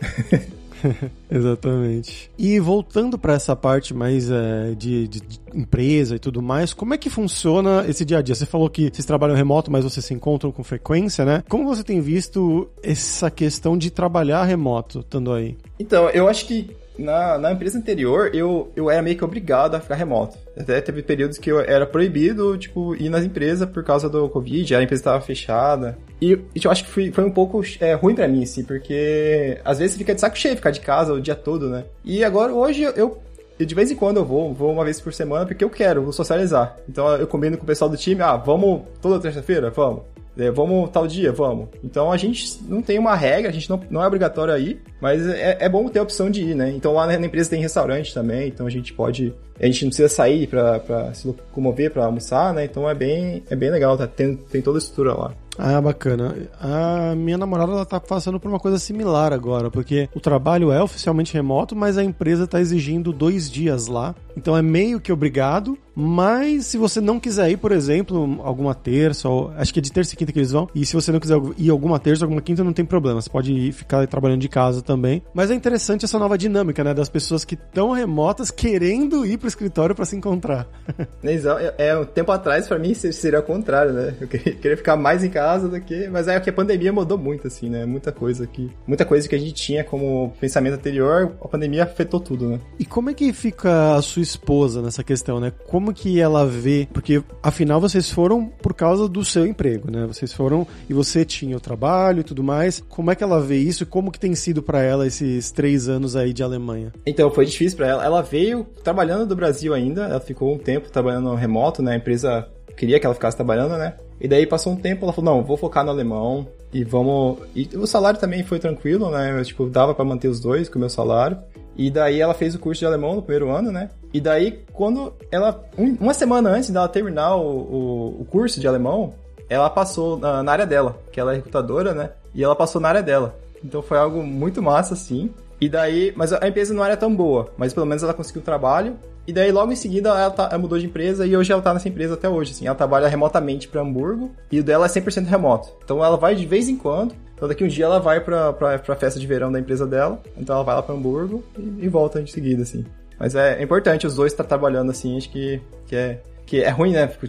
Exatamente. 1.31 2.31
E 2.39 2.59
voltando 2.61 3.19
para 3.19 3.35
essa 3.35 3.55
parte 3.57 3.93
mais 3.95 4.31
é, 4.31 4.75
de, 4.77 5.09
de- 5.09 5.21
de 5.21 5.41
empresa 5.55 6.17
e 6.17 6.19
tudo 6.19 6.41
mais, 6.43 6.73
como 6.73 6.95
é 6.95 6.99
que 6.99 7.11
funciona 7.11 7.85
esse 7.89 8.05
dia 8.05 8.19
a 8.19 8.23
dia? 8.23 8.35
Você 8.35 8.47
falou 8.47 8.69
que 8.71 8.91
vocês 8.93 9.05
trabalham 9.05 9.35
remoto, 9.37 9.71
mas 9.71 9.85
vocês 9.85 10.05
se 10.05 10.15
encontram 10.15 10.53
com 10.53 10.63
frequência, 10.63 11.25
né? 11.25 11.43
Como 11.49 11.67
você 11.67 11.83
tem 11.83 12.01
visto 12.01 12.69
essa 12.83 13.31
questão 13.31 13.77
de 13.77 13.91
trabalhar 13.91 14.45
remoto, 14.45 15.01
estando 15.01 15.33
aí? 15.33 15.57
Então, 15.79 16.09
eu 16.11 16.29
acho 16.29 16.47
que 16.47 16.71
na, 16.99 17.39
na 17.39 17.53
empresa 17.53 17.79
anterior, 17.79 18.31
eu, 18.35 18.71
eu 18.77 18.91
era 18.91 19.01
meio 19.03 19.17
que 19.17 19.25
obrigado 19.25 19.75
a 19.75 19.81
ficar 19.81 19.95
remoto. 19.95 20.37
Até 20.57 20.81
teve 20.81 21.03
períodos 21.03 21.39
que 21.39 21.51
eu 21.51 21.61
era 21.61 21.87
proibido, 21.87 22.57
tipo, 22.59 22.95
ir 22.95 23.09
nas 23.09 23.25
empresas 23.25 23.69
por 23.69 23.83
causa 23.83 24.09
do 24.09 24.29
Covid, 24.29 24.75
a 24.75 24.83
empresa 24.83 25.01
estava 25.01 25.21
fechada. 25.21 25.99
E 26.21 26.39
eu 26.63 26.71
acho 26.71 26.85
que 26.85 26.91
foi, 26.91 27.11
foi 27.11 27.25
um 27.25 27.31
pouco 27.31 27.63
é, 27.81 27.95
ruim 27.95 28.15
pra 28.15 28.29
mim, 28.29 28.43
assim, 28.43 28.63
porque 28.63 29.59
às 29.65 29.79
vezes 29.79 29.97
fica 29.97 30.15
de 30.15 30.21
saco 30.21 30.37
cheio 30.39 30.57
ficar 30.57 30.71
de 30.71 30.81
casa 30.81 31.15
o 31.15 31.21
dia 31.21 31.35
todo, 31.35 31.71
né? 31.71 31.85
E 32.05 32.23
agora, 32.23 32.53
hoje, 32.53 32.83
eu, 32.83 33.19
de 33.59 33.75
vez 33.75 33.91
em 33.91 33.97
quando 33.97 34.19
eu 34.19 34.25
vou, 34.25 34.53
vou 34.53 34.73
uma 34.73 34.85
vez 34.85 35.01
por 35.01 35.13
semana 35.13 35.47
porque 35.47 35.65
eu 35.65 35.71
quero, 35.71 36.03
vou 36.03 36.13
socializar. 36.13 36.77
Então 36.89 37.15
eu 37.17 37.27
combino 37.27 37.57
com 37.57 37.65
o 37.65 37.67
pessoal 37.67 37.91
do 37.91 37.97
time, 37.97 38.21
ah, 38.23 38.37
vamos 38.37 38.83
toda 39.01 39.21
terça-feira? 39.21 39.71
Vamos. 39.71 40.03
É, 40.39 40.51
vamos 40.51 40.89
tal 40.91 41.07
dia? 41.07 41.33
Vamos. 41.33 41.69
Então 41.83 42.11
a 42.11 42.17
gente 42.17 42.59
não 42.67 42.81
tem 42.81 42.99
uma 42.99 43.15
regra, 43.15 43.51
a 43.51 43.53
gente 43.53 43.69
não, 43.69 43.81
não 43.91 44.03
é 44.03 44.07
obrigatório 44.07 44.55
aí, 44.55 44.81
mas 45.01 45.27
é, 45.27 45.59
é 45.61 45.69
bom 45.69 45.89
ter 45.89 45.99
a 45.99 46.03
opção 46.03 46.31
de 46.31 46.43
ir, 46.43 46.55
né? 46.55 46.71
Então 46.71 46.95
lá 46.95 47.07
na 47.07 47.27
empresa 47.27 47.51
tem 47.51 47.61
restaurante 47.61 48.15
também, 48.15 48.49
então 48.49 48.67
a 48.67 48.71
gente 48.71 48.93
pode. 48.93 49.35
A 49.61 49.67
gente 49.67 49.85
não 49.85 49.91
precisa 49.91 50.09
sair 50.09 50.47
pra, 50.47 51.13
se 51.13 51.27
locomover 51.27 51.93
pra 51.93 52.07
almoçar, 52.07 52.55
né? 52.55 52.65
Então 52.65 52.89
é 52.89 52.95
bem, 52.95 53.43
é 53.51 53.55
bem 53.55 53.71
legal, 53.71 53.97
tá? 53.97 54.07
Tem, 54.07 54.35
tem 54.37 54.63
toda 54.63 54.79
a 54.79 54.81
estrutura 54.81 55.15
lá. 55.15 55.33
Ah, 55.59 55.79
bacana. 55.79 56.35
A 56.59 57.15
minha 57.15 57.37
namorada 57.37 57.73
ela 57.73 57.85
tá 57.85 58.01
passando 58.01 58.41
por 58.41 58.49
uma 58.49 58.59
coisa 58.59 58.79
similar 58.79 59.31
agora, 59.31 59.71
porque 59.71 60.09
o 60.15 60.21
trabalho 60.21 60.73
é 60.73 60.83
oficialmente 60.83 61.35
remoto, 61.35 61.77
mas 61.77 61.99
a 61.99 62.05
empresa 62.05 62.47
tá 62.47 62.59
exigindo 62.59 63.13
dois 63.13 63.51
dias 63.51 63.87
lá. 63.87 64.15
Então 64.35 64.57
é 64.57 64.63
meio 64.63 65.01
que 65.01 65.13
obrigado, 65.13 65.77
mas 65.95 66.67
se 66.67 66.79
você 66.79 66.99
não 66.99 67.21
quiser 67.21 67.51
ir, 67.51 67.59
por 67.59 67.73
exemplo, 67.73 68.41
alguma 68.43 68.75
terça, 68.75 69.29
ou, 69.29 69.53
acho 69.57 69.73
que 69.75 69.81
é 69.81 69.83
de 69.83 69.93
terça 69.93 70.15
e 70.15 70.17
quinta 70.17 70.33
que 70.33 70.39
eles 70.39 70.53
vão, 70.53 70.67
e 70.75 70.87
se 70.87 70.95
você 70.95 71.13
não 71.13 71.21
quiser 71.21 71.39
ir 71.59 71.69
alguma 71.69 71.99
terça, 71.99 72.25
alguma 72.25 72.41
quinta, 72.41 72.65
não 72.65 72.73
tem 72.73 72.85
problema. 72.85 73.21
Você 73.21 73.29
pode 73.29 73.53
ir, 73.53 73.73
ficar 73.73 74.07
trabalhando 74.07 74.41
de 74.41 74.49
casa 74.49 74.81
também. 74.81 75.23
Mas 75.35 75.51
é 75.51 75.55
interessante 75.55 76.07
essa 76.07 76.19
nova 76.19 76.39
dinâmica, 76.39 76.83
né? 76.83 76.95
Das 76.95 77.11
pessoas 77.11 77.45
que 77.45 77.55
estão 77.55 77.91
remotas 77.91 78.51
querendo 78.51 79.27
ir 79.27 79.37
pro 79.37 79.49
escritório 79.51 79.95
para 79.95 80.05
se 80.05 80.17
encontrar. 80.17 80.67
É, 81.23 81.89
é, 81.89 81.99
um 81.99 82.05
tempo 82.05 82.33
atrás, 82.33 82.67
para 82.67 82.79
mim, 82.79 82.93
seria 82.95 83.41
o 83.41 83.43
contrário, 83.43 83.93
né? 83.93 84.15
Eu 84.21 84.29
queria 84.29 84.77
ficar 84.77 84.97
mais 84.97 85.23
em 85.23 85.31
casa 85.31 85.69
do 85.69 85.81
que. 85.81 86.09
Mas 86.09 86.29
é 86.29 86.39
que 86.41 86.51
a 86.51 86.53
pandemia 86.53 86.93
mudou 86.93 87.17
muito, 87.17 87.47
assim, 87.47 87.69
né? 87.69 87.85
Muita 87.85 88.11
coisa 88.11 88.47
que. 88.47 88.71
Muita 88.87 89.05
coisa 89.05 89.29
que 89.29 89.35
a 89.35 89.39
gente 89.39 89.53
tinha 89.53 89.85
como 89.85 90.33
pensamento 90.41 90.75
anterior, 90.75 91.33
a 91.41 91.49
pandemia 91.49 91.85
afetou 91.85 92.21
tudo, 92.21 92.49
né? 92.49 92.61
E 92.79 92.85
como 92.85 93.11
é 93.11 93.15
que 93.15 93.33
fica 93.33 93.95
a 93.95 94.03
sua 94.03 94.23
esposa 94.23 94.83
nessa 94.83 95.05
questão, 95.05 95.41
né? 95.41 95.53
Como 95.67 95.93
que 95.93 96.21
ela 96.21 96.47
vê? 96.47 96.89
Porque 96.93 97.23
afinal 97.43 97.81
vocês 97.81 98.11
foram 98.11 98.47
por 98.47 98.75
causa 98.75 99.09
do 99.09 99.25
seu 99.25 99.47
emprego, 99.47 99.91
né? 99.91 100.07
Vocês 100.07 100.33
foram 100.33 100.67
e 100.89 100.95
você 100.95 101.25
tinha 101.25 101.57
o 101.57 101.61
trabalho 101.61 102.21
e 102.21 102.25
tudo 102.25 102.43
mais. 102.43 102.83
Como 102.89 103.11
é 103.11 103.15
que 103.15 103.23
ela 103.23 103.41
vê 103.41 103.59
isso 103.59 103.83
e 103.83 103.87
como 103.87 104.11
que 104.11 104.21
tem 104.21 104.35
sido 104.35 104.63
para 104.63 104.83
ela 104.83 105.07
esses 105.07 105.51
três 105.51 105.89
anos 105.89 106.17
aí 106.17 106.33
de 106.33 106.43
Alemanha? 106.43 106.93
Então, 107.07 107.31
foi 107.31 107.47
difícil 107.47 107.77
para 107.77 107.89
ela. 107.89 108.05
Ela 108.05 108.23
veio 108.23 108.65
trabalhando 108.83 109.30
do 109.31 109.37
Brasil 109.37 109.73
ainda, 109.73 110.05
ela 110.05 110.21
ficou 110.21 110.53
um 110.53 110.59
tempo 110.59 110.91
trabalhando 110.91 111.35
remoto, 111.35 111.83
né? 111.83 111.93
A 111.93 111.97
empresa 111.97 112.47
queria 112.77 113.01
que 113.01 113.07
ela 113.07 113.15
ficasse 113.15 113.37
trabalhando, 113.37 113.77
né? 113.77 113.95
E 114.21 114.29
daí 114.29 114.47
passou 114.47 114.75
um 114.75 114.77
tempo, 114.77 115.05
ela 115.05 115.13
falou, 115.13 115.37
não, 115.37 115.45
vou 115.45 115.57
focar 115.57 115.83
no 115.85 115.91
alemão 115.91 116.47
e 116.73 116.85
vamos... 116.85 117.39
E 117.55 117.69
o 117.75 117.87
salário 117.87 118.21
também 118.21 118.43
foi 118.43 118.59
tranquilo, 118.59 119.11
né? 119.11 119.39
Eu, 119.39 119.45
tipo, 119.45 119.67
dava 119.67 119.95
para 119.95 120.05
manter 120.05 120.29
os 120.29 120.41
dois 120.41 120.69
com 120.69 120.77
o 120.77 120.81
meu 120.81 120.91
salário. 120.91 121.39
E 121.77 121.91
daí 121.91 122.21
ela 122.21 122.35
fez 122.35 122.55
o 122.55 122.59
curso 122.59 122.81
de 122.81 122.87
alemão 122.87 123.15
no 123.15 123.23
primeiro 123.23 123.51
ano, 123.51 123.73
né? 123.73 123.91
E 124.13 124.21
daí, 124.21 124.63
quando 124.73 125.15
ela... 125.31 125.65
Um, 125.79 125.97
uma 126.01 126.13
semana 126.13 126.51
antes 126.51 126.69
dela 126.71 126.89
terminar 126.89 127.37
o, 127.37 127.41
o, 127.41 128.21
o, 128.21 128.25
curso 128.27 128.61
de 128.61 128.69
alemão, 128.69 129.15
ela 129.49 129.71
passou 129.71 130.19
na, 130.19 130.43
na 130.43 130.53
área 130.53 130.67
dela, 130.67 130.99
que 131.11 131.19
ela 131.19 131.33
é 131.33 131.37
recrutadora, 131.37 131.95
né? 131.95 132.11
E 132.35 132.45
ela 132.45 132.55
passou 132.55 132.81
na 132.81 132.89
área 132.89 133.03
dela. 133.03 133.39
Então 133.65 133.81
foi 133.81 133.97
algo 133.97 134.23
muito 134.23 134.63
massa, 134.63 134.95
assim. 134.95 135.31
E 135.61 135.69
daí, 135.69 136.13
mas 136.17 136.33
a 136.33 136.47
empresa 136.47 136.73
não 136.73 136.85
era 136.85 136.97
tão 136.97 137.15
boa, 137.15 137.53
mas 137.57 137.73
pelo 137.73 137.87
menos 137.87 138.03
ela 138.03 138.15
conseguiu 138.15 138.43
trabalho. 138.43 138.97
E 139.31 139.33
daí 139.33 139.53
logo 139.53 139.71
em 139.71 139.77
seguida 139.77 140.09
ela, 140.09 140.29
tá, 140.29 140.49
ela 140.51 140.59
mudou 140.59 140.77
de 140.77 140.87
empresa 140.87 141.25
e 141.25 141.37
hoje 141.37 141.53
ela 141.53 141.63
tá 141.63 141.73
nessa 141.73 141.89
empresa 141.89 142.15
até 142.15 142.29
hoje, 142.29 142.51
assim. 142.51 142.67
Ela 142.67 142.75
trabalha 142.75 143.07
remotamente 143.07 143.69
para 143.69 143.81
Hamburgo 143.81 144.33
e 144.51 144.59
o 144.59 144.65
dela 144.65 144.87
é 144.87 144.89
100% 144.89 145.25
remoto. 145.29 145.69
Então 145.85 146.05
ela 146.05 146.17
vai 146.17 146.35
de 146.35 146.45
vez 146.45 146.69
em 146.69 146.75
quando. 146.75 147.15
Então 147.37 147.47
daqui 147.47 147.63
um 147.63 147.69
dia 147.69 147.85
ela 147.85 148.01
vai 148.01 148.19
pra, 148.19 148.53
pra, 148.53 148.77
pra 148.81 148.97
festa 148.97 149.21
de 149.21 149.27
verão 149.29 149.53
da 149.53 149.61
empresa 149.61 149.87
dela. 149.87 150.21
Então 150.37 150.57
ela 150.57 150.65
vai 150.65 150.75
lá 150.75 150.83
pra 150.83 150.97
Hamburgo 150.97 151.45
e, 151.57 151.85
e 151.85 151.89
volta 151.89 152.21
de 152.21 152.33
seguida, 152.33 152.63
assim. 152.63 152.85
Mas 153.21 153.37
é, 153.37 153.61
é 153.61 153.63
importante 153.63 154.05
os 154.05 154.17
dois 154.17 154.33
estar 154.33 154.43
tá 154.43 154.49
trabalhando 154.49 154.91
assim, 154.91 155.17
acho 155.17 155.31
que, 155.31 155.63
que 155.87 155.95
é 155.95 156.21
que 156.45 156.61
é 156.65 156.71
ruim, 156.71 156.91
né? 156.91 157.07
Tipo, 157.07 157.29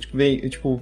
tipo 0.50 0.82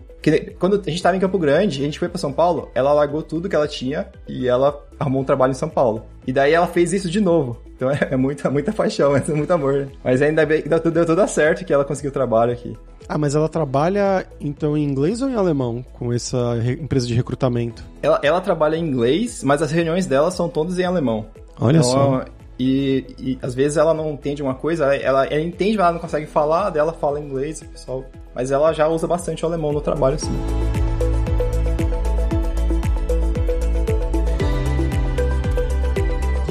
quando 0.58 0.82
a 0.88 0.90
gente 0.90 1.04
tava 1.04 1.18
em 1.18 1.20
Campo 1.20 1.38
Grande, 1.38 1.82
a 1.82 1.84
gente 1.84 2.00
foi 2.00 2.08
para 2.08 2.18
São 2.18 2.32
Paulo, 2.32 2.72
ela 2.74 2.94
largou 2.94 3.22
tudo 3.22 3.50
que 3.50 3.56
ela 3.58 3.68
tinha 3.68 4.08
e 4.26 4.48
ela 4.48 4.88
arrumou 5.00 5.22
um 5.22 5.26
trabalho 5.26 5.52
em 5.52 5.56
São 5.56 5.70
Paulo. 5.70 6.04
E 6.28 6.34
daí 6.34 6.54
ela 6.54 6.68
fez 6.68 6.94
isso 6.94 7.10
de 7.10 7.22
novo. 7.22 7.58
Então 7.76 7.90
é, 7.90 8.10
é 8.12 8.18
muita, 8.18 8.50
muita 8.50 8.74
paixão, 8.74 9.16
é 9.18 9.24
muito 9.30 9.52
amor. 9.52 9.74
Né? 9.74 9.88
Mas 10.04 10.22
ainda 10.22 10.46
bem 10.46 10.62
que 10.62 10.70
deu, 10.70 10.80
deu 10.80 11.06
tudo 11.06 11.28
certo 11.28 11.66
que 11.66 11.74
ela 11.74 11.86
conseguiu 11.86 12.12
trabalho 12.12 12.52
aqui. 12.52 12.76
Ah, 13.08 13.18
mas 13.18 13.34
ela 13.34 13.50
trabalha 13.50 14.28
então 14.40 14.78
em 14.78 14.84
inglês 14.84 15.22
ou 15.22 15.30
em 15.30 15.36
alemão 15.36 15.84
com 15.94 16.14
essa 16.14 16.58
empresa 16.80 17.08
de 17.08 17.16
recrutamento? 17.16 17.84
Ela, 18.04 18.20
ela 18.22 18.42
trabalha 18.42 18.76
em 18.76 18.86
inglês, 18.86 19.44
mas 19.44 19.64
as 19.64 19.72
reuniões 19.72 20.06
dela 20.06 20.30
são 20.30 20.48
todas 20.48 20.78
em 20.78 20.84
alemão. 20.84 21.26
Olha 21.60 21.78
então, 21.78 21.90
só. 21.90 22.26
E, 22.60 23.06
e, 23.18 23.40
às 23.42 23.56
vezes 23.56 23.78
ela 23.78 23.94
não 23.94 24.12
entende 24.12 24.44
uma 24.44 24.54
coisa, 24.54 24.94
ela, 24.94 25.26
ela 25.26 25.42
entende, 25.42 25.78
mas 25.78 25.86
ela 25.86 25.94
não 25.94 26.00
consegue 26.00 26.28
falar, 26.28 26.70
dela 26.70 26.92
fala 26.92 27.20
inglês, 27.20 27.64
pessoal. 27.64 28.04
Mas 28.36 28.52
ela 28.52 28.74
já 28.74 28.88
usa 28.88 29.08
bastante 29.08 29.44
o 29.44 29.48
alemão 29.48 29.72
no 29.72 29.82
trabalho, 29.82 30.16
assim. 30.16 30.79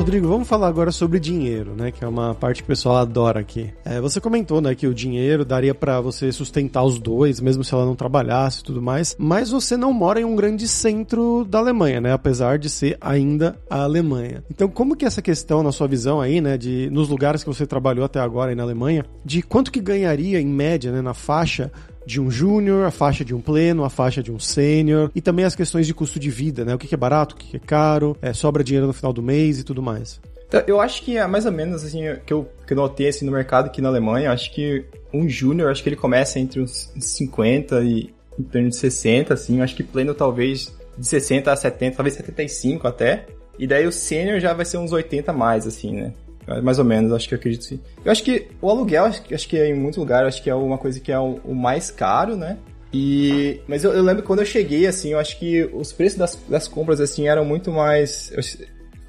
Rodrigo, 0.09 0.27
vamos 0.27 0.49
falar 0.49 0.69
agora 0.69 0.91
sobre 0.91 1.21
dinheiro, 1.21 1.75
né? 1.77 1.93
Que 1.93 2.03
é 2.03 2.09
uma 2.09 2.35
parte 2.35 2.63
que 2.63 2.65
o 2.65 2.69
pessoal 2.69 2.97
adora 2.97 3.41
aqui. 3.41 3.71
É, 3.85 4.01
você 4.01 4.19
comentou, 4.19 4.59
né, 4.59 4.75
que 4.75 4.87
o 4.87 4.95
dinheiro 4.95 5.45
daria 5.45 5.75
para 5.75 6.01
você 6.01 6.33
sustentar 6.33 6.83
os 6.83 6.99
dois, 6.99 7.43
mesmo 7.43 7.63
se 7.63 7.75
ela 7.75 7.85
não 7.85 7.95
trabalhasse 7.95 8.61
e 8.61 8.65
tudo 8.65 8.81
mais. 8.81 9.15
Mas 9.19 9.51
você 9.51 9.77
não 9.77 9.93
mora 9.93 10.19
em 10.19 10.25
um 10.25 10.35
grande 10.35 10.67
centro 10.67 11.45
da 11.45 11.59
Alemanha, 11.59 12.01
né? 12.01 12.11
Apesar 12.11 12.59
de 12.59 12.71
ser 12.71 12.97
ainda 13.03 13.61
a 13.69 13.83
Alemanha. 13.83 14.43
Então, 14.51 14.67
como 14.67 14.97
que 14.97 15.05
essa 15.05 15.21
questão, 15.21 15.63
na 15.63 15.73
sua 15.73 15.87
visão 15.87 16.23
aí, 16.23 16.41
né, 16.41 16.57
de 16.57 16.89
nos 16.91 17.11
lugares 17.11 17.45
que 17.45 17.51
você 17.51 17.67
trabalhou 17.67 18.07
até 18.07 18.19
agora 18.19 18.51
aí 18.51 18.57
na 18.57 18.63
Alemanha, 18.63 19.05
de 19.23 19.43
quanto 19.43 19.71
que 19.71 19.79
ganharia 19.79 20.41
em 20.41 20.47
média, 20.47 20.91
né, 20.91 21.03
na 21.03 21.13
faixa 21.13 21.71
de 22.09 22.19
um 22.19 22.31
júnior, 22.31 22.87
a 22.87 22.91
faixa 22.91 23.23
de 23.23 23.35
um 23.35 23.41
pleno, 23.41 23.85
a 23.85 23.91
faixa 23.91 24.23
de 24.23 24.33
um 24.33 24.39
sênior 24.39 25.11
e 25.15 25.21
também 25.21 25.45
as 25.45 25.55
questões 25.55 25.87
de 25.87 25.93
custo 25.93 26.19
de 26.19 26.31
vida, 26.31 26.65
né? 26.65 26.75
O 26.75 26.79
que 26.79 26.95
é 26.95 26.97
barato, 26.97 27.35
o 27.35 27.39
que 27.39 27.55
é 27.55 27.61
caro, 27.61 28.17
é, 28.23 28.33
sobra 28.33 28.65
dinheiro 28.65 28.87
no 28.87 28.95
final 28.95 29.13
do 29.13 29.23
mês 29.23 29.61
e 29.61 29.63
tudo 29.63 29.83
mais. 29.83 30.19
Então, 30.49 30.63
eu 30.67 30.81
acho 30.81 31.03
que 31.03 31.19
é 31.19 31.27
mais 31.27 31.45
ou 31.45 31.53
menos 31.53 31.85
assim 31.85 32.01
que 32.25 32.33
eu, 32.33 32.49
que 32.67 32.73
eu 32.73 32.77
notei 32.79 33.09
assim, 33.09 33.27
no 33.27 33.33
mercado 33.33 33.67
aqui 33.67 33.83
na 33.83 33.91
Alemanha, 33.91 34.33
acho 34.33 34.51
que 34.55 34.87
um 35.13 35.29
júnior, 35.29 35.71
acho 35.71 35.83
que 35.83 35.89
ele 35.91 35.97
começa 35.97 36.41
entre 36.41 36.63
uns 36.63 36.91
50 36.99 37.83
e 37.83 38.15
em 38.39 38.43
torno 38.43 38.71
de 38.71 38.77
60, 38.77 39.35
assim, 39.35 39.61
acho 39.61 39.77
que 39.77 39.83
pleno 39.83 40.15
talvez 40.15 40.75
de 40.97 41.07
60 41.07 41.53
a 41.53 41.57
70, 41.57 41.95
talvez 41.97 42.15
75 42.15 42.89
até. 42.89 43.27
E 43.59 43.67
daí 43.67 43.87
o 43.87 43.93
sênior 43.93 44.41
já 44.41 44.55
vai 44.55 44.65
ser 44.65 44.79
uns 44.79 44.93
80 44.93 45.31
mais, 45.35 45.67
assim, 45.67 45.93
né? 45.95 46.15
Mais 46.63 46.79
ou 46.79 46.85
menos, 46.85 47.13
acho 47.13 47.29
que 47.29 47.35
eu 47.35 47.39
acredito 47.39 47.69
que. 47.69 47.81
Eu 48.05 48.11
acho 48.11 48.23
que 48.23 48.49
o 48.61 48.71
aluguel, 48.71 49.05
acho, 49.05 49.49
que 49.49 49.59
é 49.59 49.69
em 49.69 49.75
muitos 49.75 49.99
lugares, 49.99 50.35
acho 50.35 50.43
que 50.43 50.49
é 50.49 50.55
uma 50.55 50.79
coisa 50.79 50.99
que 50.99 51.13
é 51.13 51.19
o, 51.19 51.55
mais 51.55 51.91
caro, 51.91 52.37
né? 52.37 52.59
E, 52.93 53.61
mas 53.69 53.85
eu, 53.85 53.93
eu, 53.93 54.03
lembro 54.03 54.23
quando 54.23 54.39
eu 54.39 54.47
cheguei, 54.47 54.87
assim, 54.87 55.11
eu 55.11 55.19
acho 55.19 55.39
que 55.39 55.69
os 55.75 55.93
preços 55.93 56.19
das, 56.19 56.39
das 56.49 56.67
compras, 56.67 57.01
assim, 57.01 57.29
eram 57.29 57.45
muito 57.45 57.71
mais. 57.71 58.33
Eu, 58.33 58.41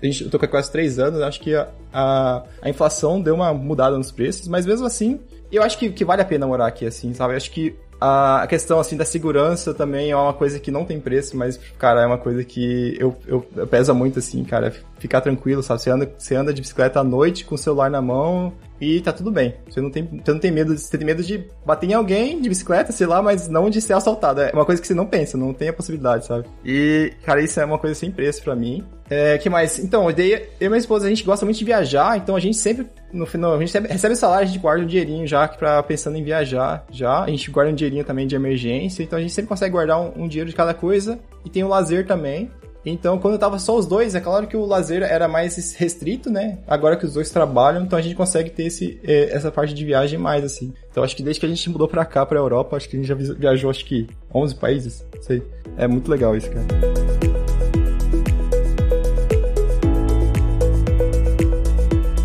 a 0.02 0.06
gente, 0.06 0.24
eu 0.26 0.30
tô 0.30 0.38
com 0.38 0.48
quase 0.48 0.72
três 0.72 1.00
anos, 1.00 1.22
acho 1.22 1.40
que 1.40 1.56
a, 1.56 1.70
a, 1.94 2.44
a, 2.62 2.70
inflação 2.70 3.22
deu 3.22 3.36
uma 3.36 3.54
mudada 3.54 3.98
nos 3.98 4.12
preços, 4.12 4.48
mas 4.48 4.66
mesmo 4.66 4.86
assim, 4.86 5.20
eu 5.52 5.64
acho 5.64 5.78
que, 5.78 5.90
que 5.90 6.06
vale 6.06 6.22
a 6.22 6.26
pena 6.26 6.48
morar 6.48 6.68
aqui, 6.68 6.86
assim, 6.86 7.14
sabe? 7.14 7.34
Eu 7.34 7.38
acho 7.38 7.52
que 7.52 7.76
a 8.00 8.46
questão, 8.48 8.80
assim, 8.80 8.96
da 8.96 9.06
segurança 9.06 9.74
também 9.74 10.12
é 10.12 10.16
uma 10.16 10.34
coisa 10.34 10.60
que 10.60 10.72
não 10.72 10.86
tem 10.86 11.00
preço, 11.00 11.36
mas, 11.36 11.60
cara, 11.78 12.02
é 12.02 12.06
uma 12.06 12.18
coisa 12.18 12.44
que 12.44 12.96
eu, 13.00 13.16
eu, 13.28 13.46
eu 13.56 13.68
pesa 13.68 13.94
muito, 13.94 14.20
assim, 14.20 14.44
cara. 14.44 14.74
Ficar 15.00 15.22
tranquilo, 15.22 15.62
sabe? 15.62 15.82
Você 15.82 15.90
anda, 15.90 16.12
você 16.18 16.36
anda 16.36 16.54
de 16.54 16.62
bicicleta 16.62 17.00
à 17.00 17.04
noite 17.04 17.46
com 17.46 17.56
o 17.56 17.58
celular 17.58 17.90
na 17.90 18.02
mão 18.02 18.54
e 18.80 19.02
tá 19.02 19.12
tudo 19.12 19.32
bem. 19.32 19.56
Você 19.70 19.82
não 19.82 19.90
tem, 19.90 20.04
você 20.04 20.32
não 20.32 20.40
tem 20.40 20.52
medo, 20.52 20.78
você 20.78 20.98
tem 20.98 21.06
medo 21.06 21.24
de 21.24 21.46
bater 21.66 21.90
em 21.90 21.94
alguém 21.94 22.42
de 22.42 22.50
bicicleta, 22.50 22.92
sei 22.92 23.08
lá, 23.08 23.22
mas 23.22 23.48
não 23.48 23.70
de 23.70 23.82
ser 23.82 23.94
assaltado. 23.94 24.42
É 24.42 24.52
uma 24.54 24.66
coisa 24.66 24.82
que 24.82 24.88
você 24.88 24.94
não 24.94 25.06
pensa, 25.06 25.38
não 25.38 25.54
tem 25.54 25.70
a 25.70 25.74
possibilidade, 25.74 26.26
sabe? 26.26 26.46
E, 26.64 27.14
cara, 27.24 27.42
isso 27.42 27.60
é 27.60 27.66
uma 27.66 27.78
coisa 27.78 27.96
sem 27.96 28.12
preço 28.12 28.44
para 28.44 28.56
mim. 28.56 28.84
É, 29.10 29.38
que 29.40 29.50
mais? 29.50 29.80
Então, 29.80 30.12
daí, 30.12 30.34
eu 30.34 30.68
e 30.68 30.70
minha 30.70 30.78
esposa, 30.78 31.08
a 31.08 31.10
gente 31.10 31.24
gosta 31.24 31.44
muito 31.44 31.58
de 31.58 31.66
viajar, 31.66 32.16
então 32.18 32.36
a 32.36 32.40
gente 32.40 32.58
sempre, 32.58 32.86
no 33.12 33.26
final, 33.26 33.56
a 33.56 33.60
gente 33.60 33.68
recebe, 33.68 33.88
recebe 33.88 34.16
salário, 34.16 34.44
a 34.44 34.48
gente 34.48 34.60
guarda 34.60 34.84
um 34.84 34.88
dinheirinho 34.88 35.26
já 35.26 35.48
pra, 35.48 35.82
pensando 35.82 36.18
em 36.18 36.24
viajar, 36.24 36.86
já. 36.92 37.24
A 37.24 37.30
gente 37.30 37.50
guarda 37.50 37.72
um 37.72 37.76
dinheirinho 37.76 38.04
também 38.04 38.28
de 38.28 38.36
emergência, 38.36 39.02
então 39.02 39.18
a 39.18 39.22
gente 39.22 39.34
sempre 39.34 39.50
consegue 39.50 39.72
guardar 39.72 40.00
um, 40.00 40.24
um 40.24 40.28
dinheiro 40.28 40.50
de 40.50 40.56
cada 40.56 40.74
coisa. 40.74 41.20
E 41.44 41.50
tem 41.50 41.64
o 41.64 41.68
lazer 41.68 42.06
também. 42.06 42.52
Então, 42.86 43.20
quando 43.20 43.38
tava 43.38 43.60
só 43.60 43.78
os 43.78 43.86
dois, 43.86 44.16
é 44.16 44.20
claro 44.20 44.48
que 44.48 44.56
o 44.56 44.66
lazer 44.66 45.04
era 45.04 45.28
mais 45.28 45.76
restrito, 45.76 46.30
né? 46.30 46.60
Agora 46.68 46.96
que 46.96 47.06
os 47.06 47.14
dois 47.14 47.30
trabalham, 47.30 47.84
então 47.84 48.00
a 48.00 48.02
gente 48.02 48.16
consegue 48.16 48.50
ter 48.50 48.64
esse, 48.64 49.00
é, 49.04 49.36
essa 49.36 49.52
parte 49.52 49.74
de 49.74 49.86
viagem 49.86 50.18
mais, 50.18 50.44
assim. 50.44 50.74
Então, 50.92 51.04
acho 51.04 51.16
que 51.16 51.24
desde 51.24 51.40
que 51.40 51.46
a 51.46 51.50
gente 51.50 51.70
mudou 51.70 51.88
pra 51.88 52.06
cá, 52.06 52.26
pra 52.26 52.40
Europa, 52.40 52.78
acho 52.78 52.88
que 52.88 52.96
a 52.96 53.00
gente 53.00 53.08
já 53.08 53.16
viajou, 53.16 53.70
acho 53.70 53.86
que 53.86 54.08
11 54.34 54.56
países, 54.56 55.06
sei. 55.22 55.44
É 55.78 55.88
muito 55.88 56.10
legal 56.10 56.36
isso, 56.36 56.50
cara. 56.50 56.99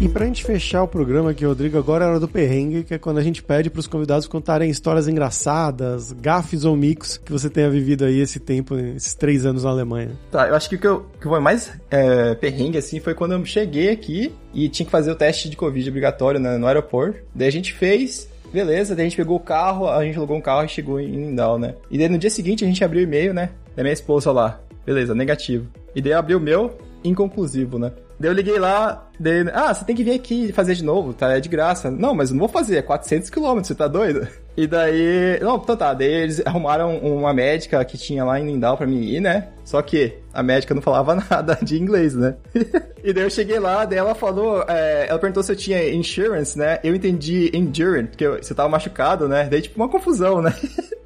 E 0.04 0.08
pra 0.08 0.26
gente 0.26 0.44
fechar 0.44 0.82
o 0.82 0.86
programa 0.86 1.30
aqui, 1.30 1.46
Rodrigo, 1.46 1.78
agora 1.78 2.04
é 2.04 2.08
hora 2.08 2.20
do 2.20 2.28
perrengue, 2.28 2.84
que 2.84 2.92
é 2.92 2.98
quando 2.98 3.16
a 3.16 3.22
gente 3.22 3.42
pede 3.42 3.70
pros 3.70 3.86
convidados 3.86 4.26
contarem 4.26 4.68
histórias 4.68 5.08
engraçadas, 5.08 6.12
gafes 6.12 6.66
ou 6.66 6.76
micos 6.76 7.16
que 7.16 7.32
você 7.32 7.48
tenha 7.48 7.70
vivido 7.70 8.04
aí 8.04 8.20
esse 8.20 8.38
tempo, 8.38 8.76
esses 8.76 9.14
três 9.14 9.46
anos 9.46 9.64
na 9.64 9.70
Alemanha. 9.70 10.10
Tá, 10.30 10.46
eu 10.46 10.54
acho 10.54 10.68
que 10.68 10.76
o 10.76 10.78
que, 10.78 10.86
eu, 10.86 11.06
que 11.18 11.26
foi 11.26 11.40
mais 11.40 11.72
é, 11.90 12.34
perrengue, 12.34 12.76
assim, 12.76 13.00
foi 13.00 13.14
quando 13.14 13.32
eu 13.32 13.42
cheguei 13.46 13.88
aqui 13.88 14.30
e 14.52 14.68
tinha 14.68 14.84
que 14.84 14.92
fazer 14.92 15.10
o 15.10 15.14
teste 15.14 15.48
de 15.48 15.56
Covid 15.56 15.88
obrigatório 15.88 16.38
né, 16.38 16.58
no 16.58 16.66
aeroporto. 16.66 17.20
Daí 17.34 17.48
a 17.48 17.52
gente 17.52 17.72
fez, 17.72 18.28
beleza, 18.52 18.94
daí 18.94 19.06
a 19.06 19.08
gente 19.08 19.16
pegou 19.16 19.38
o 19.38 19.40
carro, 19.40 19.88
a 19.88 20.04
gente 20.04 20.18
alugou 20.18 20.36
um 20.36 20.42
carro 20.42 20.66
e 20.66 20.68
chegou 20.68 21.00
em 21.00 21.12
Lindau, 21.12 21.58
né? 21.58 21.76
E 21.90 21.96
daí 21.96 22.10
no 22.10 22.18
dia 22.18 22.28
seguinte 22.28 22.62
a 22.62 22.66
gente 22.66 22.84
abriu 22.84 23.00
o 23.00 23.04
e-mail, 23.04 23.32
né? 23.32 23.52
Da 23.74 23.82
minha 23.82 23.94
esposa 23.94 24.30
lá. 24.30 24.60
Beleza, 24.84 25.14
negativo. 25.14 25.66
E 25.96 26.02
daí 26.02 26.12
abriu 26.12 26.36
o 26.36 26.42
meu, 26.42 26.76
inconclusivo, 27.02 27.78
né? 27.78 27.90
Daí 28.18 28.30
eu 28.30 28.34
liguei 28.34 28.58
lá, 28.58 29.08
daí, 29.18 29.44
ah, 29.52 29.72
você 29.74 29.84
tem 29.84 29.96
que 29.96 30.04
vir 30.04 30.14
aqui 30.14 30.52
fazer 30.52 30.74
de 30.74 30.84
novo, 30.84 31.12
tá? 31.12 31.32
É 31.32 31.40
de 31.40 31.48
graça. 31.48 31.90
Não, 31.90 32.14
mas 32.14 32.30
eu 32.30 32.34
não 32.34 32.40
vou 32.40 32.48
fazer, 32.48 32.76
é 32.76 32.82
400 32.82 33.30
km, 33.30 33.58
você 33.62 33.74
tá 33.74 33.88
doido? 33.88 34.26
E 34.56 34.68
daí, 34.68 35.40
não, 35.40 35.56
então 35.56 35.76
tá, 35.76 35.92
daí 35.92 36.06
eles 36.06 36.40
arrumaram 36.46 36.96
uma 36.98 37.34
médica 37.34 37.84
que 37.84 37.98
tinha 37.98 38.24
lá 38.24 38.38
em 38.38 38.46
Lindau 38.46 38.76
pra 38.76 38.86
mim 38.86 39.02
ir, 39.02 39.20
né? 39.20 39.48
Só 39.64 39.82
que 39.82 40.16
a 40.32 40.44
médica 40.44 40.72
não 40.72 40.80
falava 40.80 41.16
nada 41.28 41.58
de 41.60 41.76
inglês, 41.76 42.14
né? 42.14 42.36
e 43.02 43.12
daí 43.12 43.24
eu 43.24 43.30
cheguei 43.30 43.58
lá, 43.58 43.84
daí 43.84 43.98
ela 43.98 44.14
falou, 44.14 44.64
é, 44.68 45.08
ela 45.08 45.18
perguntou 45.18 45.42
se 45.42 45.50
eu 45.50 45.56
tinha 45.56 45.92
insurance, 45.92 46.56
né? 46.56 46.78
Eu 46.84 46.94
entendi 46.94 47.50
endurance, 47.52 48.10
porque 48.10 48.28
você 48.28 48.54
tava 48.54 48.68
machucado, 48.68 49.28
né? 49.28 49.48
Daí, 49.50 49.60
tipo, 49.60 49.74
uma 49.74 49.88
confusão, 49.88 50.40
né? 50.40 50.54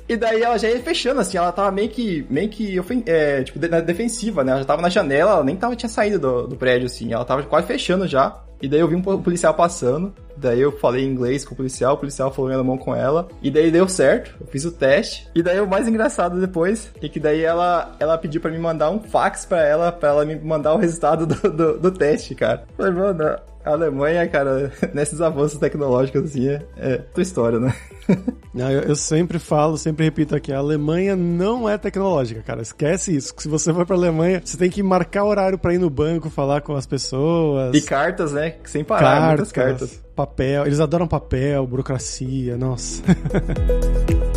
E 0.08 0.16
daí 0.16 0.42
ela 0.42 0.58
já 0.58 0.70
ia 0.70 0.80
fechando, 0.80 1.20
assim, 1.20 1.36
ela 1.36 1.52
tava 1.52 1.70
meio 1.70 1.90
que, 1.90 2.26
meio 2.30 2.48
que, 2.48 2.76
é, 3.04 3.42
tipo, 3.42 3.58
na 3.68 3.80
defensiva, 3.80 4.42
né? 4.42 4.52
Ela 4.52 4.60
já 4.60 4.66
tava 4.66 4.80
na 4.80 4.88
janela, 4.88 5.32
ela 5.32 5.44
nem 5.44 5.54
tava, 5.54 5.76
tinha 5.76 5.88
saído 5.88 6.18
do, 6.18 6.46
do 6.48 6.56
prédio, 6.56 6.86
assim, 6.86 7.12
ela 7.12 7.26
tava 7.26 7.42
quase 7.42 7.66
fechando 7.66 8.08
já. 8.08 8.42
E 8.60 8.68
daí 8.68 8.80
eu 8.80 8.88
vi 8.88 8.96
um 8.96 9.02
policial 9.02 9.54
passando, 9.54 10.12
daí 10.36 10.60
eu 10.60 10.72
falei 10.72 11.04
inglês 11.04 11.44
com 11.44 11.54
o 11.54 11.56
policial, 11.56 11.94
o 11.94 11.98
policial 11.98 12.32
falou 12.32 12.50
em 12.50 12.54
alemão 12.54 12.76
com 12.76 12.94
ela, 12.94 13.28
e 13.42 13.50
daí 13.50 13.70
deu 13.70 13.88
certo, 13.88 14.34
eu 14.40 14.46
fiz 14.46 14.64
o 14.64 14.72
teste. 14.72 15.28
E 15.34 15.42
daí 15.42 15.60
o 15.60 15.66
mais 15.66 15.86
engraçado 15.86 16.40
depois 16.40 16.90
é 17.02 17.08
que 17.08 17.20
daí 17.20 17.42
ela, 17.42 17.94
ela 18.00 18.18
pediu 18.18 18.40
para 18.40 18.50
me 18.50 18.58
mandar 18.58 18.90
um 18.90 19.00
fax 19.00 19.44
para 19.44 19.62
ela, 19.62 19.92
para 19.92 20.08
ela 20.08 20.24
me 20.24 20.36
mandar 20.36 20.74
o 20.74 20.78
resultado 20.78 21.26
do, 21.26 21.50
do, 21.50 21.78
do 21.78 21.90
teste, 21.90 22.34
cara. 22.34 22.64
Falei, 22.76 22.92
mano, 22.92 23.38
a 23.64 23.72
Alemanha, 23.72 24.26
cara, 24.28 24.72
nesses 24.94 25.20
avanços 25.20 25.58
tecnológicos 25.58 26.24
assim, 26.24 26.48
é, 26.48 26.62
é 26.76 26.96
tua 26.96 27.22
história, 27.22 27.58
né? 27.58 27.74
Não, 28.54 28.70
eu, 28.70 28.82
eu, 28.82 28.96
sempre 28.96 29.38
falo, 29.38 29.76
sempre 29.76 30.04
repito 30.04 30.34
aqui, 30.34 30.52
a 30.52 30.58
Alemanha 30.58 31.14
não 31.14 31.68
é 31.68 31.76
tecnológica, 31.76 32.42
cara. 32.42 32.62
Esquece 32.62 33.14
isso. 33.14 33.34
Se 33.36 33.46
você 33.46 33.72
for 33.72 33.86
pra 33.86 33.94
Alemanha, 33.94 34.40
você 34.42 34.56
tem 34.56 34.70
que 34.70 34.82
marcar 34.82 35.24
horário 35.24 35.58
pra 35.58 35.74
ir 35.74 35.78
no 35.78 35.90
banco, 35.90 36.30
falar 36.30 36.62
com 36.62 36.74
as 36.74 36.86
pessoas. 36.86 37.76
E 37.76 37.82
cartas, 37.82 38.32
né? 38.32 38.47
Sem 38.64 38.84
parar, 38.84 39.02
cartas, 39.02 39.28
muitas 39.28 39.52
cartas. 39.52 40.00
Papel. 40.14 40.66
Eles 40.66 40.80
adoram 40.80 41.06
papel, 41.06 41.66
burocracia, 41.66 42.56
nossa. 42.56 43.02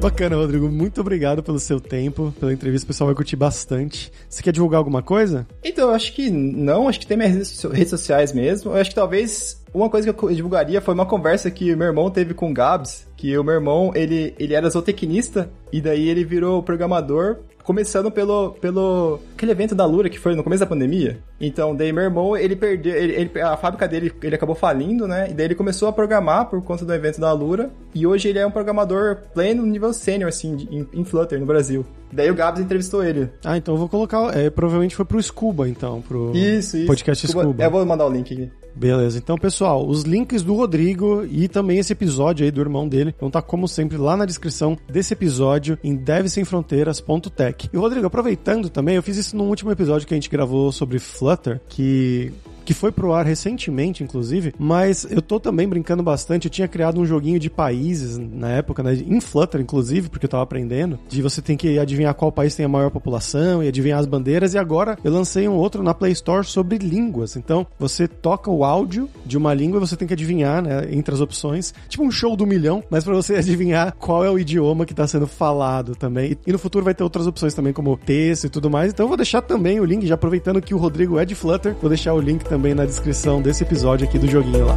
Bacana, 0.00 0.36
Rodrigo. 0.36 0.68
Muito 0.68 1.00
obrigado 1.00 1.42
pelo 1.42 1.58
seu 1.58 1.80
tempo, 1.80 2.32
pela 2.38 2.52
entrevista. 2.52 2.84
O 2.84 2.86
pessoal 2.86 3.08
vai 3.08 3.16
curtir 3.16 3.34
bastante. 3.34 4.12
Você 4.28 4.42
quer 4.42 4.52
divulgar 4.52 4.78
alguma 4.78 5.02
coisa? 5.02 5.46
Então, 5.62 5.88
eu 5.88 5.94
acho 5.94 6.12
que 6.12 6.30
não. 6.30 6.88
Acho 6.88 7.00
que 7.00 7.06
tem 7.06 7.16
minhas 7.16 7.62
redes 7.64 7.90
sociais 7.90 8.32
mesmo. 8.32 8.70
Eu 8.70 8.76
acho 8.76 8.90
que 8.90 8.96
talvez 8.96 9.60
uma 9.74 9.90
coisa 9.90 10.12
que 10.12 10.22
eu 10.22 10.32
divulgaria 10.32 10.80
foi 10.80 10.94
uma 10.94 11.04
conversa 11.04 11.50
que 11.50 11.74
meu 11.74 11.88
irmão 11.88 12.10
teve 12.10 12.32
com 12.32 12.50
o 12.50 12.54
Gabs, 12.54 13.06
que 13.16 13.36
o 13.36 13.44
meu 13.44 13.54
irmão, 13.54 13.92
ele, 13.94 14.34
ele 14.38 14.54
era 14.54 14.70
zootecnista, 14.70 15.50
e 15.72 15.80
daí 15.80 16.08
ele 16.08 16.24
virou 16.24 16.62
programador 16.62 17.40
começando 17.68 18.10
pelo, 18.10 18.52
pelo 18.52 19.20
aquele 19.34 19.52
evento 19.52 19.74
da 19.74 19.84
Lura 19.84 20.08
que 20.08 20.18
foi 20.18 20.34
no 20.34 20.42
começo 20.42 20.60
da 20.60 20.66
pandemia. 20.66 21.18
Então, 21.38 21.76
daí 21.76 21.92
meu 21.92 22.04
irmão, 22.04 22.34
ele 22.34 22.56
perdeu, 22.56 22.96
ele, 22.96 23.12
ele, 23.12 23.40
a 23.42 23.58
fábrica 23.58 23.86
dele, 23.86 24.10
ele 24.22 24.34
acabou 24.34 24.54
falindo, 24.54 25.06
né? 25.06 25.28
E 25.30 25.34
daí 25.34 25.48
ele 25.48 25.54
começou 25.54 25.86
a 25.86 25.92
programar 25.92 26.46
por 26.46 26.62
conta 26.62 26.86
do 26.86 26.94
evento 26.94 27.20
da 27.20 27.30
Lura. 27.30 27.70
E 27.94 28.06
hoje 28.06 28.26
ele 28.26 28.38
é 28.38 28.46
um 28.46 28.50
programador 28.50 29.18
pleno 29.34 29.66
nível 29.66 29.92
sênior, 29.92 30.30
assim, 30.30 30.66
em, 30.70 31.00
em 31.00 31.04
Flutter 31.04 31.38
no 31.38 31.44
Brasil. 31.44 31.84
Daí 32.12 32.30
o 32.30 32.34
Gabs 32.34 32.60
entrevistou 32.60 33.04
ele. 33.04 33.28
Ah, 33.44 33.56
então 33.56 33.74
eu 33.74 33.78
vou 33.78 33.88
colocar. 33.88 34.36
É, 34.36 34.50
provavelmente 34.50 34.96
foi 34.96 35.04
pro 35.04 35.22
Scuba, 35.22 35.68
então, 35.68 36.00
pro 36.00 36.32
isso, 36.34 36.76
isso. 36.76 36.86
podcast 36.86 37.26
Scuba. 37.26 37.44
Scuba. 37.44 37.64
Eu 37.64 37.70
vou 37.70 37.84
mandar 37.84 38.06
o 38.06 38.10
link 38.10 38.32
aqui. 38.32 38.50
Beleza, 38.74 39.18
então 39.18 39.36
pessoal, 39.36 39.84
os 39.84 40.02
links 40.02 40.42
do 40.42 40.54
Rodrigo 40.54 41.24
e 41.28 41.48
também 41.48 41.78
esse 41.78 41.92
episódio 41.92 42.44
aí 42.44 42.50
do 42.52 42.60
irmão 42.60 42.86
dele 42.86 43.12
vão 43.18 43.28
estar, 43.28 43.42
tá, 43.42 43.46
como 43.46 43.66
sempre, 43.66 43.96
lá 43.96 44.16
na 44.16 44.24
descrição 44.24 44.78
desse 44.88 45.12
episódio 45.14 45.76
em 45.82 45.96
devsemfronteiras.tech. 45.96 47.70
E 47.72 47.76
Rodrigo, 47.76 48.06
aproveitando 48.06 48.70
também, 48.70 48.94
eu 48.94 49.02
fiz 49.02 49.16
isso 49.16 49.36
no 49.36 49.44
último 49.44 49.72
episódio 49.72 50.06
que 50.06 50.14
a 50.14 50.16
gente 50.16 50.30
gravou 50.30 50.70
sobre 50.70 51.00
Flutter, 51.00 51.60
que 51.68 52.32
que 52.68 52.74
foi 52.74 52.92
pro 52.92 53.14
ar 53.14 53.24
recentemente, 53.24 54.04
inclusive, 54.04 54.52
mas 54.58 55.06
eu 55.08 55.22
tô 55.22 55.40
também 55.40 55.66
brincando 55.66 56.02
bastante. 56.02 56.44
Eu 56.44 56.50
tinha 56.50 56.68
criado 56.68 57.00
um 57.00 57.06
joguinho 57.06 57.40
de 57.40 57.48
países 57.48 58.18
na 58.18 58.50
época, 58.50 58.82
né, 58.82 58.92
em 58.92 59.22
Flutter, 59.22 59.58
inclusive, 59.58 60.10
porque 60.10 60.26
eu 60.26 60.28
tava 60.28 60.42
aprendendo, 60.42 60.98
de 61.08 61.22
você 61.22 61.40
tem 61.40 61.56
que 61.56 61.78
adivinhar 61.78 62.12
qual 62.12 62.30
país 62.30 62.54
tem 62.54 62.66
a 62.66 62.68
maior 62.68 62.90
população 62.90 63.64
e 63.64 63.68
adivinhar 63.68 63.98
as 63.98 64.04
bandeiras. 64.04 64.52
E 64.52 64.58
agora 64.58 64.98
eu 65.02 65.10
lancei 65.10 65.48
um 65.48 65.54
outro 65.54 65.82
na 65.82 65.94
Play 65.94 66.12
Store 66.12 66.44
sobre 66.44 66.76
línguas. 66.76 67.36
Então, 67.36 67.66
você 67.78 68.06
toca 68.06 68.50
o 68.50 68.62
áudio 68.62 69.08
de 69.24 69.38
uma 69.38 69.54
língua 69.54 69.78
e 69.78 69.80
você 69.80 69.96
tem 69.96 70.06
que 70.06 70.12
adivinhar, 70.12 70.60
né, 70.60 70.88
entre 70.90 71.14
as 71.14 71.22
opções. 71.22 71.72
Tipo 71.88 72.04
um 72.04 72.10
show 72.10 72.36
do 72.36 72.46
milhão, 72.46 72.84
mas 72.90 73.02
para 73.02 73.14
você 73.14 73.36
adivinhar 73.40 73.94
qual 73.98 74.22
é 74.26 74.30
o 74.30 74.38
idioma 74.38 74.84
que 74.84 74.92
tá 74.92 75.06
sendo 75.06 75.26
falado 75.26 75.96
também. 75.96 76.36
E 76.46 76.52
no 76.52 76.58
futuro 76.58 76.84
vai 76.84 76.92
ter 76.92 77.02
outras 77.02 77.26
opções 77.26 77.54
também, 77.54 77.72
como 77.72 77.96
texto 77.96 78.44
e 78.44 78.50
tudo 78.50 78.68
mais. 78.68 78.92
Então 78.92 79.04
eu 79.04 79.08
vou 79.08 79.16
deixar 79.16 79.40
também 79.40 79.80
o 79.80 79.86
link, 79.86 80.06
já 80.06 80.16
aproveitando 80.16 80.60
que 80.60 80.74
o 80.74 80.78
Rodrigo 80.78 81.18
é 81.18 81.24
de 81.24 81.34
Flutter, 81.34 81.74
vou 81.80 81.88
deixar 81.88 82.12
o 82.12 82.20
link 82.20 82.44
também 82.44 82.57
também 82.58 82.74
na 82.74 82.84
descrição 82.84 83.40
desse 83.40 83.62
episódio 83.62 84.04
aqui 84.08 84.18
do 84.18 84.28
joguinho 84.28 84.66
lá. 84.66 84.76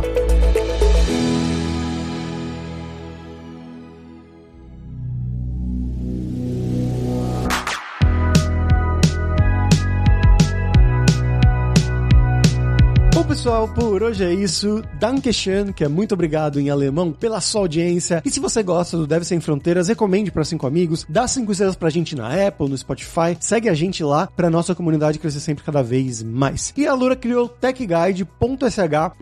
Pessoal, 13.62 13.67
por 13.67 14.04
hoje 14.04 14.24
é 14.24 14.34
isso. 14.34 14.82
Dankeschön, 15.00 15.74
que 15.74 15.84
é 15.84 15.88
muito 15.88 16.13
obrigado 16.13 16.60
em 16.60 16.69
alemão, 16.69 17.12
pela 17.12 17.41
sua 17.41 17.62
audiência. 17.62 18.21
E 18.26 18.32
se 18.32 18.39
você 18.39 18.63
gosta 18.63 18.97
do 18.97 19.06
Deve 19.06 19.26
Sem 19.26 19.39
Fronteiras, 19.39 19.88
recomende 19.88 20.32
para 20.32 20.43
cinco 20.43 20.65
amigos, 20.65 21.06
dá 21.10 21.28
cinco 21.28 21.52
estrelas 21.52 21.76
pra 21.76 21.89
gente 21.89 22.15
na 22.15 22.47
Apple, 22.47 22.69
no 22.69 22.78
Spotify, 22.78 23.38
segue 23.39 23.69
a 23.69 23.74
gente 23.74 24.04
lá 24.04 24.28
pra 24.28 24.50
nossa 24.50 24.74
comunidade 24.74 25.19
crescer 25.19 25.39
sempre 25.39 25.63
cada 25.63 25.82
vez 25.82 26.24
mais. 26.24 26.74
E 26.78 26.88
a 26.88 26.93
Lura 26.93 27.15
criou 27.15 27.47
techguide.sh 27.47 28.26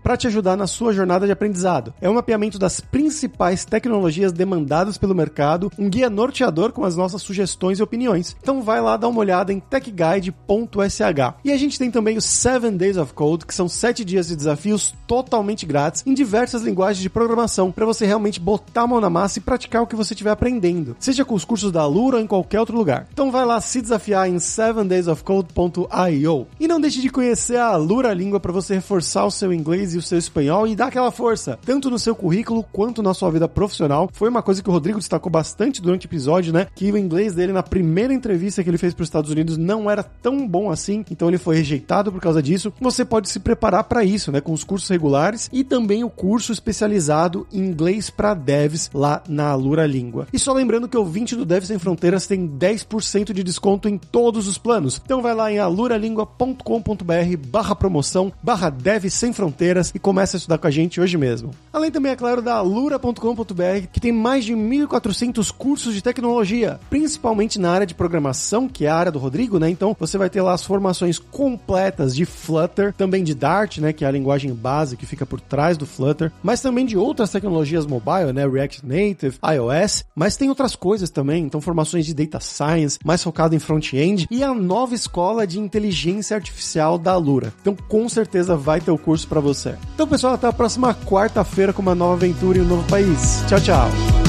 para 0.04 0.18
te 0.18 0.28
ajudar 0.28 0.56
na 0.56 0.68
sua 0.68 0.94
jornada 0.94 1.26
de 1.26 1.32
aprendizado. 1.32 1.94
É 2.00 2.10
um 2.10 2.14
mapeamento 2.14 2.60
das 2.60 2.80
principais 2.80 3.66
tecnologias 3.66 4.32
demandadas 4.32 4.98
pelo 4.98 5.16
mercado, 5.16 5.72
um 5.78 5.90
guia 5.90 6.10
norteador 6.10 6.72
com 6.72 6.84
as 6.84 6.96
nossas 6.96 7.22
sugestões 7.22 7.80
e 7.80 7.84
opiniões. 7.84 8.36
Então 8.42 8.62
vai 8.62 8.82
lá 8.82 8.96
dar 8.96 9.08
uma 9.08 9.20
olhada 9.20 9.52
em 9.52 9.60
techguide.sh. 9.60 11.34
E 11.44 11.52
a 11.52 11.58
gente 11.58 11.80
tem 11.80 11.92
também 11.92 12.18
os 12.18 12.26
7 12.26 12.72
Days 12.72 12.98
of 12.98 13.14
Code, 13.14 13.46
que 13.46 13.54
são 13.54 13.68
7 13.68 14.06
dias 14.06 14.29
de 14.30 14.36
desafios 14.36 14.96
totalmente 15.06 15.66
grátis 15.66 16.04
em 16.06 16.14
diversas 16.14 16.62
linguagens 16.62 17.02
de 17.02 17.10
programação 17.10 17.72
para 17.72 17.86
você 17.86 18.06
realmente 18.06 18.40
botar 18.40 18.84
a 18.84 18.88
mão 18.88 19.02
na 19.02 19.10
massa 19.10 19.40
e 19.40 19.42
praticar 19.42 19.82
o 19.82 19.88
que 19.88 19.96
você 19.96 20.14
estiver 20.14 20.32
aprendendo, 20.32 20.96
seja 21.00 21.26
com 21.26 21.36
os 21.36 21.44
cursos 21.44 21.72
da 21.72 21.86
Lura 21.86 22.18
ou 22.18 22.24
em 22.24 22.28
qualquer 22.28 22.60
outro 22.60 22.78
lugar. 22.78 23.08
Então 23.12 23.32
vai 23.32 23.46
lá 23.46 23.60
se 23.60 23.82
desafiar 23.82 24.30
em 24.30 24.38
7daysofcode.io. 24.38 26.48
E 26.60 26.68
não 26.68 26.80
deixe 26.80 27.02
de 27.02 27.10
conhecer 27.10 27.58
a 27.58 27.76
Lura 27.76 28.14
Língua 28.14 28.40
para 28.40 28.52
você 28.52 28.76
reforçar 28.76 29.26
o 29.26 29.32
seu 29.32 29.52
inglês 29.52 29.94
e 29.94 29.98
o 29.98 30.02
seu 30.02 30.18
espanhol 30.18 30.68
e 30.68 30.76
dar 30.76 30.88
aquela 30.88 31.12
força, 31.12 31.58
tanto 31.66 31.90
no 31.90 31.98
seu 31.98 32.16
currículo 32.16 32.64
quanto 32.72 33.02
na 33.02 33.14
sua 33.14 33.32
vida 33.32 33.48
profissional. 33.48 34.10
Foi 34.14 34.30
uma 34.30 34.42
coisa 34.42 34.62
que 34.62 34.70
o 34.70 34.74
Rodrigo 34.74 35.00
destacou 35.00 35.32
bastante 35.32 35.82
durante 35.82 36.06
o 36.06 36.10
episódio, 36.10 36.54
né? 36.54 36.68
Que 36.76 36.92
o 36.92 36.98
inglês 36.98 37.34
dele 37.34 37.54
na 37.54 37.64
primeira 37.64 38.14
entrevista 38.14 38.64
que 38.64 38.70
ele 38.70 38.78
fez 38.78 38.94
para 38.94 39.04
os 39.04 39.08
Estados 39.08 39.32
Unidos 39.32 39.58
não 39.58 39.90
era 39.90 40.04
tão 40.04 40.48
bom 40.48 40.70
assim, 40.70 41.04
então 41.10 41.28
ele 41.28 41.38
foi 41.38 41.56
rejeitado 41.56 42.12
por 42.12 42.22
causa 42.22 42.42
disso. 42.42 42.74
Você 42.80 43.06
pode 43.06 43.30
se 43.30 43.40
preparar 43.40 43.86
para 43.86 44.04
isso, 44.04 44.19
né? 44.28 44.42
Com 44.42 44.54
os 44.54 44.64
cursos 44.64 44.90
regulares 44.90 45.50
e 45.52 45.64
também 45.64 46.04
o 46.04 46.10
curso 46.10 46.52
especializado 46.52 47.48
em 47.52 47.60
inglês 47.60 48.10
para 48.10 48.34
devs 48.34 48.90
lá 48.94 49.24
na 49.28 49.50
Alura 49.50 49.86
Língua. 49.86 50.28
E 50.34 50.40
só 50.40 50.54
lembrando 50.54 50.88
que 50.88 50.98
o 50.98 51.06
20 51.06 51.36
do 51.36 51.46
Devs 51.46 51.68
Sem 51.68 51.80
Fronteiras 51.80 52.28
tem 52.28 52.48
10% 52.48 53.34
de 53.34 53.44
desconto 53.44 53.88
em 53.88 53.98
todos 53.98 54.48
os 54.48 54.58
planos. 54.58 55.02
Então 55.04 55.22
vai 55.22 55.34
lá 55.34 55.52
em 55.52 55.60
aluralingua.com.br 55.60 57.38
barra 57.48 57.76
promoção, 57.76 58.32
barra 58.42 58.70
Devs 58.70 59.14
Sem 59.14 59.34
Fronteiras 59.34 59.92
e 59.94 60.00
começa 60.00 60.38
a 60.38 60.40
estudar 60.40 60.58
com 60.58 60.68
a 60.68 60.72
gente 60.72 61.00
hoje 61.00 61.18
mesmo. 61.18 61.52
Além 61.72 61.92
também, 61.92 62.12
é 62.12 62.16
claro, 62.16 62.42
da 62.42 62.56
alura.com.br, 62.56 63.88
que 63.92 64.00
tem 64.00 64.12
mais 64.12 64.46
de 64.46 64.54
1.400 64.54 65.52
cursos 65.52 65.94
de 65.94 66.02
tecnologia, 66.02 66.80
principalmente 66.90 67.60
na 67.60 67.72
área 67.72 67.88
de 67.88 67.96
programação, 67.96 68.68
que 68.68 68.86
é 68.86 68.90
a 68.90 68.96
área 68.96 69.12
do 69.12 69.20
Rodrigo, 69.20 69.60
né? 69.60 69.70
Então 69.70 69.96
você 70.00 70.18
vai 70.18 70.30
ter 70.30 70.42
lá 70.42 70.54
as 70.54 70.64
formações 70.64 71.20
completas 71.20 72.16
de 72.16 72.26
Flutter, 72.26 72.94
também 72.94 73.24
de 73.24 73.34
Dart, 73.34 73.78
né, 73.78 73.94
que 73.94 74.04
é 74.04 74.08
a 74.10 74.12
linguagem 74.12 74.54
base 74.54 74.98
que 74.98 75.06
fica 75.06 75.26
por 75.26 75.40
trás 75.40 75.78
do 75.78 75.86
Flutter, 75.86 76.32
mas 76.44 76.62
também 76.62 76.86
de 76.86 76.98
outras 76.98 77.32
tecnologias 77.32 77.86
mobile, 77.86 78.34
né, 78.34 78.48
React 78.48 78.86
Native, 78.86 79.38
iOS, 79.44 80.06
mas 80.16 80.38
tem 80.38 80.50
outras 80.50 80.76
coisas 80.76 81.10
também, 81.10 81.44
então 81.44 81.62
formações 81.62 82.06
de 82.06 82.14
Data 82.14 82.40
Science, 82.40 83.00
mais 83.04 83.24
focado 83.24 83.56
em 83.56 83.60
front-end, 83.60 84.28
e 84.30 84.44
a 84.44 84.54
nova 84.54 84.96
escola 84.96 85.46
de 85.46 85.60
inteligência 85.60 86.36
artificial 86.36 86.98
da 86.98 87.16
Lura. 87.16 87.54
Então, 87.62 87.76
com 87.76 88.08
certeza 88.10 88.56
vai 88.56 88.82
ter 88.82 88.92
o 88.92 88.98
curso 88.98 89.28
para 89.28 89.40
você. 89.40 89.76
Então, 89.94 90.08
pessoal, 90.08 90.34
até 90.34 90.48
a 90.48 90.54
próxima 90.54 90.94
quarta-feira 90.94 91.74
com 91.74 91.82
uma 91.82 91.96
nova 91.96 92.14
aventura 92.14 92.58
em 92.58 92.62
um 92.62 92.66
novo 92.66 92.88
país. 92.88 93.44
Tchau, 93.48 93.60
tchau. 93.62 94.29